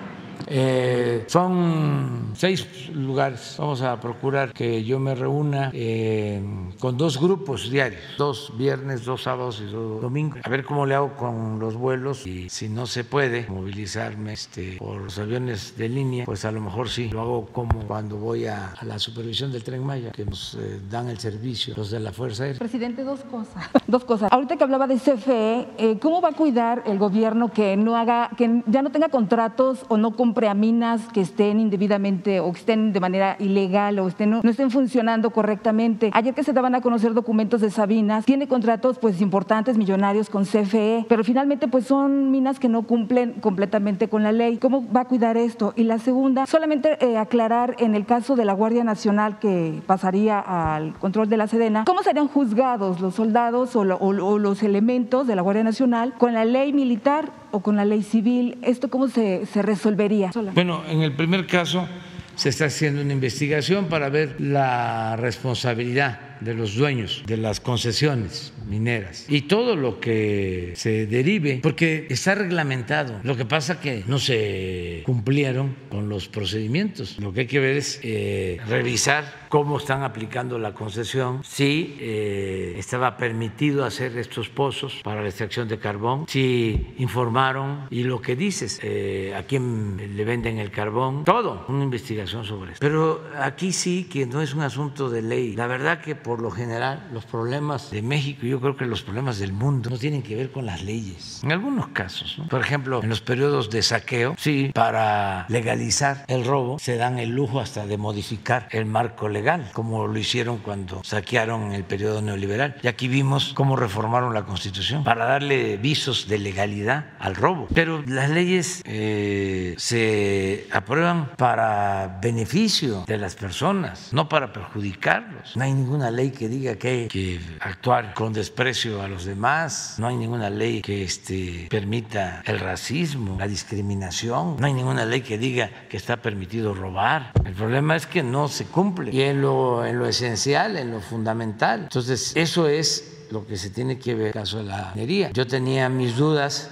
Eh, 0.50 1.26
son 1.28 2.34
seis 2.36 2.90
lugares. 2.94 3.56
Vamos 3.58 3.82
a 3.82 4.00
procurar 4.00 4.54
que 4.54 4.84
yo 4.84 5.00
me 5.00 5.14
reúna 5.14 5.72
eh, 5.74 6.42
con 6.80 6.98
dos 6.98 7.20
grupos 7.20 7.70
diarios, 7.70 8.02
dos 8.18 8.54
viernes, 8.58 9.04
dos 9.04 9.24
sábados 9.24 9.62
y 9.62 9.66
dos 9.70 10.02
domingos. 10.02 10.40
A 10.44 10.50
ver 10.50 10.64
cómo 10.64 10.86
le 10.86 10.96
hago 10.96 11.16
con 11.16 11.60
los 11.60 11.76
vuelos 11.76 12.26
y 12.26 12.50
si 12.50 12.70
no 12.70 12.88
se 12.88 13.04
puede 13.04 13.48
movilizarme 13.50 14.34
este, 14.34 14.78
por 14.78 15.02
los 15.02 15.20
aviones 15.20 15.76
de 15.78 15.90
línea, 15.90 16.26
pues 16.26 16.46
a 16.46 16.52
lo 16.52 16.62
mejor 16.62 16.90
sí. 16.90 17.10
Lo 17.10 17.22
hago 17.22 17.46
como 17.48 17.86
cuando 17.86 18.18
voy 18.18 18.46
a, 18.46 18.74
la 18.84 19.00
supervisión 19.00 19.52
del 19.52 19.64
tren 19.64 19.84
Maya, 19.84 20.12
que 20.12 20.26
nos 20.26 20.56
eh, 20.56 20.80
dan 20.90 21.10
el 21.10 21.20
servicio 21.20 21.74
los 21.76 21.92
de 21.92 22.00
la 22.00 22.14
Fuerza 22.14 22.44
Aérea. 22.44 22.60
Presidente, 22.60 23.04
dos 23.04 23.22
cosas. 23.26 23.70
dos 23.88 24.06
cosas. 24.06 24.32
Ahorita 24.32 24.56
que 24.56 24.64
hablaba 24.64 24.88
de 24.88 24.96
CFE, 24.96 25.98
¿cómo 26.02 26.22
va 26.22 26.30
a 26.30 26.34
cuidar 26.34 26.84
el 26.86 26.98
gobierno 26.98 27.52
que 27.52 27.76
no 27.76 27.98
haga, 27.98 28.30
que 28.38 28.64
ya 28.68 28.82
no 28.82 28.92
tenga 28.92 29.10
contratos 29.10 29.86
o 29.90 29.98
no 29.98 30.16
minas 30.56 31.02
que 31.14 31.22
estén 31.22 31.60
indebidamente 31.60 32.40
o 32.40 32.52
que 32.52 32.60
estén 32.60 32.94
de 32.94 33.00
manera 33.00 33.36
ilegal 33.40 34.00
o 34.00 34.08
estén, 34.08 34.30
no, 34.30 34.42
estén 34.42 34.72
funcionando 34.72 35.32
correctamente. 35.32 36.12
Ayer 36.14 36.34
que 36.34 36.44
se 36.44 36.54
daban 36.54 36.76
a 36.76 36.82
conocer 36.82 37.14
documentos 37.14 37.62
de 37.62 37.70
Sabinas, 37.72 38.26
tiene 38.26 38.48
contratos 38.48 39.00
pues 39.00 39.22
importantes, 39.22 39.78
millonarios 39.78 40.30
con 40.30 40.46
CFE, 40.46 41.06
pero 41.10 41.24
finalmente 41.24 41.68
pues 41.68 41.86
son 41.86 42.32
minas 42.32 42.60
que 42.60 42.70
no 42.70 42.84
cumplen 42.84 43.34
completamente 43.42 44.08
con 44.08 44.24
la 44.24 44.32
ley. 44.32 44.58
¿Cómo 44.58 44.86
va 44.92 45.02
a 45.02 45.06
cuidar 45.06 45.38
esto? 45.38 45.74
Y 45.76 45.84
la 45.84 46.00
segunda, 46.00 46.46
solamente 46.46 47.04
eh, 47.06 47.18
aclarar 47.18 47.76
en 47.80 47.96
el 47.96 48.06
caso 48.06 48.36
de 48.36 48.46
la 48.46 48.54
Guardia 48.54 48.84
Nacional 48.84 49.40
que 49.40 49.82
pasaría 49.86 50.40
al 50.40 50.94
control 50.96 51.30
de 51.30 51.38
la 51.38 51.48
Sedena, 51.48 51.86
¿cómo 51.86 52.04
serían 52.04 52.28
juzgados 52.28 53.02
los 53.02 53.16
soldados 53.16 53.76
o, 53.76 53.82
o 53.82 54.38
los 54.38 54.64
elementos 54.64 55.28
de 55.28 55.36
la 55.36 55.42
Guardia 55.42 55.64
Nacional 55.64 56.14
con 56.18 56.34
la 56.34 56.46
ley 56.46 56.74
militar 56.74 57.32
o 57.52 57.62
con 57.62 57.76
la 57.76 57.86
ley 57.86 58.04
civil? 58.04 58.58
¿Esto 58.62 58.90
cómo 58.90 59.08
se, 59.08 59.46
se 59.46 59.62
resolvería? 59.62 60.32
Bueno, 60.54 60.84
en 60.88 61.02
el 61.02 61.14
primer 61.14 61.48
caso 61.48 61.88
se 62.36 62.50
está 62.50 62.66
haciendo 62.66 63.02
una 63.02 63.14
investigación 63.14 63.86
para 63.86 64.10
ver 64.10 64.36
la 64.40 65.16
responsabilidad 65.16 66.20
de 66.42 66.54
los 66.54 66.76
dueños 66.76 67.24
de 67.26 67.38
las 67.38 67.60
concesiones 67.60 68.54
mineras 68.68 69.26
y 69.28 69.42
todo 69.44 69.76
lo 69.76 70.00
que 70.00 70.74
se 70.76 71.06
derive, 71.06 71.60
porque 71.62 72.08
está 72.10 72.36
reglamentado. 72.36 73.20
Lo 73.24 73.36
que 73.36 73.46
pasa 73.46 73.80
que 73.80 74.04
no 74.08 74.20
se 74.20 75.04
cumplieron 75.06 75.76
con 75.90 76.10
los 76.10 76.28
procedimientos. 76.28 77.20
Lo 77.20 77.34
que 77.34 77.42
hay 77.42 77.48
que 77.48 77.60
ver 77.60 77.78
es 77.78 78.00
eh, 78.04 78.60
revisar 78.68 79.48
cómo 79.50 79.78
están 79.78 80.04
aplicando 80.04 80.60
la 80.60 80.74
concesión, 80.74 81.42
si 81.44 81.98
eh, 82.00 82.76
estaba 82.78 83.18
permitido 83.18 83.86
hacer 83.86 84.18
estos 84.18 84.50
pozos 84.50 85.02
para 85.04 85.22
la 85.22 85.30
extracción 85.30 85.68
de 85.68 85.80
carbón, 85.80 86.26
si 86.28 86.94
informaron 86.98 87.88
y 87.90 88.04
lo 88.04 88.22
que 88.22 88.36
dices, 88.36 88.80
eh, 88.84 89.34
a 89.36 89.44
quién 89.44 90.16
le 90.16 90.26
venden 90.26 90.60
el 90.60 90.72
carbón, 90.72 91.24
todo, 91.24 91.66
una 91.70 91.84
investigación 91.84 92.44
sobre 92.44 92.72
eso. 92.72 92.80
Pero 92.80 93.24
aquí 93.40 93.72
sí 93.72 94.08
que 94.12 94.26
no 94.26 94.42
es 94.42 94.54
un 94.54 94.62
asunto 94.62 95.10
de 95.10 95.22
ley. 95.22 95.56
La 95.56 95.68
verdad 95.68 96.02
que 96.02 96.16
por 96.28 96.42
lo 96.42 96.52
general 96.52 97.08
los 97.14 97.24
problemas 97.24 97.90
de 97.90 98.02
México, 98.02 98.46
yo 98.46 98.60
creo 98.60 98.76
que 98.76 98.86
los 98.86 99.02
problemas 99.02 99.40
del 99.40 99.54
mundo 99.54 99.90
no 99.90 99.98
tienen 99.98 100.22
que 100.22 100.36
ver 100.36 100.52
con 100.52 100.66
las 100.66 100.84
leyes. 100.84 101.40
En 101.42 101.54
algunos 101.54 101.88
casos, 101.88 102.42
por 102.50 102.60
ejemplo, 102.60 103.02
en 103.02 103.08
los 103.08 103.22
periodos 103.22 103.70
de 103.70 103.82
saqueo, 103.82 104.36
sí, 104.38 104.72
para 104.74 105.46
legalizar 105.48 106.26
el 106.28 106.44
robo 106.44 106.80
se 106.80 106.98
dan 106.98 107.18
el 107.18 107.30
lujo 107.30 107.62
hasta 107.62 107.88
de 107.88 107.98
modificar 107.98 108.68
el 108.72 108.86
marco 108.86 109.30
legal, 109.30 109.70
como 109.72 110.06
lo 110.06 110.20
hicieron 110.20 110.58
cuando 110.58 111.02
saquearon 111.06 111.72
el 111.72 111.86
periodo 111.86 112.22
neoliberal. 112.22 112.76
Y 112.84 112.90
aquí 112.90 113.08
vimos 113.08 113.54
cómo 113.56 113.78
reformaron 113.78 114.34
la 114.34 114.44
Constitución 114.44 115.06
para 115.06 115.24
darle 115.26 115.78
visos 115.78 116.28
de 116.28 116.40
legalidad 116.40 117.06
al 117.20 117.36
robo. 117.36 117.70
Pero 117.74 118.04
las 118.06 118.30
leyes 118.30 118.82
eh, 118.84 119.76
se 119.78 120.68
aprueban 120.74 121.30
para 121.38 122.20
beneficio 122.22 123.06
de 123.08 123.18
las 123.18 123.36
personas, 123.36 124.10
no 124.12 124.28
para 124.28 124.52
perjudicarlos. 124.52 125.56
No 125.56 125.64
hay 125.64 125.72
ninguna 125.72 126.12
que 126.26 126.50
diga 126.50 126.76
que 126.76 126.88
hay 126.88 127.08
que 127.08 127.40
actuar 127.60 128.14
con 128.14 128.34
desprecio 128.34 129.02
a 129.02 129.08
los 129.08 129.26
demás, 129.26 129.96
no 130.00 130.08
hay 130.08 130.16
ninguna 130.16 130.50
ley 130.50 130.82
que 130.82 131.04
este, 131.04 131.68
permita 131.70 132.42
el 132.46 132.60
racismo, 132.60 133.38
la 133.40 133.48
discriminación, 133.48 134.58
no 134.60 134.66
hay 134.66 134.74
ninguna 134.74 135.06
ley 135.06 135.22
que 135.22 135.38
diga 135.38 135.70
que 135.90 135.98
está 135.98 136.18
permitido 136.18 136.74
robar. 136.74 137.32
El 137.46 137.54
problema 137.54 137.96
es 137.96 138.08
que 138.08 138.24
no 138.24 138.48
se 138.48 138.66
cumple 138.66 139.12
y 139.14 139.22
en 139.22 139.42
lo, 139.42 139.86
en 139.86 140.00
lo 140.00 140.08
esencial, 140.08 140.76
en 140.78 140.92
lo 140.92 141.00
fundamental. 141.00 141.84
Entonces, 141.84 142.36
eso 142.36 142.68
es 142.68 143.28
lo 143.32 143.46
que 143.46 143.58
se 143.58 143.70
tiene 143.70 144.00
que 144.00 144.14
ver 144.16 144.22
en 144.22 144.28
el 144.28 144.34
caso 144.34 144.58
de 144.58 144.64
la 144.64 144.92
minería. 144.96 145.32
Yo 145.32 145.46
tenía 145.46 145.90
mis 145.90 146.16
dudas. 146.16 146.72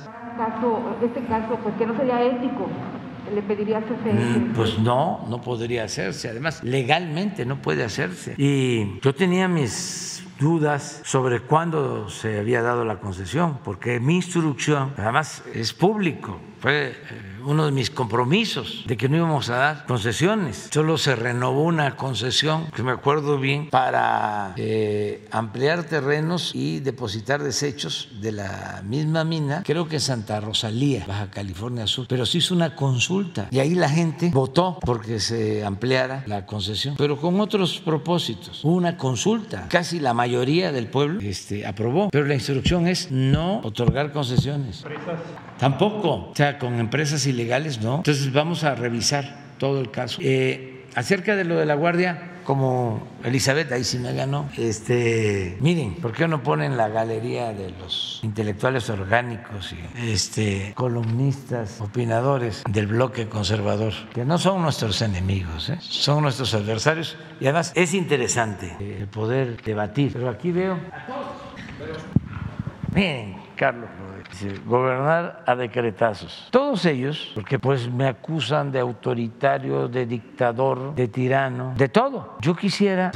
este 1.04 1.26
caso, 1.26 1.58
pues 1.62 1.76
que 1.76 1.86
no 1.86 1.96
sería 1.96 2.24
ético 2.24 2.68
le 3.34 3.42
pediría 3.42 3.80
mm, 3.80 4.54
Pues 4.54 4.78
no, 4.80 5.26
no 5.30 5.42
podría 5.42 5.86
hacerse. 5.86 6.30
Además, 6.30 6.64
legalmente 6.64 7.46
no 7.46 7.62
puede 7.62 7.84
hacerse. 7.84 8.36
Y 8.38 9.00
yo 9.02 9.14
tenía 9.14 9.48
mis 9.48 10.24
dudas 10.40 11.02
sobre 11.06 11.40
cuándo 11.40 12.10
se 12.10 12.40
había 12.40 12.62
dado 12.62 12.84
la 12.86 13.00
concesión, 13.00 13.60
porque 13.64 14.00
mi 14.00 14.16
instrucción, 14.16 14.94
además, 14.98 15.44
es 15.54 15.74
público, 15.74 16.40
eh, 16.66 16.96
uno 17.46 17.66
de 17.66 17.72
mis 17.72 17.90
compromisos 17.90 18.84
de 18.88 18.98
que 18.98 19.10
no 19.10 19.18
íbamos 19.18 19.50
a 19.50 19.56
dar 19.56 19.86
concesiones. 19.86 20.70
Solo 20.72 20.98
se 20.98 21.16
renovó 21.16 21.64
una 21.64 21.96
concesión, 21.96 22.68
que 22.72 22.84
me 22.84 22.92
acuerdo 22.92 23.40
bien, 23.40 23.70
para 23.70 24.54
eh, 24.58 25.28
ampliar 25.32 25.84
terrenos 25.84 26.52
y 26.54 26.80
depositar 26.80 27.44
desechos 27.44 28.10
de 28.20 28.32
la 28.32 28.82
misma 28.86 29.24
mina, 29.24 29.64
creo 29.66 29.88
que 29.88 30.00
Santa 30.00 30.40
Rosalía, 30.40 31.06
Baja 31.08 31.30
California 31.32 31.88
Sur, 31.88 32.08
pero 32.08 32.26
se 32.26 32.40
hizo 32.40 32.54
una 32.54 32.76
consulta 32.76 33.48
y 33.52 33.60
ahí 33.60 33.76
la 33.76 33.90
gente 33.90 34.30
votó 34.34 34.80
porque 34.82 35.20
se 35.20 35.64
ampliara 35.64 36.24
la 36.28 36.46
concesión, 36.46 36.96
pero 36.98 37.20
con 37.20 37.40
otros 37.40 37.80
propósitos. 37.80 38.64
Hubo 38.64 38.76
una 38.76 38.98
consulta, 38.98 39.68
casi 39.70 40.00
la 40.00 40.14
mayoría 40.14 40.72
del 40.72 40.88
pueblo 40.88 41.20
este, 41.22 41.66
aprobó, 41.66 42.10
pero 42.10 42.26
la 42.26 42.34
instrucción 42.34 42.88
es 42.88 43.12
no 43.12 43.60
otorgar 43.60 44.12
concesiones. 44.12 44.84
Tampoco, 45.60 46.30
o 46.32 46.34
sea, 46.36 46.60
con 46.60 46.80
empresas 46.80 47.26
ilegales 47.26 47.82
no. 47.82 47.98
Entonces 47.98 48.32
vamos 48.32 48.64
a 48.64 48.76
revisar 48.76 49.46
todo 49.58 49.82
el 49.82 49.92
caso. 49.92 50.20
Eh, 50.22 50.86
acerca 50.96 51.36
de 51.36 51.46
lo 51.46 51.58
de 51.58 51.66
la 51.66 51.76
guardia, 51.76 52.32
como 52.46 53.08
Elizabeth, 53.24 53.72
ahí 53.72 53.84
sí 53.84 53.98
me 53.98 54.14
ganó, 54.14 54.48
este, 54.56 55.58
miren, 55.60 55.96
¿por 55.96 56.14
qué 56.14 56.28
no 56.28 56.44
ponen 56.44 56.78
la 56.78 56.88
galería 56.90 57.52
de 57.54 57.72
los 57.72 58.20
intelectuales 58.24 58.90
orgánicos 58.90 59.74
y 59.74 60.12
este, 60.12 60.74
columnistas, 60.76 61.82
opinadores 61.82 62.64
del 62.70 62.88
bloque 62.88 63.28
conservador, 63.28 63.94
que 64.14 64.24
no 64.26 64.38
son 64.38 64.62
nuestros 64.62 65.02
enemigos, 65.02 65.70
¿eh? 65.70 65.78
son 65.82 66.22
nuestros 66.22 66.54
adversarios? 66.54 67.18
Y 67.40 67.46
además 67.46 67.74
es 67.76 67.94
interesante 67.94 68.76
el 68.80 69.08
poder 69.08 69.62
debatir, 69.64 70.14
pero 70.14 70.30
aquí 70.30 70.52
veo 70.52 70.74
a 70.74 71.06
todos. 71.08 71.46
Miren, 72.94 73.36
Carlos 73.58 73.90
gobernar 74.66 75.44
a 75.46 75.56
decretazos. 75.56 76.48
Todos 76.52 76.86
ellos, 76.86 77.32
porque 77.34 77.60
pues 77.60 77.90
me 77.90 78.08
acusan 78.08 78.72
de 78.72 78.80
autoritario, 78.80 79.88
de 79.88 80.06
dictador, 80.06 80.96
de 80.96 81.08
tirano, 81.08 81.74
de 81.78 81.90
todo. 81.90 82.36
Yo 82.42 82.56
quisiera, 82.56 83.12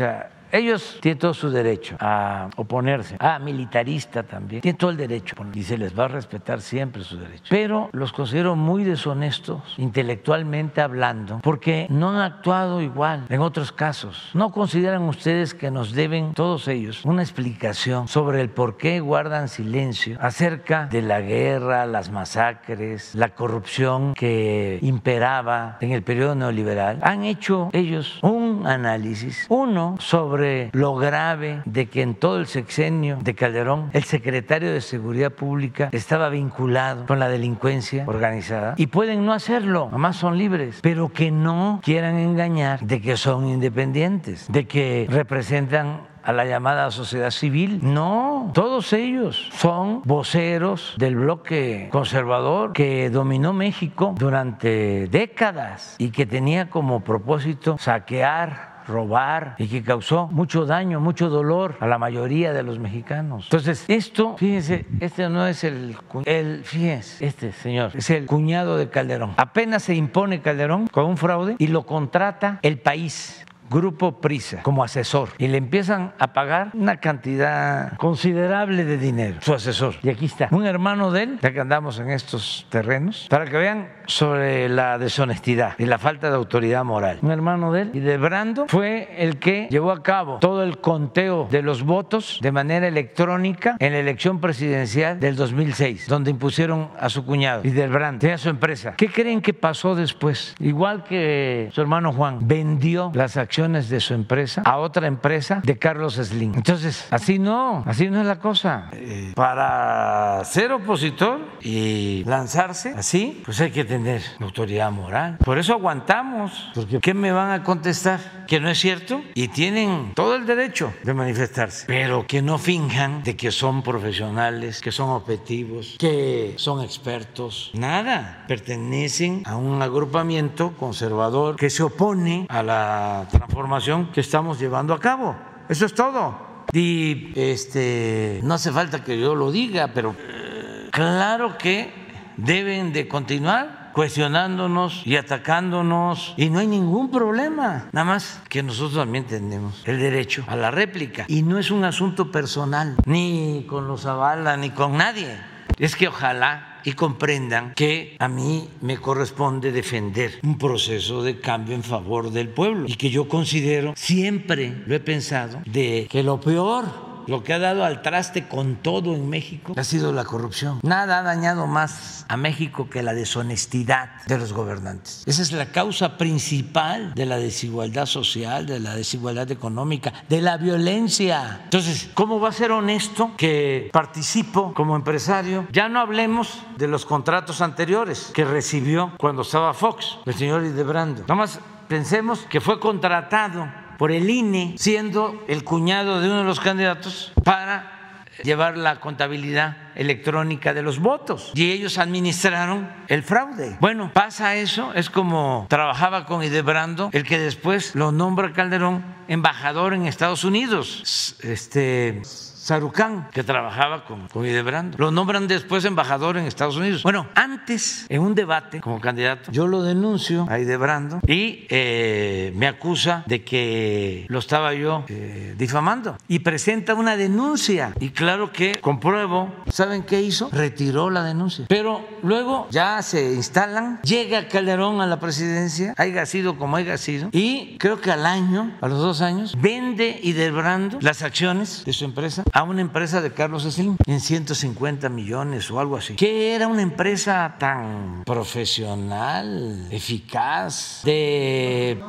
ellos 0.51 0.97
tienen 1.01 1.19
todo 1.19 1.33
su 1.33 1.49
derecho 1.49 1.95
a 1.99 2.49
oponerse. 2.55 3.15
Ah, 3.19 3.39
militarista 3.39 4.23
también. 4.23 4.61
Tienen 4.61 4.77
todo 4.77 4.89
el 4.89 4.97
derecho 4.97 5.35
y 5.53 5.63
se 5.63 5.77
les 5.77 5.97
va 5.97 6.05
a 6.05 6.07
respetar 6.07 6.61
siempre 6.61 7.03
su 7.03 7.17
derecho. 7.19 7.43
Pero 7.49 7.89
los 7.91 8.11
considero 8.11 8.55
muy 8.55 8.83
deshonestos, 8.83 9.61
intelectualmente 9.77 10.81
hablando, 10.81 11.39
porque 11.43 11.87
no 11.89 12.09
han 12.09 12.21
actuado 12.21 12.81
igual 12.81 13.25
en 13.29 13.41
otros 13.41 13.71
casos. 13.71 14.31
¿No 14.33 14.51
consideran 14.51 15.03
ustedes 15.03 15.53
que 15.53 15.71
nos 15.71 15.93
deben 15.93 16.33
todos 16.33 16.67
ellos 16.67 17.05
una 17.05 17.21
explicación 17.21 18.07
sobre 18.07 18.41
el 18.41 18.49
por 18.49 18.77
qué 18.77 18.99
guardan 18.99 19.49
silencio 19.49 20.17
acerca 20.21 20.87
de 20.87 21.01
la 21.01 21.21
guerra, 21.21 21.85
las 21.85 22.11
masacres, 22.11 23.13
la 23.13 23.29
corrupción 23.29 24.13
que 24.13 24.79
imperaba 24.81 25.77
en 25.81 25.91
el 25.91 26.03
periodo 26.03 26.35
neoliberal? 26.35 26.99
Han 27.01 27.23
hecho 27.23 27.69
ellos 27.73 28.19
un 28.21 28.65
análisis, 28.65 29.45
uno 29.49 29.95
sobre 29.99 30.38
lo 30.73 30.95
grave 30.95 31.61
de 31.65 31.87
que 31.87 32.01
en 32.01 32.15
todo 32.15 32.39
el 32.39 32.47
sexenio 32.47 33.17
de 33.21 33.35
Calderón 33.35 33.89
el 33.93 34.03
secretario 34.03 34.71
de 34.71 34.81
Seguridad 34.81 35.31
Pública 35.31 35.89
estaba 35.91 36.29
vinculado 36.29 37.05
con 37.05 37.19
la 37.19 37.29
delincuencia 37.29 38.03
organizada 38.07 38.73
y 38.77 38.87
pueden 38.87 39.25
no 39.25 39.33
hacerlo, 39.33 39.87
además 39.89 40.15
son 40.15 40.37
libres, 40.37 40.79
pero 40.81 41.09
que 41.09 41.31
no 41.31 41.79
quieran 41.83 42.17
engañar 42.17 42.79
de 42.81 43.01
que 43.01 43.17
son 43.17 43.47
independientes, 43.47 44.47
de 44.49 44.67
que 44.67 45.07
representan 45.09 46.09
a 46.23 46.33
la 46.33 46.45
llamada 46.45 46.91
sociedad 46.91 47.31
civil. 47.31 47.79
No, 47.81 48.51
todos 48.53 48.93
ellos 48.93 49.49
son 49.53 50.01
voceros 50.05 50.95
del 50.97 51.15
bloque 51.15 51.89
conservador 51.91 52.73
que 52.73 53.09
dominó 53.09 53.53
México 53.53 54.13
durante 54.17 55.07
décadas 55.07 55.95
y 55.97 56.11
que 56.11 56.25
tenía 56.25 56.69
como 56.69 57.01
propósito 57.01 57.77
saquear 57.79 58.68
robar 58.89 59.55
y 59.57 59.67
que 59.67 59.83
causó 59.83 60.27
mucho 60.27 60.65
daño, 60.65 60.99
mucho 60.99 61.29
dolor 61.29 61.77
a 61.79 61.87
la 61.87 61.97
mayoría 61.97 62.51
de 62.51 62.63
los 62.63 62.79
mexicanos. 62.79 63.45
Entonces, 63.45 63.85
esto, 63.87 64.35
fíjense, 64.37 64.85
este 64.99 65.29
no 65.29 65.47
es 65.47 65.63
el, 65.63 65.95
el 66.25 66.63
fíjense, 66.63 67.25
este 67.25 67.51
señor, 67.53 67.91
es 67.95 68.09
el 68.09 68.25
cuñado 68.25 68.77
de 68.77 68.89
Calderón. 68.89 69.33
Apenas 69.37 69.83
se 69.83 69.95
impone 69.95 70.41
Calderón 70.41 70.87
con 70.87 71.05
un 71.05 71.17
fraude 71.17 71.55
y 71.59 71.67
lo 71.67 71.85
contrata 71.85 72.59
el 72.63 72.79
país 72.79 73.45
Grupo 73.69 74.19
Prisa 74.19 74.63
como 74.63 74.83
asesor 74.83 75.29
y 75.37 75.47
le 75.47 75.57
empiezan 75.57 76.13
a 76.17 76.33
pagar 76.33 76.71
una 76.73 76.97
cantidad 76.97 77.95
considerable 77.97 78.83
de 78.83 78.97
dinero, 78.97 79.37
su 79.41 79.53
asesor. 79.53 79.95
Y 80.01 80.09
aquí 80.09 80.25
está, 80.25 80.47
un 80.51 80.65
hermano 80.65 81.11
de 81.11 81.23
él, 81.23 81.39
ya 81.41 81.53
que 81.53 81.59
andamos 81.59 81.99
en 81.99 82.09
estos 82.09 82.65
terrenos, 82.69 83.27
para 83.29 83.45
que 83.45 83.57
vean 83.57 83.89
sobre 84.09 84.67
la 84.69 84.97
deshonestidad 84.97 85.75
y 85.77 85.85
la 85.85 85.99
falta 85.99 86.29
de 86.29 86.35
autoridad 86.35 86.83
moral. 86.83 87.19
Un 87.21 87.31
hermano 87.31 87.71
de 87.71 87.83
él 87.83 87.91
y 87.93 87.99
de 87.99 88.17
Brando 88.17 88.65
fue 88.67 89.15
el 89.17 89.37
que 89.37 89.67
llevó 89.69 89.91
a 89.91 90.01
cabo 90.01 90.39
todo 90.39 90.63
el 90.63 90.79
conteo 90.79 91.47
de 91.49 91.61
los 91.61 91.83
votos 91.83 92.39
de 92.41 92.51
manera 92.51 92.87
electrónica 92.87 93.77
en 93.79 93.93
la 93.93 93.99
elección 93.99 94.39
presidencial 94.41 95.19
del 95.19 95.35
2006, 95.35 96.07
donde 96.07 96.31
impusieron 96.31 96.89
a 96.99 97.09
su 97.09 97.23
cuñado 97.23 97.61
y 97.63 97.69
del 97.69 97.91
Brando, 97.91 98.19
tenía 98.19 98.37
su 98.37 98.49
empresa. 98.49 98.95
¿Qué 98.97 99.09
creen 99.09 99.41
que 99.41 99.53
pasó 99.53 99.95
después? 99.95 100.55
Igual 100.59 101.03
que 101.03 101.69
su 101.71 101.81
hermano 101.81 102.11
Juan, 102.11 102.39
vendió 102.41 103.11
las 103.13 103.37
acciones 103.37 103.89
de 103.89 103.99
su 103.99 104.15
empresa 104.15 104.63
a 104.65 104.77
otra 104.77 105.07
empresa 105.07 105.61
de 105.63 105.77
Carlos 105.77 106.15
Slim. 106.15 106.55
Entonces, 106.55 107.07
así 107.11 107.37
no, 107.37 107.83
así 107.85 108.09
no 108.09 108.19
es 108.19 108.25
la 108.25 108.39
cosa. 108.39 108.89
Eh, 108.93 109.33
para 109.35 110.43
ser 110.45 110.71
opositor 110.71 111.39
y 111.61 112.23
lanzarse 112.25 112.93
así, 112.97 113.41
pues 113.45 113.61
hay 113.61 113.69
que 113.69 113.85
tener 113.85 113.98
autoridad 114.39 114.91
moral. 114.91 115.37
Por 115.43 115.57
eso 115.57 115.73
aguantamos, 115.73 116.71
porque 116.73 116.99
¿qué 116.99 117.13
me 117.13 117.31
van 117.31 117.51
a 117.51 117.63
contestar? 117.63 118.45
Que 118.47 118.59
no 118.59 118.69
es 118.69 118.79
cierto 118.79 119.21
y 119.35 119.49
tienen 119.49 120.13
todo 120.15 120.35
el 120.35 120.45
derecho 120.45 120.93
de 121.03 121.13
manifestarse, 121.13 121.85
pero 121.87 122.25
que 122.25 122.41
no 122.41 122.57
finjan 122.57 123.23
de 123.23 123.35
que 123.35 123.51
son 123.51 123.83
profesionales, 123.83 124.81
que 124.81 124.91
son 124.91 125.09
objetivos, 125.09 125.95
que 125.99 126.55
son 126.57 126.83
expertos. 126.83 127.71
Nada, 127.73 128.45
pertenecen 128.47 129.43
a 129.45 129.55
un 129.55 129.81
agrupamiento 129.81 130.73
conservador 130.75 131.55
que 131.55 131.69
se 131.69 131.83
opone 131.83 132.47
a 132.49 132.63
la 132.63 133.27
transformación 133.29 133.59
formación 133.59 134.09
que 134.13 134.21
estamos 134.21 134.57
llevando 134.57 134.93
a 134.93 134.99
cabo. 134.99 135.35
Eso 135.67 135.85
es 135.85 135.93
todo. 135.93 136.63
Y 136.71 137.33
este, 137.35 138.39
no 138.41 138.53
hace 138.53 138.71
falta 138.71 139.03
que 139.03 139.19
yo 139.19 139.35
lo 139.35 139.51
diga, 139.51 139.89
pero 139.93 140.15
eh, 140.17 140.87
claro 140.91 141.57
que 141.57 141.91
deben 142.37 142.93
de 142.93 143.07
continuar 143.09 143.78
cuestionándonos 143.93 145.05
y 145.05 145.15
atacándonos 145.15 146.33
y 146.37 146.49
no 146.49 146.59
hay 146.59 146.67
ningún 146.67 147.11
problema. 147.11 147.89
Nada 147.91 148.05
más 148.05 148.41
que 148.49 148.63
nosotros 148.63 148.95
también 148.95 149.25
tenemos 149.25 149.81
el 149.85 149.99
derecho 149.99 150.43
a 150.47 150.55
la 150.55 150.71
réplica 150.71 151.25
y 151.27 151.41
no 151.41 151.59
es 151.59 151.71
un 151.71 151.83
asunto 151.83 152.31
personal, 152.31 152.95
ni 153.05 153.65
con 153.67 153.87
los 153.87 154.01
Zavala, 154.01 154.57
ni 154.57 154.69
con 154.69 154.97
nadie. 154.97 155.37
Es 155.77 155.95
que 155.95 156.07
ojalá 156.07 156.69
y 156.83 156.93
comprendan 156.93 157.73
que 157.73 158.15
a 158.19 158.27
mí 158.27 158.69
me 158.81 158.97
corresponde 158.97 159.71
defender 159.71 160.39
un 160.43 160.57
proceso 160.57 161.23
de 161.23 161.39
cambio 161.39 161.75
en 161.75 161.83
favor 161.83 162.31
del 162.31 162.49
pueblo 162.49 162.85
y 162.87 162.95
que 162.95 163.09
yo 163.09 163.27
considero, 163.27 163.93
siempre 163.95 164.83
lo 164.85 164.95
he 164.95 164.99
pensado, 164.99 165.61
de 165.65 166.07
que 166.09 166.23
lo 166.23 166.39
peor 166.39 167.08
lo 167.29 167.43
que 167.43 167.53
ha 167.53 167.59
dado 167.59 167.85
al 167.85 168.01
traste 168.01 168.47
con 168.47 168.77
todo 168.77 169.13
en 169.13 169.29
México 169.29 169.73
ha 169.77 169.83
sido 169.83 170.11
la 170.11 170.25
corrupción. 170.25 170.79
Nada 170.83 171.19
ha 171.19 171.23
dañado 171.23 171.67
más 171.67 172.25
a 172.27 172.37
México 172.37 172.89
que 172.89 173.03
la 173.03 173.13
deshonestidad 173.13 174.09
de 174.25 174.37
los 174.37 174.53
gobernantes. 174.53 175.23
Esa 175.25 175.41
es 175.41 175.51
la 175.51 175.71
causa 175.71 176.17
principal 176.17 177.13
de 177.13 177.25
la 177.25 177.37
desigualdad 177.37 178.05
social, 178.05 178.65
de 178.65 178.79
la 178.79 178.95
desigualdad 178.95 179.51
económica, 179.51 180.11
de 180.27 180.41
la 180.41 180.57
violencia. 180.57 181.61
Entonces, 181.65 182.09
¿cómo 182.13 182.39
va 182.39 182.49
a 182.49 182.53
ser 182.53 182.71
honesto 182.71 183.31
que 183.37 183.89
participo 183.93 184.73
como 184.73 184.95
empresario? 184.95 185.67
Ya 185.71 185.87
no 185.87 185.99
hablemos 185.99 186.63
de 186.77 186.87
los 186.87 187.05
contratos 187.05 187.61
anteriores 187.61 188.31
que 188.33 188.45
recibió 188.45 189.13
cuando 189.17 189.43
estaba 189.43 189.73
Fox, 189.73 190.17
el 190.25 190.33
señor 190.33 190.63
Idebrando. 190.65 191.21
Nada 191.21 191.35
más 191.35 191.59
pensemos 191.87 192.39
que 192.49 192.59
fue 192.61 192.79
contratado 192.79 193.67
por 193.99 194.13
el 194.13 194.29
INE, 194.29 194.75
siendo 194.77 195.43
el 195.49 195.65
cuñado 195.65 196.21
de 196.21 196.29
uno 196.29 196.39
de 196.39 196.45
los 196.45 196.61
candidatos, 196.61 197.33
para 197.43 198.23
llevar 198.43 198.77
la 198.77 199.01
contabilidad 199.01 199.75
electrónica 199.95 200.73
de 200.73 200.81
los 200.81 200.99
votos 200.99 201.51
y 201.53 201.71
ellos 201.71 201.97
administraron 201.97 202.89
el 203.09 203.23
fraude. 203.23 203.75
Bueno, 203.81 204.11
pasa 204.13 204.55
eso, 204.55 204.93
es 204.93 205.09
como 205.09 205.67
trabajaba 205.69 206.25
con 206.25 206.41
Idebrando, 206.41 207.09
el 207.11 207.25
que 207.25 207.37
después 207.37 207.93
lo 207.93 208.13
nombra 208.13 208.53
Calderón 208.53 209.03
embajador 209.27 209.93
en 209.93 210.05
Estados 210.05 210.45
Unidos. 210.45 211.35
Este 211.43 212.21
Sarucán, 212.61 213.29
que 213.31 213.43
trabajaba 213.43 214.03
con, 214.03 214.27
con 214.27 214.45
Idebrando. 214.45 214.97
Lo 214.97 215.11
nombran 215.11 215.47
después 215.47 215.85
embajador 215.85 216.35
en 216.35 216.45
Estados 216.45 216.75
Unidos. 216.75 217.03
Bueno, 217.03 217.25
antes, 217.33 218.05
en 218.09 218.21
un 218.21 218.35
debate 218.35 218.81
como 218.81 218.99
candidato, 218.99 219.49
yo 219.51 219.65
lo 219.65 219.81
denuncio 219.81 220.45
a 220.49 220.59
Idebrando 220.59 221.21
y 221.25 221.65
eh, 221.69 222.51
me 222.55 222.67
acusa 222.67 223.23
de 223.27 223.45
que 223.45 224.25
lo 224.27 224.39
estaba 224.39 224.73
yo 224.73 225.05
eh, 225.07 225.55
difamando. 225.57 226.17
Y 226.27 226.39
presenta 226.39 226.95
una 226.95 227.15
denuncia. 227.15 227.93
Y 228.01 228.09
claro 228.09 228.51
que 228.51 228.75
compruebo, 228.81 229.53
¿saben 229.71 230.03
qué 230.03 230.21
hizo? 230.21 230.49
Retiró 230.51 231.09
la 231.09 231.23
denuncia. 231.23 231.63
Pero 231.69 232.05
luego 232.23 232.67
ya 232.71 233.01
se 233.01 233.35
instalan, 233.35 234.01
llega 234.03 234.49
Calderón 234.49 234.99
a 234.99 235.07
la 235.07 235.21
presidencia, 235.21 235.93
haya 235.97 236.25
sido 236.25 236.57
como 236.57 236.75
haya 236.75 236.97
sido, 236.97 237.29
y 237.31 237.77
creo 237.77 238.01
que 238.01 238.11
al 238.11 238.25
año, 238.25 238.77
a 238.81 238.87
los 238.89 238.99
dos 238.99 239.21
años, 239.21 239.55
vende 239.59 240.19
Idebrando 240.21 240.97
las 241.01 241.21
acciones 241.21 241.85
de 241.85 241.93
su 241.93 242.03
empresa 242.03 242.43
a 242.59 242.63
una 242.63 242.81
empresa 242.81 243.21
de 243.21 243.31
Carlos 243.31 243.63
Slim 243.63 243.95
en 244.05 244.19
150 244.19 245.07
millones 245.07 245.71
o 245.71 245.79
algo 245.79 245.95
así. 245.95 246.17
Que 246.17 246.53
era 246.53 246.67
una 246.67 246.81
empresa 246.81 247.55
tan 247.57 248.23
profesional, 248.25 249.87
eficaz, 249.91 251.01
de 251.05 252.03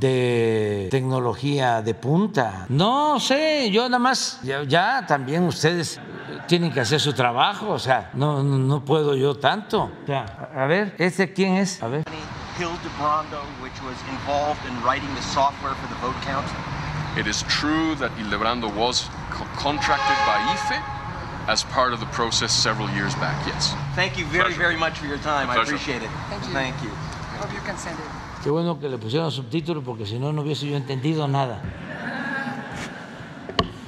de 0.00 0.88
tecnología 0.90 1.82
de 1.82 1.94
punta. 1.94 2.66
No 2.68 3.20
sé, 3.20 3.70
yo 3.70 3.84
nada 3.84 4.00
más, 4.00 4.40
ya, 4.42 5.06
también 5.06 5.44
ustedes 5.44 6.00
tienen 6.48 6.72
que 6.72 6.80
hacer 6.80 6.98
su 6.98 7.12
trabajo, 7.12 7.70
o 7.70 7.78
sea, 7.78 8.10
no, 8.14 8.42
no, 8.42 8.84
puedo 8.84 9.14
yo 9.14 9.36
tanto. 9.36 9.88
a 10.08 10.66
ver, 10.66 10.96
¿este 10.98 11.32
quién 11.32 11.54
es? 11.54 11.80
A 11.80 11.86
ver. 11.86 12.04
Hildebrando, 12.58 13.40
which 13.62 13.80
was 13.84 13.96
involved 14.10 14.60
in 14.68 14.74
writing 14.84 15.08
the 15.14 15.22
software 15.22 15.74
for 15.76 15.88
the 15.88 16.00
vote 16.04 16.16
count. 16.26 16.46
It 17.16 17.26
is 17.26 17.42
true 17.42 17.94
that 17.96 18.10
Hildebrando 18.12 18.74
was 18.74 19.08
contracted 19.56 20.16
by 20.24 20.38
IFE 20.54 20.80
as 21.48 21.64
part 21.64 21.92
of 21.92 22.00
the 22.00 22.06
process 22.06 22.52
several 22.52 22.88
years 22.90 23.14
back, 23.16 23.36
yes. 23.46 23.74
Thank 23.94 24.16
you 24.18 24.24
very, 24.26 24.54
very 24.54 24.76
much 24.76 24.98
for 24.98 25.06
your 25.06 25.18
time. 25.18 25.50
I 25.50 25.60
appreciate 25.60 26.02
it. 26.02 26.10
Thank 26.30 26.46
you. 26.46 26.52
Thank 26.52 26.82
you. 26.82 26.90
I 26.90 27.36
hope 27.36 27.52
you 27.52 27.60
can 27.60 27.76
send 27.76 27.98
it. 27.98 28.04
Qué 28.42 28.50
bueno 28.50 28.78
que 28.80 28.88
le 28.88 28.98
pusieron 28.98 29.30
subtítulos 29.30 29.84
porque 29.84 30.06
si 30.06 30.18
no, 30.18 30.32
no 30.32 30.42
hubiese 30.42 30.66
yo 30.66 30.76
entendido 30.76 31.28
nada. 31.28 31.60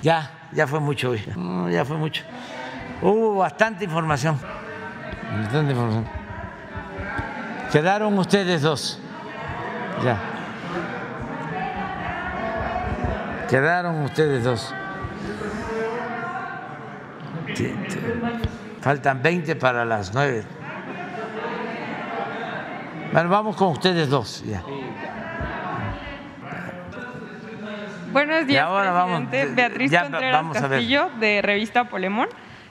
Ya, 0.02 0.30
ya 0.52 0.66
fue 0.66 0.80
mucho 0.80 1.10
hoy. 1.10 1.22
ya 1.72 1.84
fue 1.84 1.96
mucho. 1.96 2.22
Hubo 3.00 3.36
bastante 3.36 3.84
información. 3.84 4.38
Bastante 5.42 5.72
información. 5.72 6.06
Quedaron 7.72 8.18
ustedes 8.18 8.62
dos. 8.62 8.98
Ya. 10.04 10.33
Quedaron 13.48 14.02
ustedes 14.02 14.44
dos. 14.44 14.74
Faltan 18.80 19.22
20 19.22 19.56
para 19.56 19.84
las 19.84 20.12
9. 20.12 20.44
Bueno, 23.12 23.28
vamos 23.28 23.56
con 23.56 23.68
ustedes 23.68 24.08
dos. 24.08 24.44
Ya. 24.44 24.62
Buenos 28.12 28.46
días, 28.46 28.68
presidente. 28.68 29.46
Beatriz 29.54 29.92
Contreras 29.92 30.46
Castillo, 30.52 31.10
de 31.18 31.42
Revista 31.42 31.84
Polemón. 31.88 32.28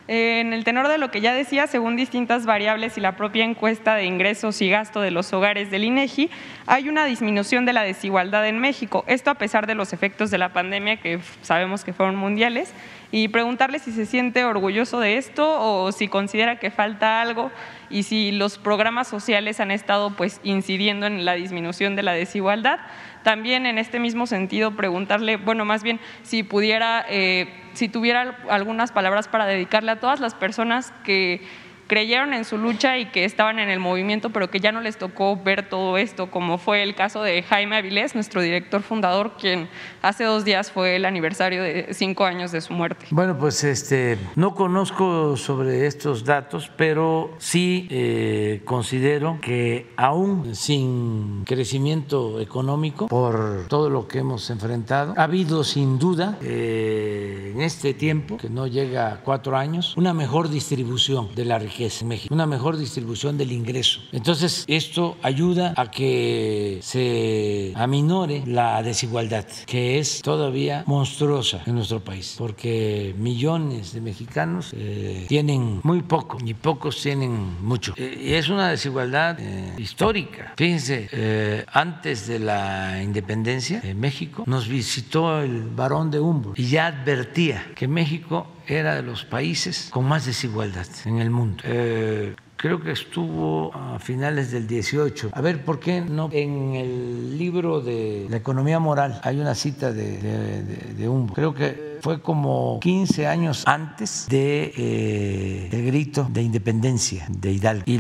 En 0.07 0.51
el 0.51 0.65
tenor 0.65 0.89
de 0.89 0.97
lo 0.97 1.11
que 1.11 1.21
ya 1.21 1.33
decía, 1.33 1.65
según 1.65 1.95
distintas 1.95 2.45
variables 2.45 2.97
y 2.97 3.01
la 3.01 3.15
propia 3.15 3.45
encuesta 3.45 3.95
de 3.95 4.03
ingresos 4.03 4.61
y 4.61 4.69
gasto 4.69 4.99
de 4.99 5.11
los 5.11 5.31
hogares 5.31 5.71
del 5.71 5.85
INEGI, 5.85 6.29
hay 6.65 6.89
una 6.89 7.05
disminución 7.05 7.65
de 7.65 7.71
la 7.71 7.83
desigualdad 7.83 8.45
en 8.47 8.59
México. 8.59 9.05
Esto 9.07 9.31
a 9.31 9.35
pesar 9.35 9.65
de 9.65 9.75
los 9.75 9.93
efectos 9.93 10.29
de 10.29 10.37
la 10.37 10.51
pandemia 10.51 10.97
que 10.97 11.19
sabemos 11.41 11.85
que 11.85 11.93
fueron 11.93 12.17
mundiales. 12.17 12.73
Y 13.11 13.27
preguntarle 13.27 13.77
si 13.77 13.91
se 13.91 14.07
siente 14.07 14.43
orgulloso 14.43 14.99
de 14.99 15.17
esto 15.17 15.47
o 15.59 15.91
si 15.91 16.07
considera 16.07 16.57
que 16.57 16.71
falta 16.71 17.21
algo 17.21 17.51
y 17.91 18.03
si 18.03 18.31
los 18.31 18.57
programas 18.57 19.07
sociales 19.07 19.59
han 19.59 19.69
estado 19.69 20.09
pues 20.15 20.41
incidiendo 20.43 21.05
en 21.05 21.23
la 21.23 21.33
disminución 21.33 21.95
de 21.95 22.01
la 22.01 22.13
desigualdad. 22.13 22.79
También 23.23 23.65
en 23.65 23.77
este 23.77 23.99
mismo 23.99 24.27
sentido 24.27 24.75
preguntarle, 24.75 25.37
bueno, 25.37 25.65
más 25.65 25.81
bien 25.81 25.99
si 26.23 26.43
pudiera, 26.43 27.05
eh, 27.09 27.47
si 27.73 27.89
tuviera 27.89 28.37
algunas 28.49 28.91
palabras 28.91 29.27
para 29.27 29.45
dedicarle 29.45 29.91
a 29.91 29.99
todas 29.99 30.19
las 30.19 30.35
personas 30.35 30.93
que 31.03 31.41
creyeron 31.87 32.33
en 32.33 32.45
su 32.45 32.57
lucha 32.57 32.97
y 32.97 33.07
que 33.07 33.25
estaban 33.25 33.59
en 33.59 33.69
el 33.69 33.79
movimiento, 33.79 34.29
pero 34.29 34.49
que 34.49 34.59
ya 34.59 34.71
no 34.71 34.81
les 34.81 34.97
tocó 34.97 35.37
ver 35.37 35.69
todo 35.69 35.97
esto, 35.97 36.31
como 36.31 36.57
fue 36.57 36.83
el 36.83 36.95
caso 36.95 37.21
de 37.21 37.43
Jaime 37.43 37.77
Avilés, 37.77 38.15
nuestro 38.15 38.41
director 38.41 38.81
fundador, 38.81 39.33
quien 39.39 39.69
hace 40.01 40.23
dos 40.23 40.45
días 40.45 40.71
fue 40.71 40.95
el 40.95 41.05
aniversario 41.05 41.61
de 41.61 41.93
cinco 41.93 42.25
años 42.25 42.51
de 42.51 42.61
su 42.61 42.73
muerte. 42.73 43.05
Bueno, 43.11 43.37
pues 43.37 43.63
este, 43.63 44.17
no 44.35 44.55
conozco 44.55 45.35
sobre 45.37 45.85
estos 45.87 46.23
datos, 46.23 46.71
pero 46.75 47.35
sí 47.37 47.87
eh, 47.89 48.61
considero 48.65 49.39
que 49.41 49.91
aún 49.97 50.55
sin 50.55 51.43
crecimiento 51.45 52.39
económico, 52.39 53.07
por 53.07 53.67
todo 53.67 53.89
lo 53.89 54.07
que 54.07 54.19
hemos 54.19 54.49
enfrentado, 54.49 55.13
ha 55.17 55.23
habido 55.23 55.63
sin 55.63 55.99
duda 55.99 56.37
eh, 56.41 57.51
en 57.53 57.61
este 57.61 57.93
tiempo, 57.93 58.37
que 58.37 58.49
no 58.49 58.67
llega 58.67 59.13
a 59.13 59.17
cuatro 59.21 59.57
años, 59.57 59.95
una 59.97 60.13
mejor 60.13 60.49
distribución 60.49 61.33
de 61.35 61.45
la 61.45 61.59
riqueza 61.59 61.82
en 61.83 62.07
México, 62.07 62.33
una 62.33 62.45
mejor 62.45 62.77
distribución 62.77 63.37
del 63.37 63.51
ingreso. 63.51 64.01
Entonces, 64.11 64.63
esto 64.67 65.17
ayuda 65.21 65.73
a 65.75 65.91
que 65.91 66.79
se 66.81 67.73
aminore 67.75 68.43
la 68.45 68.81
desigualdad, 68.81 69.45
que 69.65 69.99
es 69.99 70.21
todavía 70.21 70.83
monstruosa 70.87 71.63
en 71.65 71.75
nuestro 71.75 71.99
país, 71.99 72.35
porque 72.37 73.13
millones 73.17 73.93
de 73.93 74.01
mexicanos 74.01 74.73
eh, 74.73 75.25
tienen 75.27 75.81
muy 75.83 76.01
poco 76.01 76.37
y 76.43 76.53
pocos 76.53 77.01
tienen 77.01 77.57
mucho. 77.61 77.93
Eh, 77.97 78.37
es 78.37 78.49
una 78.49 78.69
desigualdad 78.69 79.37
eh, 79.39 79.73
histórica. 79.77 80.53
Fíjense, 80.57 81.65
antes 81.71 82.27
de 82.27 82.39
la 82.39 83.01
independencia 83.03 83.81
de 83.81 83.93
México, 83.93 84.43
nos 84.45 84.67
visitó 84.67 85.41
el 85.41 85.63
varón 85.63 86.11
de 86.11 86.19
Humboldt 86.19 86.57
y 86.59 86.67
ya 86.67 86.87
advertía 86.87 87.71
que 87.75 87.87
México 87.87 88.47
era 88.67 88.95
de 88.95 89.01
los 89.01 89.25
países 89.25 89.87
con 89.91 90.05
más 90.05 90.25
desigualdad 90.25 90.87
en 91.05 91.19
el 91.19 91.29
mundo. 91.29 91.63
Eh, 91.65 92.35
creo 92.55 92.81
que 92.81 92.91
estuvo 92.91 93.73
a 93.75 93.99
finales 93.99 94.51
del 94.51 94.67
18. 94.67 95.31
A 95.33 95.41
ver, 95.41 95.63
¿por 95.63 95.79
qué 95.79 96.01
no? 96.01 96.29
En 96.31 96.75
el 96.75 97.37
libro 97.37 97.81
de 97.81 98.27
la 98.29 98.37
economía 98.37 98.79
moral 98.79 99.19
hay 99.23 99.39
una 99.39 99.55
cita 99.55 99.91
de, 99.91 100.17
de, 100.17 101.09
Humboldt. 101.09 101.35
Creo 101.35 101.53
que 101.53 101.92
fue 102.03 102.21
como 102.21 102.79
15 102.81 103.27
años 103.27 103.63
antes 103.65 104.27
de 104.29 104.73
eh, 104.75 105.69
el 105.71 105.85
grito 105.85 106.27
de 106.29 106.41
independencia 106.41 107.25
de 107.29 107.53
Hidalgo. 107.53 107.83
Y 107.85 107.97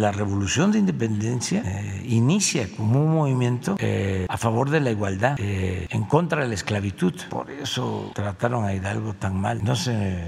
la 0.00 0.10
revolución 0.10 0.72
de 0.72 0.78
independencia 0.78 1.62
eh, 1.62 2.06
inicia 2.08 2.66
como 2.74 3.04
un 3.04 3.12
movimiento 3.12 3.76
eh, 3.78 4.24
a 4.26 4.38
favor 4.38 4.70
de 4.70 4.80
la 4.80 4.90
igualdad, 4.90 5.38
en 5.38 6.04
contra 6.04 6.40
de 6.40 6.48
la 6.48 6.54
esclavitud. 6.54 7.12
Por 7.28 7.50
eso 7.50 8.10
trataron 8.14 8.64
a 8.64 8.72
Hidalgo 8.72 9.12
tan 9.12 9.38
mal. 9.38 9.62
No 9.62 9.76
sé, 9.76 10.24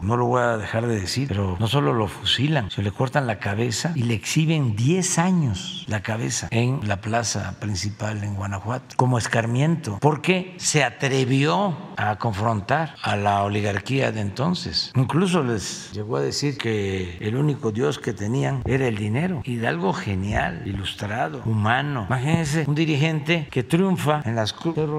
no 0.00 0.16
lo 0.16 0.24
voy 0.24 0.40
a 0.40 0.56
dejar 0.56 0.86
de 0.86 0.98
decir, 0.98 1.28
pero 1.28 1.58
no 1.60 1.68
solo 1.68 1.92
lo 1.92 2.08
fusilan, 2.08 2.70
se 2.70 2.82
le 2.82 2.92
cortan 2.92 3.26
la 3.26 3.38
cabeza 3.40 3.92
y 3.94 4.04
le 4.04 4.14
exhiben 4.14 4.74
10 4.74 5.18
años 5.18 5.84
la 5.86 6.00
cabeza 6.00 6.48
en 6.50 6.80
la 6.88 7.02
plaza 7.02 7.56
principal 7.60 8.24
en 8.24 8.36
Guanajuato 8.36 8.96
como 8.96 9.18
escarmiento, 9.18 9.98
porque 10.00 10.54
se 10.56 10.82
atrevió 10.82 11.76
a 11.98 12.16
confrontar 12.16 12.53
a 13.02 13.16
la 13.16 13.42
oligarquía 13.42 14.12
de 14.12 14.20
entonces. 14.20 14.92
Incluso 14.94 15.42
les 15.42 15.90
llegó 15.92 16.16
a 16.16 16.20
decir 16.20 16.56
que 16.56 17.18
el 17.20 17.36
único 17.36 17.72
Dios 17.72 17.98
que 17.98 18.12
tenían 18.12 18.62
era 18.64 18.86
el 18.86 18.96
dinero. 18.96 19.42
Y 19.44 19.56
de 19.56 19.66
algo 19.66 19.92
genial, 19.92 20.62
ilustrado, 20.64 21.42
humano. 21.44 22.04
Imagínense 22.08 22.64
un 22.66 22.74
dirigente 22.74 23.48
que 23.50 23.62
triunfa 23.62 24.22
en 24.24 24.36
las, 24.36 24.54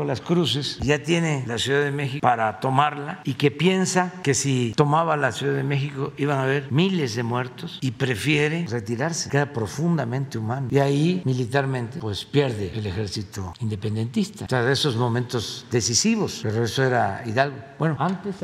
las 0.06 0.22
Cruces, 0.22 0.80
ya 0.82 0.99
tiene 0.99 1.43
la 1.47 1.58
Ciudad 1.58 1.84
de 1.84 1.91
México 1.91 2.20
para 2.22 2.60
tomarla 2.60 3.22
y 3.24 3.34
que 3.34 3.51
piensa 3.51 4.14
que 4.24 4.34
si 4.34 4.74
tomaba 4.76 5.16
la 5.18 5.32
Ciudad 5.32 5.53
de 5.53 5.64
México 5.64 6.14
iban 6.18 6.39
a 6.39 6.43
haber 6.43 6.72
miles 6.72 7.16
de 7.16 7.24
muertos 7.24 7.80
y 7.82 7.91
prefiere 7.91 8.66
retirarse. 8.70 9.30
Queda 9.30 9.53
profundamente 9.53 10.38
humano. 10.38 10.68
Y 10.72 10.80
ahí 10.80 11.22
militarmente 11.26 11.99
pues 11.99 12.26
pierde 12.26 12.72
el 12.76 12.86
ejército 12.86 13.53
independentista. 13.60 14.45
O 14.45 14.49
sea, 14.49 14.64
de 14.64 14.74
esos 14.74 14.95
momentos 14.95 15.66
decisivos. 15.72 16.39
Pero 16.43 16.64
eso 16.64 16.84
era 16.84 17.24
Hidalgo 17.26 17.44
bueno, 17.77 17.95
antes. 17.99 18.35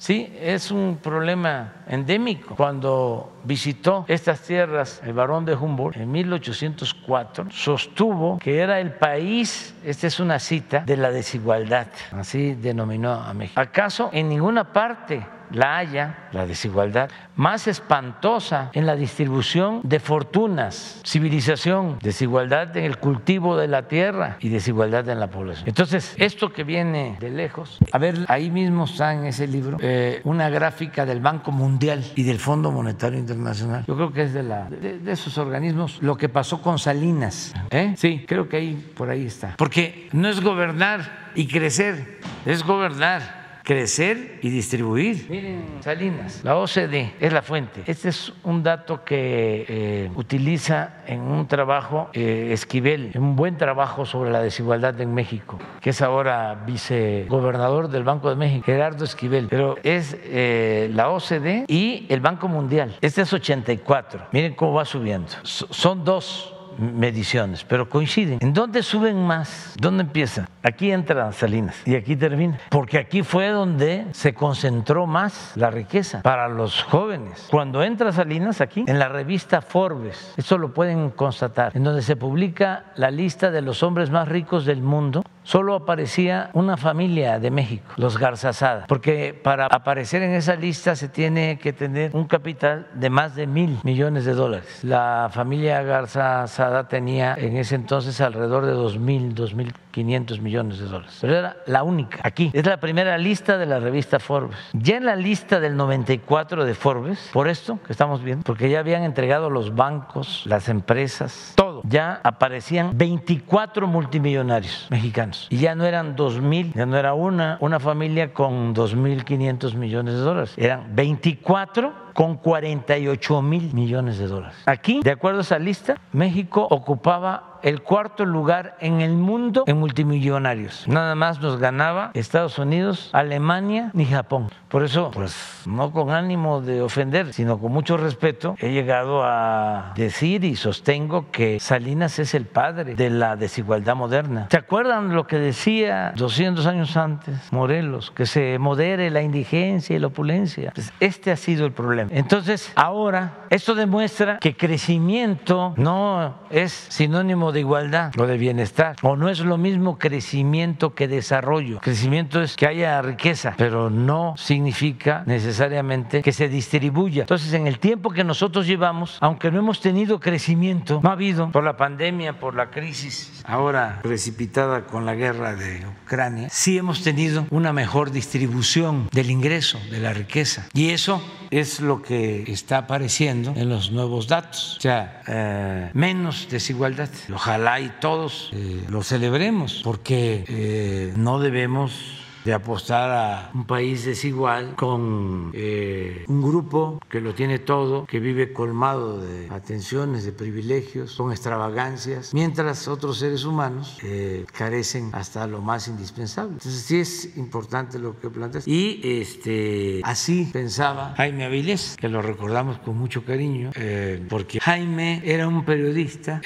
Sí, 0.00 0.32
es 0.40 0.70
un 0.70 0.98
problema 1.02 1.72
endémico. 1.86 2.54
Cuando 2.54 3.34
visitó 3.44 4.04
estas 4.08 4.40
tierras 4.40 5.00
el 5.04 5.12
barón 5.12 5.44
de 5.44 5.54
Humboldt 5.54 5.96
en 5.96 6.10
1804, 6.10 7.50
sostuvo 7.50 8.38
que 8.38 8.58
era 8.58 8.80
el 8.80 8.92
país, 8.92 9.74
esta 9.84 10.06
es 10.06 10.20
una 10.20 10.38
cita, 10.38 10.80
de 10.80 10.96
la 10.96 11.10
desigualdad. 11.10 11.88
Así 12.12 12.54
denominó 12.54 13.12
a 13.12 13.32
México. 13.34 13.60
¿Acaso 13.60 14.10
en 14.12 14.28
ninguna 14.28 14.72
parte 14.72 15.26
la 15.54 15.78
haya, 15.78 16.28
la 16.32 16.46
desigualdad, 16.46 17.10
más 17.36 17.66
espantosa 17.66 18.70
en 18.72 18.86
la 18.86 18.96
distribución 18.96 19.80
de 19.82 20.00
fortunas, 20.00 21.00
civilización, 21.04 21.98
desigualdad 22.02 22.76
en 22.76 22.84
el 22.84 22.98
cultivo 22.98 23.56
de 23.56 23.68
la 23.68 23.88
tierra 23.88 24.36
y 24.40 24.48
desigualdad 24.48 25.08
en 25.08 25.20
la 25.20 25.28
población. 25.28 25.68
Entonces, 25.68 26.14
esto 26.18 26.52
que 26.52 26.64
viene 26.64 27.16
de 27.20 27.30
lejos, 27.30 27.78
a 27.92 27.98
ver, 27.98 28.26
ahí 28.28 28.50
mismo 28.50 28.84
está 28.84 29.14
en 29.14 29.24
ese 29.24 29.46
libro 29.46 29.78
eh, 29.80 30.20
una 30.24 30.48
gráfica 30.48 31.06
del 31.06 31.20
Banco 31.20 31.52
Mundial 31.52 32.04
y 32.14 32.22
del 32.22 32.38
Fondo 32.38 32.70
Monetario 32.70 33.18
Internacional. 33.18 33.84
Yo 33.86 33.94
creo 33.94 34.12
que 34.12 34.22
es 34.22 34.34
de, 34.34 34.42
la, 34.42 34.68
de, 34.68 35.00
esos 35.10 35.38
organismos 35.38 35.98
lo 36.02 36.16
que 36.16 36.28
pasó 36.28 36.60
con 36.60 36.78
Salinas. 36.78 37.54
¿eh? 37.70 37.94
Sí, 37.96 38.24
creo 38.26 38.48
que 38.48 38.56
ahí 38.56 38.92
por 38.96 39.10
ahí 39.10 39.26
está. 39.26 39.54
Porque 39.56 40.08
no 40.12 40.28
es 40.28 40.40
gobernar 40.40 41.30
y 41.34 41.46
crecer, 41.46 42.20
es 42.44 42.64
gobernar 42.64 43.43
crecer 43.64 44.38
y 44.42 44.50
distribuir. 44.50 45.26
Miren, 45.30 45.64
Salinas, 45.80 46.42
la 46.44 46.56
OCDE 46.56 47.14
es 47.18 47.32
la 47.32 47.42
fuente. 47.42 47.82
Este 47.86 48.10
es 48.10 48.32
un 48.44 48.62
dato 48.62 49.04
que 49.04 49.64
eh, 49.66 50.10
utiliza 50.14 51.02
en 51.06 51.22
un 51.22 51.48
trabajo 51.48 52.10
eh, 52.12 52.50
Esquivel, 52.52 53.12
un 53.16 53.34
buen 53.36 53.56
trabajo 53.56 54.04
sobre 54.04 54.30
la 54.30 54.42
desigualdad 54.42 55.00
en 55.00 55.14
México, 55.14 55.58
que 55.80 55.90
es 55.90 56.02
ahora 56.02 56.62
vicegobernador 56.66 57.88
del 57.88 58.04
Banco 58.04 58.28
de 58.28 58.36
México, 58.36 58.66
Gerardo 58.66 59.04
Esquivel. 59.04 59.48
Pero 59.48 59.76
es 59.82 60.14
eh, 60.24 60.90
la 60.92 61.08
OCDE 61.08 61.64
y 61.66 62.06
el 62.10 62.20
Banco 62.20 62.48
Mundial. 62.48 62.96
Este 63.00 63.22
es 63.22 63.32
84. 63.32 64.28
Miren 64.32 64.54
cómo 64.54 64.74
va 64.74 64.84
subiendo. 64.84 65.28
son 65.42 66.04
dos 66.04 66.53
mediciones, 66.78 67.64
pero 67.64 67.88
coinciden. 67.88 68.38
¿En 68.40 68.52
dónde 68.52 68.82
suben 68.82 69.26
más? 69.26 69.74
¿Dónde 69.78 70.02
empieza? 70.02 70.48
Aquí 70.62 70.90
entra 70.90 71.32
Salinas 71.32 71.76
y 71.86 71.94
aquí 71.94 72.16
termina. 72.16 72.58
Porque 72.70 72.98
aquí 72.98 73.22
fue 73.22 73.48
donde 73.48 74.06
se 74.12 74.34
concentró 74.34 75.06
más 75.06 75.52
la 75.56 75.70
riqueza 75.70 76.22
para 76.22 76.48
los 76.48 76.82
jóvenes. 76.82 77.48
Cuando 77.50 77.82
entra 77.82 78.12
Salinas 78.12 78.60
aquí, 78.60 78.84
en 78.86 78.98
la 78.98 79.08
revista 79.08 79.60
Forbes, 79.60 80.34
eso 80.36 80.58
lo 80.58 80.72
pueden 80.72 81.10
constatar, 81.10 81.76
en 81.76 81.84
donde 81.84 82.02
se 82.02 82.16
publica 82.16 82.86
la 82.96 83.10
lista 83.10 83.50
de 83.50 83.62
los 83.62 83.82
hombres 83.82 84.10
más 84.10 84.28
ricos 84.28 84.64
del 84.64 84.82
mundo, 84.82 85.22
solo 85.44 85.76
aparecía 85.76 86.50
una 86.54 86.76
familia 86.76 87.38
de 87.38 87.50
México, 87.50 87.92
los 87.96 88.18
Garzazada, 88.18 88.86
porque 88.88 89.38
para 89.40 89.66
aparecer 89.66 90.22
en 90.22 90.32
esa 90.32 90.56
lista 90.56 90.96
se 90.96 91.08
tiene 91.08 91.58
que 91.58 91.72
tener 91.72 92.10
un 92.14 92.24
capital 92.24 92.88
de 92.94 93.10
más 93.10 93.36
de 93.36 93.46
mil 93.46 93.78
millones 93.84 94.24
de 94.24 94.34
dólares. 94.34 94.80
La 94.82 95.30
familia 95.32 95.82
Garzazada 95.82 96.88
tenía 96.88 97.34
en 97.34 97.56
ese 97.56 97.76
entonces 97.76 98.20
alrededor 98.20 98.66
de 98.66 98.72
dos 98.72 98.98
mil, 98.98 99.34
dos 99.34 99.54
mil 99.54 99.72
quinientos 99.94 100.40
millones 100.40 100.80
de 100.80 100.86
dólares, 100.86 101.16
pero 101.20 101.36
era 101.36 101.56
la 101.66 101.84
única. 101.84 102.18
Aquí 102.24 102.50
es 102.52 102.66
la 102.66 102.78
primera 102.78 103.16
lista 103.16 103.56
de 103.56 103.64
la 103.64 103.78
revista 103.78 104.18
Forbes. 104.18 104.58
Ya 104.72 104.96
en 104.96 105.04
la 105.04 105.14
lista 105.14 105.60
del 105.60 105.76
94 105.76 106.64
de 106.64 106.74
Forbes, 106.74 107.30
por 107.32 107.46
esto 107.46 107.78
que 107.86 107.92
estamos 107.92 108.24
viendo, 108.24 108.42
porque 108.42 108.68
ya 108.68 108.80
habían 108.80 109.04
entregado 109.04 109.50
los 109.50 109.76
bancos, 109.76 110.42
las 110.46 110.68
empresas, 110.68 111.52
todo, 111.54 111.82
ya 111.84 112.20
aparecían 112.24 112.90
24 112.98 113.86
multimillonarios 113.86 114.88
mexicanos 114.90 115.46
y 115.48 115.58
ya 115.58 115.76
no 115.76 115.84
eran 115.84 116.16
dos 116.16 116.40
mil, 116.40 116.72
ya 116.72 116.86
no 116.86 116.96
era 116.96 117.14
una, 117.14 117.56
una 117.60 117.78
familia 117.78 118.34
con 118.34 118.74
dos 118.74 118.96
mil 118.96 119.24
quinientos 119.24 119.76
millones 119.76 120.14
de 120.14 120.20
dólares, 120.20 120.54
eran 120.56 120.94
24 120.96 122.04
con 122.14 122.36
48 122.36 123.42
mil 123.42 123.74
millones 123.74 124.18
de 124.18 124.26
dólares. 124.26 124.56
Aquí, 124.66 125.00
de 125.02 125.10
acuerdo 125.10 125.40
a 125.40 125.42
esa 125.42 125.58
lista, 125.58 126.00
México 126.12 126.66
ocupaba 126.70 127.53
el 127.64 127.80
cuarto 127.82 128.26
lugar 128.26 128.76
en 128.80 129.00
el 129.00 129.14
mundo 129.14 129.64
en 129.66 129.78
multimillonarios. 129.78 130.86
Nada 130.86 131.14
más 131.14 131.40
nos 131.40 131.58
ganaba 131.58 132.10
Estados 132.12 132.58
Unidos, 132.58 133.08
Alemania 133.12 133.90
ni 133.94 134.04
Japón. 134.04 134.50
Por 134.68 134.84
eso, 134.84 135.10
pues 135.12 135.62
no 135.66 135.90
con 135.92 136.10
ánimo 136.10 136.60
de 136.60 136.82
ofender, 136.82 137.32
sino 137.32 137.58
con 137.58 137.72
mucho 137.72 137.96
respeto, 137.96 138.54
he 138.58 138.72
llegado 138.72 139.22
a 139.24 139.92
decir 139.96 140.44
y 140.44 140.56
sostengo 140.56 141.30
que 141.30 141.58
Salinas 141.58 142.18
es 142.18 142.34
el 142.34 142.44
padre 142.44 142.94
de 142.94 143.08
la 143.08 143.36
desigualdad 143.36 143.96
moderna. 143.96 144.48
¿Se 144.50 144.58
acuerdan 144.58 145.14
lo 145.14 145.26
que 145.26 145.38
decía 145.38 146.12
200 146.16 146.66
años 146.66 146.96
antes 146.96 147.50
Morelos? 147.50 148.10
Que 148.10 148.26
se 148.26 148.58
modere 148.58 149.10
la 149.10 149.22
indigencia 149.22 149.96
y 149.96 149.98
la 149.98 150.08
opulencia. 150.08 150.72
Pues 150.74 150.92
este 151.00 151.30
ha 151.30 151.36
sido 151.36 151.64
el 151.64 151.72
problema. 151.72 152.10
Entonces, 152.12 152.72
ahora, 152.74 153.46
esto 153.48 153.74
demuestra 153.74 154.38
que 154.38 154.54
crecimiento 154.54 155.72
no 155.76 156.34
es 156.50 156.72
sinónimo 156.72 157.52
de 157.52 157.53
igualdad 157.60 158.12
o 158.18 158.26
de 158.26 158.36
bienestar. 158.36 158.96
O 159.02 159.16
no 159.16 159.28
es 159.28 159.40
lo 159.40 159.58
mismo 159.58 159.98
crecimiento 159.98 160.94
que 160.94 161.08
desarrollo. 161.08 161.80
Crecimiento 161.80 162.42
es 162.42 162.56
que 162.56 162.66
haya 162.66 163.00
riqueza, 163.02 163.54
pero 163.56 163.90
no 163.90 164.34
significa 164.36 165.22
necesariamente 165.26 166.22
que 166.22 166.32
se 166.32 166.48
distribuya. 166.48 167.22
Entonces, 167.22 167.52
en 167.52 167.66
el 167.66 167.78
tiempo 167.78 168.10
que 168.10 168.24
nosotros 168.24 168.66
llevamos, 168.66 169.18
aunque 169.20 169.50
no 169.50 169.58
hemos 169.58 169.80
tenido 169.80 170.20
crecimiento, 170.20 171.00
no 171.02 171.10
ha 171.10 171.12
habido 171.12 171.50
por 171.50 171.64
la 171.64 171.76
pandemia, 171.76 172.38
por 172.38 172.54
la 172.54 172.70
crisis 172.70 173.42
ahora 173.44 174.00
precipitada 174.02 174.84
con 174.84 175.06
la 175.06 175.14
guerra 175.14 175.54
de 175.54 175.86
Ucrania, 176.04 176.48
sí 176.50 176.78
hemos 176.78 177.02
tenido 177.02 177.46
una 177.50 177.72
mejor 177.72 178.10
distribución 178.10 179.08
del 179.12 179.30
ingreso, 179.30 179.78
de 179.90 180.00
la 180.00 180.12
riqueza. 180.12 180.66
Y 180.72 180.90
eso 180.90 181.22
es 181.60 181.80
lo 181.80 182.02
que 182.02 182.44
está 182.48 182.78
apareciendo 182.78 183.54
en 183.56 183.68
los 183.68 183.92
nuevos 183.92 184.26
datos. 184.26 184.76
O 184.78 184.80
sea, 184.80 185.22
eh, 185.26 185.90
menos 185.94 186.48
desigualdad. 186.50 187.08
Ojalá 187.32 187.80
y 187.80 187.90
todos 188.00 188.50
eh, 188.52 188.82
lo 188.88 189.02
celebremos, 189.02 189.80
porque 189.84 190.44
eh, 190.48 191.12
no 191.16 191.38
debemos 191.38 192.23
de 192.44 192.52
apostar 192.52 193.10
a 193.10 193.50
un 193.54 193.64
país 193.64 194.04
desigual 194.04 194.74
con 194.76 195.50
eh, 195.54 196.24
un 196.28 196.42
grupo 196.42 197.00
que 197.08 197.20
lo 197.20 197.34
tiene 197.34 197.58
todo, 197.58 198.04
que 198.04 198.20
vive 198.20 198.52
colmado 198.52 199.20
de 199.20 199.48
atenciones, 199.48 200.24
de 200.24 200.32
privilegios, 200.32 201.16
con 201.16 201.32
extravagancias, 201.32 202.34
mientras 202.34 202.86
otros 202.86 203.18
seres 203.18 203.44
humanos 203.44 203.98
eh, 204.02 204.44
carecen 204.52 205.10
hasta 205.12 205.46
lo 205.46 205.62
más 205.62 205.88
indispensable. 205.88 206.52
Entonces 206.54 206.82
sí 206.82 207.00
es 207.00 207.36
importante 207.36 207.98
lo 207.98 208.18
que 208.20 208.28
planteas. 208.28 208.68
Y 208.68 209.00
este, 209.02 210.00
así 210.04 210.50
pensaba 210.52 211.14
Jaime 211.16 211.44
Avilés, 211.44 211.96
que 211.98 212.08
lo 212.08 212.20
recordamos 212.20 212.78
con 212.78 212.98
mucho 212.98 213.24
cariño, 213.24 213.70
eh, 213.74 214.22
porque 214.28 214.60
Jaime 214.60 215.22
era 215.24 215.48
un 215.48 215.64
periodista 215.64 216.42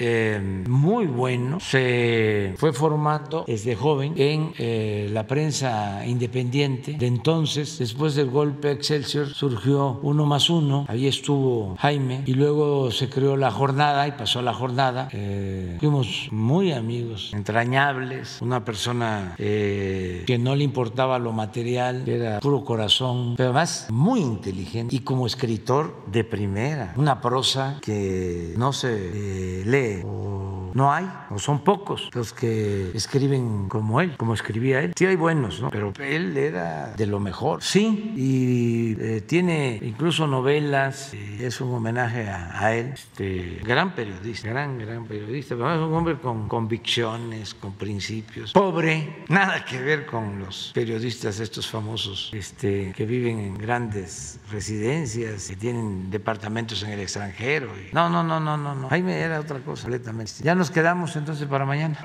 muy 0.69 1.07
bueno, 1.07 1.59
se 1.59 2.55
fue 2.57 2.73
formando 2.73 3.45
desde 3.47 3.75
joven 3.75 4.15
en 4.17 5.13
la 5.13 5.27
prensa 5.27 5.88
independiente 6.07 6.95
de 6.95 7.07
entonces. 7.07 7.79
Después 7.79 8.15
del 8.15 8.31
golpe 8.31 8.71
Excelsior 8.71 9.29
surgió 9.29 10.01
uno 10.03 10.27
más 10.27 10.51
uno, 10.51 10.87
ahí 10.89 11.07
estuvo 11.07 11.77
Jaime 11.79 12.23
y 12.27 12.35
luego 12.35 12.91
se 12.91 13.09
creó 13.09 13.37
la 13.37 13.51
jornada 13.51 14.07
y 14.09 14.13
pasó 14.13 14.43
la 14.43 14.55
jornada. 14.55 15.09
Eh, 15.13 15.77
fuimos 15.81 16.29
muy 16.31 16.73
amigos, 16.73 17.31
entrañables, 17.35 18.39
una 18.41 18.65
persona 18.65 19.35
eh, 19.39 20.25
que 20.27 20.39
no 20.39 20.55
le 20.55 20.65
importaba 20.65 21.19
lo 21.19 21.33
material, 21.33 22.03
que 22.05 22.17
era 22.17 22.41
puro 22.41 22.65
corazón, 22.65 23.35
pero 23.37 23.51
además 23.51 23.89
muy 23.91 24.21
inteligente 24.21 24.95
y 24.95 25.01
como 25.01 25.27
escritor 25.27 26.05
de 26.11 26.25
primera, 26.25 26.93
una 26.97 27.21
prosa 27.21 27.79
que 27.83 28.55
no 28.57 28.73
se 28.73 28.89
eh, 28.93 29.63
lee 29.65 30.03
o 30.05 30.39
no 30.75 30.93
hay, 30.93 31.11
o 31.31 31.39
son 31.39 31.61
pocos 31.61 32.09
los 32.13 32.33
que 32.33 32.91
escriben 32.95 33.69
como 33.69 34.01
él, 34.01 34.17
como 34.17 34.35
escribía 34.35 34.81
él. 34.81 34.93
Sí 34.97 35.07
hay 35.07 35.17
buenos, 35.17 35.61
¿no? 35.61 35.71
Pero 35.79 36.07
él 36.09 36.37
era 36.37 36.93
de 36.97 37.07
lo 37.07 37.21
mejor, 37.21 37.63
sí, 37.63 38.13
y 38.17 38.97
eh, 39.01 39.21
tiene 39.21 39.79
incluso 39.83 40.27
novelas, 40.27 41.15
es 41.15 41.61
un 41.61 41.75
homenaje 41.75 42.29
a, 42.29 42.75
él, 42.75 42.93
este, 42.95 43.61
gran 43.65 43.95
periodista, 43.95 44.49
gran, 44.49 44.79
gran 44.79 45.05
periodista, 45.07 45.55
pero 45.55 45.75
es 45.75 45.81
un 45.81 45.95
hombre 45.95 46.19
con 46.19 46.49
convicciones, 46.49 47.55
con 47.55 47.75
principios, 47.75 48.53
pobre, 48.53 49.25
nada 49.29 49.65
que 49.65 49.81
ver 49.81 50.07
con 50.07 50.39
los 50.39 50.73
periodistas 50.75 51.39
estos 51.41 51.69
famosos 51.69 52.31
este, 52.33 52.93
que 52.97 53.07
viven 53.07 53.39
en 53.39 53.59
grandes 53.59 54.41
residencias, 54.51 55.49
que 55.49 55.57
tienen 55.57 56.11
departamentos 56.11 56.83
en 56.83 56.91
el 56.91 57.01
extranjero. 57.01 57.73
no, 57.93 58.09
no, 58.09 58.23
no, 58.23 58.41
no, 58.41 58.57
no, 58.57 58.75
no, 58.75 58.89
Jaime 58.89 59.19
era 59.21 59.41
otra 59.41 59.61
cosa 59.61 59.83
completamente. 59.83 60.33
Ya 60.43 60.55
nos 60.55 60.71
quedamos 60.71 61.15
entonces 61.17 61.47
para 61.47 61.65
mañana. 61.65 61.99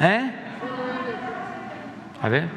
¿Eh? 0.00 0.49
A 2.22 2.28
ver. 2.28 2.50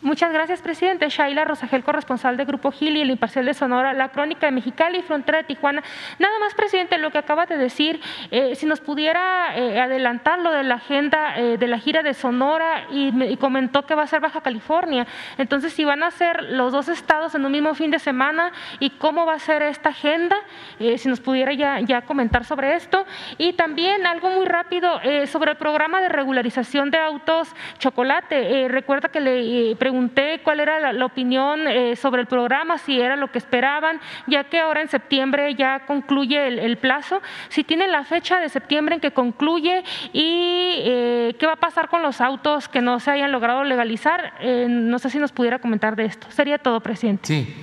Muchas 0.00 0.32
gracias, 0.32 0.62
presidente. 0.62 1.08
Shaila 1.08 1.44
Rosagel, 1.44 1.82
corresponsal 1.82 2.36
de 2.36 2.44
Grupo 2.44 2.70
Gil 2.70 2.96
y 2.96 3.00
el 3.00 3.10
Imparcial 3.10 3.44
de 3.44 3.52
Sonora, 3.52 3.92
La 3.94 4.10
Crónica 4.10 4.46
de 4.46 4.52
Mexicali 4.52 5.02
Frontera 5.02 5.38
de 5.38 5.44
Tijuana. 5.44 5.82
Nada 6.20 6.38
más, 6.38 6.54
presidente, 6.54 6.98
lo 6.98 7.10
que 7.10 7.18
acaba 7.18 7.46
de 7.46 7.56
decir, 7.56 8.00
eh, 8.30 8.54
si 8.54 8.64
nos 8.66 8.80
pudiera 8.80 9.56
eh, 9.56 9.80
adelantar 9.80 10.38
lo 10.38 10.52
de 10.52 10.62
la 10.62 10.76
agenda 10.76 11.36
eh, 11.36 11.58
de 11.58 11.66
la 11.66 11.80
gira 11.80 12.04
de 12.04 12.14
Sonora 12.14 12.86
y, 12.92 13.36
comentó 13.38 13.86
que 13.86 13.96
va 13.96 14.04
a 14.04 14.06
ser 14.06 14.20
Baja 14.20 14.40
California. 14.40 15.04
Entonces, 15.36 15.72
si 15.72 15.84
van 15.84 16.04
a 16.04 16.12
ser 16.12 16.44
los 16.44 16.72
dos 16.72 16.88
estados 16.88 17.34
en 17.34 17.44
un 17.44 17.50
mismo 17.50 17.74
fin 17.74 17.90
de 17.90 17.98
semana 17.98 18.52
y 18.78 18.90
cómo 18.90 19.26
va 19.26 19.34
a 19.34 19.38
ser 19.40 19.62
esta 19.62 19.88
agenda, 19.88 20.36
si 20.78 21.08
nos 21.08 21.20
pudiera 21.20 21.52
ya, 21.54 21.80
ya, 21.80 22.02
comentar 22.02 22.44
sobre 22.44 22.76
esto. 22.76 23.04
Y 23.36 23.54
también 23.54 24.06
algo 24.06 24.30
muy 24.30 24.46
rápido 24.46 25.00
sobre 25.26 25.52
el 25.52 25.56
programa 25.56 26.00
de 26.00 26.08
regularización 26.08 26.90
de 26.90 26.98
autos 26.98 27.48
chocolate. 27.78 28.68
recuerda 28.68 29.08
que 29.08 29.20
le 29.20 29.76
pregunté 29.88 30.40
cuál 30.44 30.60
era 30.60 30.92
la, 30.92 31.06
opinión 31.06 31.66
eh, 31.66 31.96
sobre 31.96 32.20
el 32.20 32.26
programa, 32.26 32.76
si 32.76 33.00
era 33.00 33.16
lo 33.16 33.32
que 33.32 33.38
esperaban, 33.38 34.00
ya 34.26 34.44
que 34.44 34.60
ahora 34.60 34.82
en 34.82 34.88
septiembre 34.88 35.54
ya 35.54 35.86
concluye 35.86 36.46
el, 36.46 36.76
plazo, 36.76 37.22
si 37.48 37.64
tienen 37.64 37.90
la 37.90 38.04
fecha 38.04 38.38
de 38.38 38.50
septiembre 38.50 38.96
en 38.96 39.00
que 39.00 39.12
concluye 39.12 39.82
y 40.12 40.74
eh, 40.84 41.36
qué 41.38 41.46
va 41.46 41.54
a 41.54 41.56
pasar 41.56 41.88
con 41.88 42.02
los 42.02 42.20
autos 42.20 42.68
que 42.68 42.82
no 42.82 43.00
se 43.00 43.12
hayan 43.12 43.32
logrado 43.32 43.64
legalizar. 43.64 44.34
Eh, 44.40 44.66
no 44.68 44.98
sé 44.98 45.08
si 45.08 45.18
nos 45.18 45.32
pudiera 45.32 45.58
comentar 45.58 45.96
de 45.96 46.04
esto. 46.04 46.26
Sería 46.30 46.58
todo, 46.58 46.80
presidente. 46.80 47.26
Sí. 47.26 47.54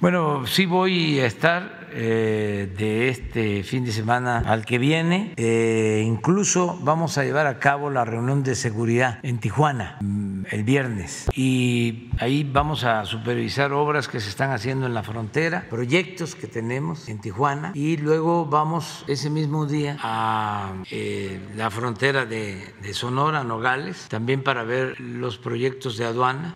Bueno, 0.00 0.46
sí 0.46 0.64
voy 0.64 1.20
a 1.20 1.26
estar 1.26 1.75
eh, 1.98 2.70
de 2.76 3.08
este 3.08 3.62
fin 3.62 3.86
de 3.86 3.92
semana 3.92 4.40
al 4.40 4.66
que 4.66 4.76
viene. 4.76 5.32
Eh, 5.36 6.04
incluso 6.06 6.78
vamos 6.82 7.16
a 7.16 7.24
llevar 7.24 7.46
a 7.46 7.58
cabo 7.58 7.88
la 7.88 8.04
reunión 8.04 8.42
de 8.42 8.54
seguridad 8.54 9.18
en 9.22 9.38
Tijuana 9.38 9.96
mm, 10.02 10.42
el 10.50 10.62
viernes 10.64 11.26
y 11.34 12.10
ahí 12.18 12.44
vamos 12.44 12.84
a 12.84 13.06
supervisar 13.06 13.72
obras 13.72 14.08
que 14.08 14.20
se 14.20 14.28
están 14.28 14.50
haciendo 14.50 14.84
en 14.84 14.92
la 14.92 15.02
frontera, 15.02 15.66
proyectos 15.70 16.34
que 16.34 16.46
tenemos 16.46 17.08
en 17.08 17.18
Tijuana 17.18 17.72
y 17.74 17.96
luego 17.96 18.44
vamos 18.44 19.04
ese 19.08 19.30
mismo 19.30 19.64
día 19.64 19.96
a 20.02 20.74
eh, 20.90 21.40
la 21.56 21.70
frontera 21.70 22.26
de, 22.26 22.74
Sonora, 22.92 23.42
Nogales, 23.42 24.06
también 24.08 24.42
para 24.42 24.64
ver 24.64 25.00
los 25.00 25.38
proyectos 25.38 25.96
de 25.96 26.04
aduana. 26.04 26.54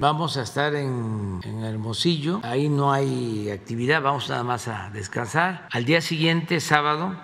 vamos 0.00 0.36
a 0.36 0.42
estar 0.42 0.74
en, 0.74 1.40
en 1.44 1.64
Hermosillo, 1.64 2.40
ahí 2.42 2.68
no 2.68 2.92
hay 2.92 3.50
actividad, 3.50 4.02
vamos 4.02 4.28
nada 4.28 4.44
más 4.44 4.49
a 4.50 4.90
descansar. 4.90 5.68
Al 5.70 5.84
día 5.84 6.00
siguiente, 6.00 6.60
sábado, 6.60 7.14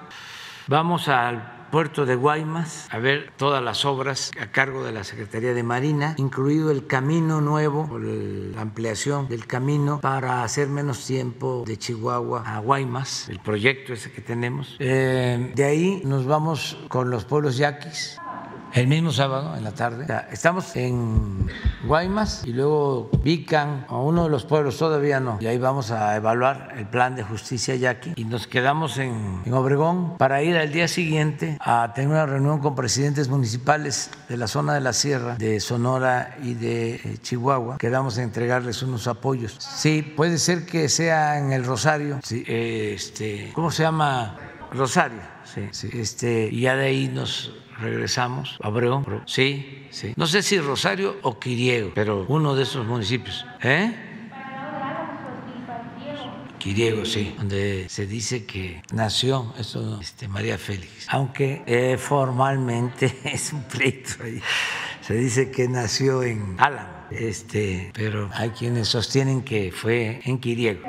vamos 0.69 1.09
al 1.09 1.57
puerto 1.73 2.07
de 2.07 2.15
Guaymas 2.15 2.87
a 2.91 2.99
ver 2.99 3.33
todas 3.37 3.63
las 3.63 3.85
obras 3.85 4.31
a 4.41 4.47
cargo 4.47 4.85
de 4.85 4.93
la 4.93 5.03
Secretaría 5.03 5.53
de 5.53 5.63
Marina, 5.65 6.15
incluido 6.19 6.71
el 6.71 6.87
camino 6.87 7.41
nuevo, 7.41 7.99
la 7.99 8.61
ampliación 8.61 9.29
del 9.29 9.47
camino 9.47 10.01
para 10.01 10.45
hacer 10.45 10.69
menos 10.69 11.05
tiempo 11.05 11.65
de 11.67 11.77
Chihuahua 11.77 12.45
a 12.47 12.61
Guaymas, 12.61 13.29
el 13.29 13.41
proyecto 13.41 13.93
ese 13.93 14.13
que 14.13 14.21
tenemos. 14.21 14.77
Eh, 14.79 15.53
de 15.55 15.65
ahí 15.65 16.03
nos 16.05 16.27
vamos 16.27 16.79
con 16.89 17.11
los 17.11 17.25
pueblos 17.25 17.57
yaquis 17.57 18.21
el 18.77 18.89
mismo 18.89 19.11
sábado 19.11 19.57
en 19.57 19.65
la 19.65 19.73
tarde. 19.73 20.07
Estamos 20.31 20.77
en 20.77 21.49
Guaymas 21.87 22.43
y 22.45 22.53
luego 22.53 23.11
Vican, 23.23 23.87
a 23.89 23.97
uno 23.97 24.25
de 24.25 24.31
los 24.31 24.45
pueblos, 24.45 24.77
todavía 24.77 25.19
no. 25.19 25.39
Y 25.41 25.47
ahí 25.47 25.57
vamos 25.57 25.91
a 25.91 26.15
evaluar 26.15 26.75
el 26.77 26.87
plan 26.87 27.17
de 27.17 27.23
justicia 27.23 27.75
yaqui. 27.75 28.13
Y 28.17 28.25
nos 28.25 28.47
quedamos 28.47 28.99
en, 28.99 29.43
Obregón 29.51 30.19
para 30.19 30.43
ir 30.43 30.59
al 30.59 30.71
día 30.71 30.89
siguiente 30.89 31.57
a 31.61 31.93
tener 31.95 32.11
una 32.11 32.27
reunión 32.27 32.59
con 32.59 32.75
presidentes 32.75 33.29
municipales 33.29 34.11
de 34.29 34.37
la 34.37 34.47
zona 34.47 34.75
de 34.75 34.83
la 34.83 34.93
sierra, 34.93 35.37
de 35.37 35.59
Sonora 35.61 36.37
y 36.43 36.53
de 36.53 36.97
eh, 36.97 37.19
Chihuahua. 37.23 37.79
Quedamos 37.79 38.19
a 38.19 38.23
entregarles 38.23 38.83
unos 38.83 39.07
apoyos. 39.07 39.57
Sí, 39.59 40.03
puede 40.03 40.37
ser 40.37 40.67
que 40.67 40.91
sea 40.91 41.39
en 41.39 41.53
el 41.53 41.65
Rosario. 41.65 42.21
Sí, 42.23 42.45
este, 42.47 43.53
¿Cómo 43.55 43.71
se 43.71 43.85
llama? 43.85 44.37
Rosario. 44.71 45.23
Sí, 45.45 45.69
sí. 45.71 45.89
Este, 45.95 46.51
y 46.53 46.63
ya 46.63 46.77
de 46.77 46.87
ahí 46.87 47.09
nos 47.09 47.55
regresamos 47.79 48.59
a 48.63 48.69
Obregón. 48.69 49.23
Sí, 49.27 49.87
sí. 49.91 50.13
No 50.17 50.27
sé 50.27 50.43
si 50.43 50.59
Rosario 50.59 51.17
o 51.23 51.39
Quiriego, 51.39 51.93
pero 51.95 52.25
uno 52.29 52.55
de 52.55 52.63
esos 52.63 52.87
municipios. 52.87 53.47
¿Eh? 53.63 53.95
Quiriego, 56.59 57.05
sí, 57.05 57.33
donde 57.39 57.87
se 57.89 58.09
dice 58.09 58.45
que 58.45 58.83
nació 58.93 59.55
eso, 59.57 60.01
este, 60.01 60.27
María 60.27 60.59
Félix, 60.59 61.07
aunque 61.11 61.63
eh, 61.65 61.97
formalmente 61.97 63.21
es 63.25 63.53
un 63.53 63.63
pleito 63.63 64.25
ahí. 64.25 64.43
Se 65.01 65.15
dice 65.15 65.53
que 65.53 65.69
nació 65.69 66.25
en 66.25 66.57
Álamo, 66.59 67.07
este, 67.13 67.93
pero 67.95 68.29
hay 68.35 68.51
quienes 68.51 68.89
sostienen 68.89 69.43
que 69.43 69.71
fue 69.71 70.21
en 70.25 70.41
Quiriego. 70.41 70.81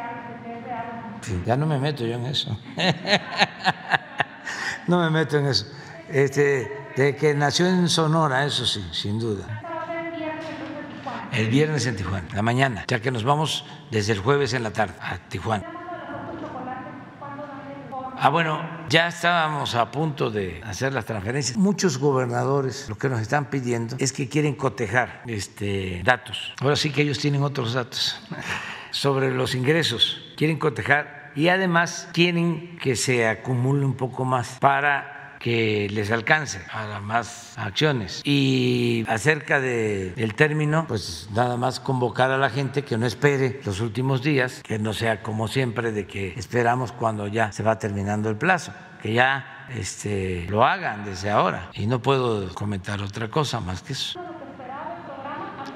Sí, 1.22 1.40
ya 1.46 1.56
no 1.56 1.68
me 1.68 1.78
meto 1.78 2.08
yo 2.08 2.16
en 2.16 2.26
eso. 2.26 2.60
no 4.88 5.04
me 5.04 5.12
meto 5.12 5.38
en 5.38 5.46
eso. 5.46 5.68
Este, 6.10 6.72
de 6.98 7.16
que 7.16 7.36
nació 7.36 7.68
en 7.68 7.88
Sonora, 7.88 8.44
eso 8.44 8.66
sí, 8.66 8.84
sin 8.92 9.20
duda. 9.20 9.64
El 11.32 11.48
viernes 11.50 11.86
en 11.86 11.96
Tijuana, 11.96 12.28
la 12.34 12.42
mañana, 12.42 12.86
ya 12.88 13.00
que 13.00 13.12
nos 13.12 13.24
vamos 13.24 13.66
desde 13.92 14.14
el 14.14 14.20
jueves 14.20 14.54
en 14.54 14.64
la 14.64 14.72
tarde 14.72 14.96
a 15.00 15.18
Tijuana. 15.30 15.64
Ah, 18.20 18.30
bueno, 18.30 18.60
ya 18.90 19.10
estábamos 19.10 19.76
a 19.76 19.92
punto 19.92 20.32
de 20.32 20.60
hacer 20.66 20.92
las 20.92 21.06
transferencias. 21.06 21.56
Muchos 21.56 22.00
gobernadores 22.00 22.90
lo 22.90 22.98
que 22.98 23.10
nos 23.10 23.22
están 23.22 23.52
pidiendo 23.52 23.96
es 24.00 24.12
que 24.12 24.28
quieren 24.28 24.56
cotejar 24.56 25.22
este, 25.28 26.02
datos. 26.04 26.56
Ahora 26.60 26.76
sí 26.76 26.90
que 26.90 27.04
ellos 27.04 27.20
tienen 27.20 27.44
otros 27.44 27.74
datos 27.74 28.20
sobre 28.90 29.32
los 29.32 29.54
ingresos. 29.54 30.34
Quieren 30.36 30.58
cotejar 30.58 31.32
y 31.36 31.50
además 31.50 32.10
quieren 32.12 32.80
que 32.80 32.96
se 32.96 33.28
acumule 33.28 33.86
un 33.86 33.94
poco 33.94 34.26
más 34.26 34.58
para 34.60 35.17
que 35.40 35.88
les 35.90 36.12
alcance 36.12 36.60
para 36.72 37.00
más 37.00 37.54
acciones. 37.58 38.22
Y 38.24 39.06
acerca 39.08 39.60
del 39.60 40.34
término, 40.36 40.86
pues 40.88 41.30
nada 41.34 41.58
más 41.58 41.80
convocar 41.80 42.32
a 42.32 42.38
la 42.38 42.50
gente 42.50 42.84
que 42.84 42.98
no 42.98 43.06
espere 43.06 43.62
los 43.66 43.80
últimos 43.80 44.22
días, 44.22 44.62
que 44.64 44.80
no 44.80 44.94
sea 44.94 45.22
como 45.22 45.48
siempre 45.48 45.92
de 45.92 46.08
que 46.08 46.34
esperamos 46.38 46.92
cuando 46.92 47.28
ya 47.28 47.52
se 47.52 47.64
va 47.64 47.80
terminando 47.80 48.30
el 48.30 48.38
plazo, 48.38 48.74
que 49.02 49.14
ya 49.14 49.68
este, 49.76 50.48
lo 50.50 50.64
hagan 50.64 51.06
desde 51.06 51.30
ahora. 51.30 51.70
Y 51.74 51.88
no 51.88 52.02
puedo 52.02 52.54
comentar 52.54 53.02
otra 53.02 53.30
cosa 53.30 53.60
más 53.60 53.82
que 53.82 53.94
eso. 53.94 54.20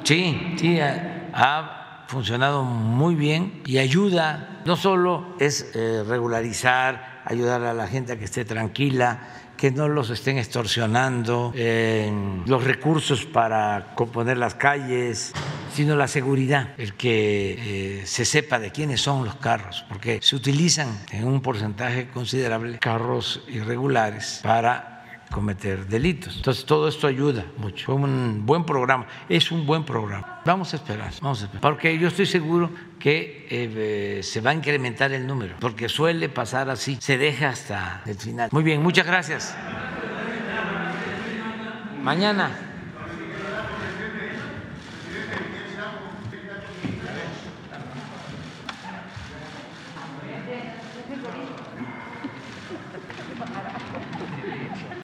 Sí, 0.04 0.56
sí, 0.58 0.80
ha 0.80 1.82
funcionado 2.12 2.64
muy 2.64 3.16
bien 3.16 3.62
y 3.66 3.78
ayuda, 3.78 4.62
no 4.66 4.76
solo 4.76 5.36
es 5.40 5.72
eh, 5.74 6.04
regularizar, 6.06 7.22
ayudar 7.24 7.64
a 7.64 7.74
la 7.74 7.88
gente 7.88 8.12
a 8.12 8.18
que 8.18 8.26
esté 8.26 8.44
tranquila, 8.44 9.22
que 9.62 9.70
no 9.70 9.88
los 9.88 10.10
estén 10.10 10.40
extorsionando, 10.40 11.54
los 12.48 12.64
recursos 12.64 13.26
para 13.28 13.94
componer 13.94 14.36
las 14.38 14.56
calles, 14.56 15.34
sino 15.72 15.96
la 15.96 16.08
seguridad, 16.08 16.70
el 16.80 16.96
que 16.96 18.00
eh, 18.00 18.06
se 18.08 18.26
sepa 18.26 18.58
de 18.58 18.72
quiénes 18.72 19.02
son 19.02 19.24
los 19.24 19.36
carros, 19.36 19.86
porque 19.88 20.18
se 20.20 20.36
utilizan 20.36 20.88
en 21.12 21.28
un 21.28 21.42
porcentaje 21.42 22.10
considerable 22.10 22.80
carros 22.80 23.44
irregulares 23.50 24.40
para 24.42 25.22
cometer 25.32 25.86
delitos. 25.86 26.38
Entonces 26.38 26.66
todo 26.66 26.88
esto 26.88 27.06
ayuda 27.06 27.46
mucho. 27.58 27.86
Fue 27.86 27.94
un 27.94 28.44
buen 28.48 28.66
programa, 28.66 29.06
es 29.30 29.52
un 29.52 29.68
buen 29.68 29.86
programa. 29.86 30.42
Vamos 30.44 30.74
a 30.74 30.78
esperar, 30.78 31.12
vamos 31.22 31.44
a 31.44 31.46
esperar. 31.46 31.62
Porque 31.62 32.00
yo 32.00 32.08
estoy 32.08 32.26
seguro 32.26 32.72
que 33.02 33.48
eh, 33.50 34.22
se 34.24 34.42
va 34.42 34.52
a 34.52 34.54
incrementar 34.54 35.12
el 35.12 35.26
número, 35.26 35.56
porque 35.60 35.90
suele 35.90 36.30
pasar 36.30 36.70
así, 36.70 36.98
se 37.02 37.18
deja 37.18 37.50
hasta 37.50 38.04
el 38.06 38.16
final. 38.16 38.50
Muy 38.52 38.64
bien, 38.64 38.82
muchas 38.82 39.06
gracias. 39.06 39.56
Mañana. 42.02 42.71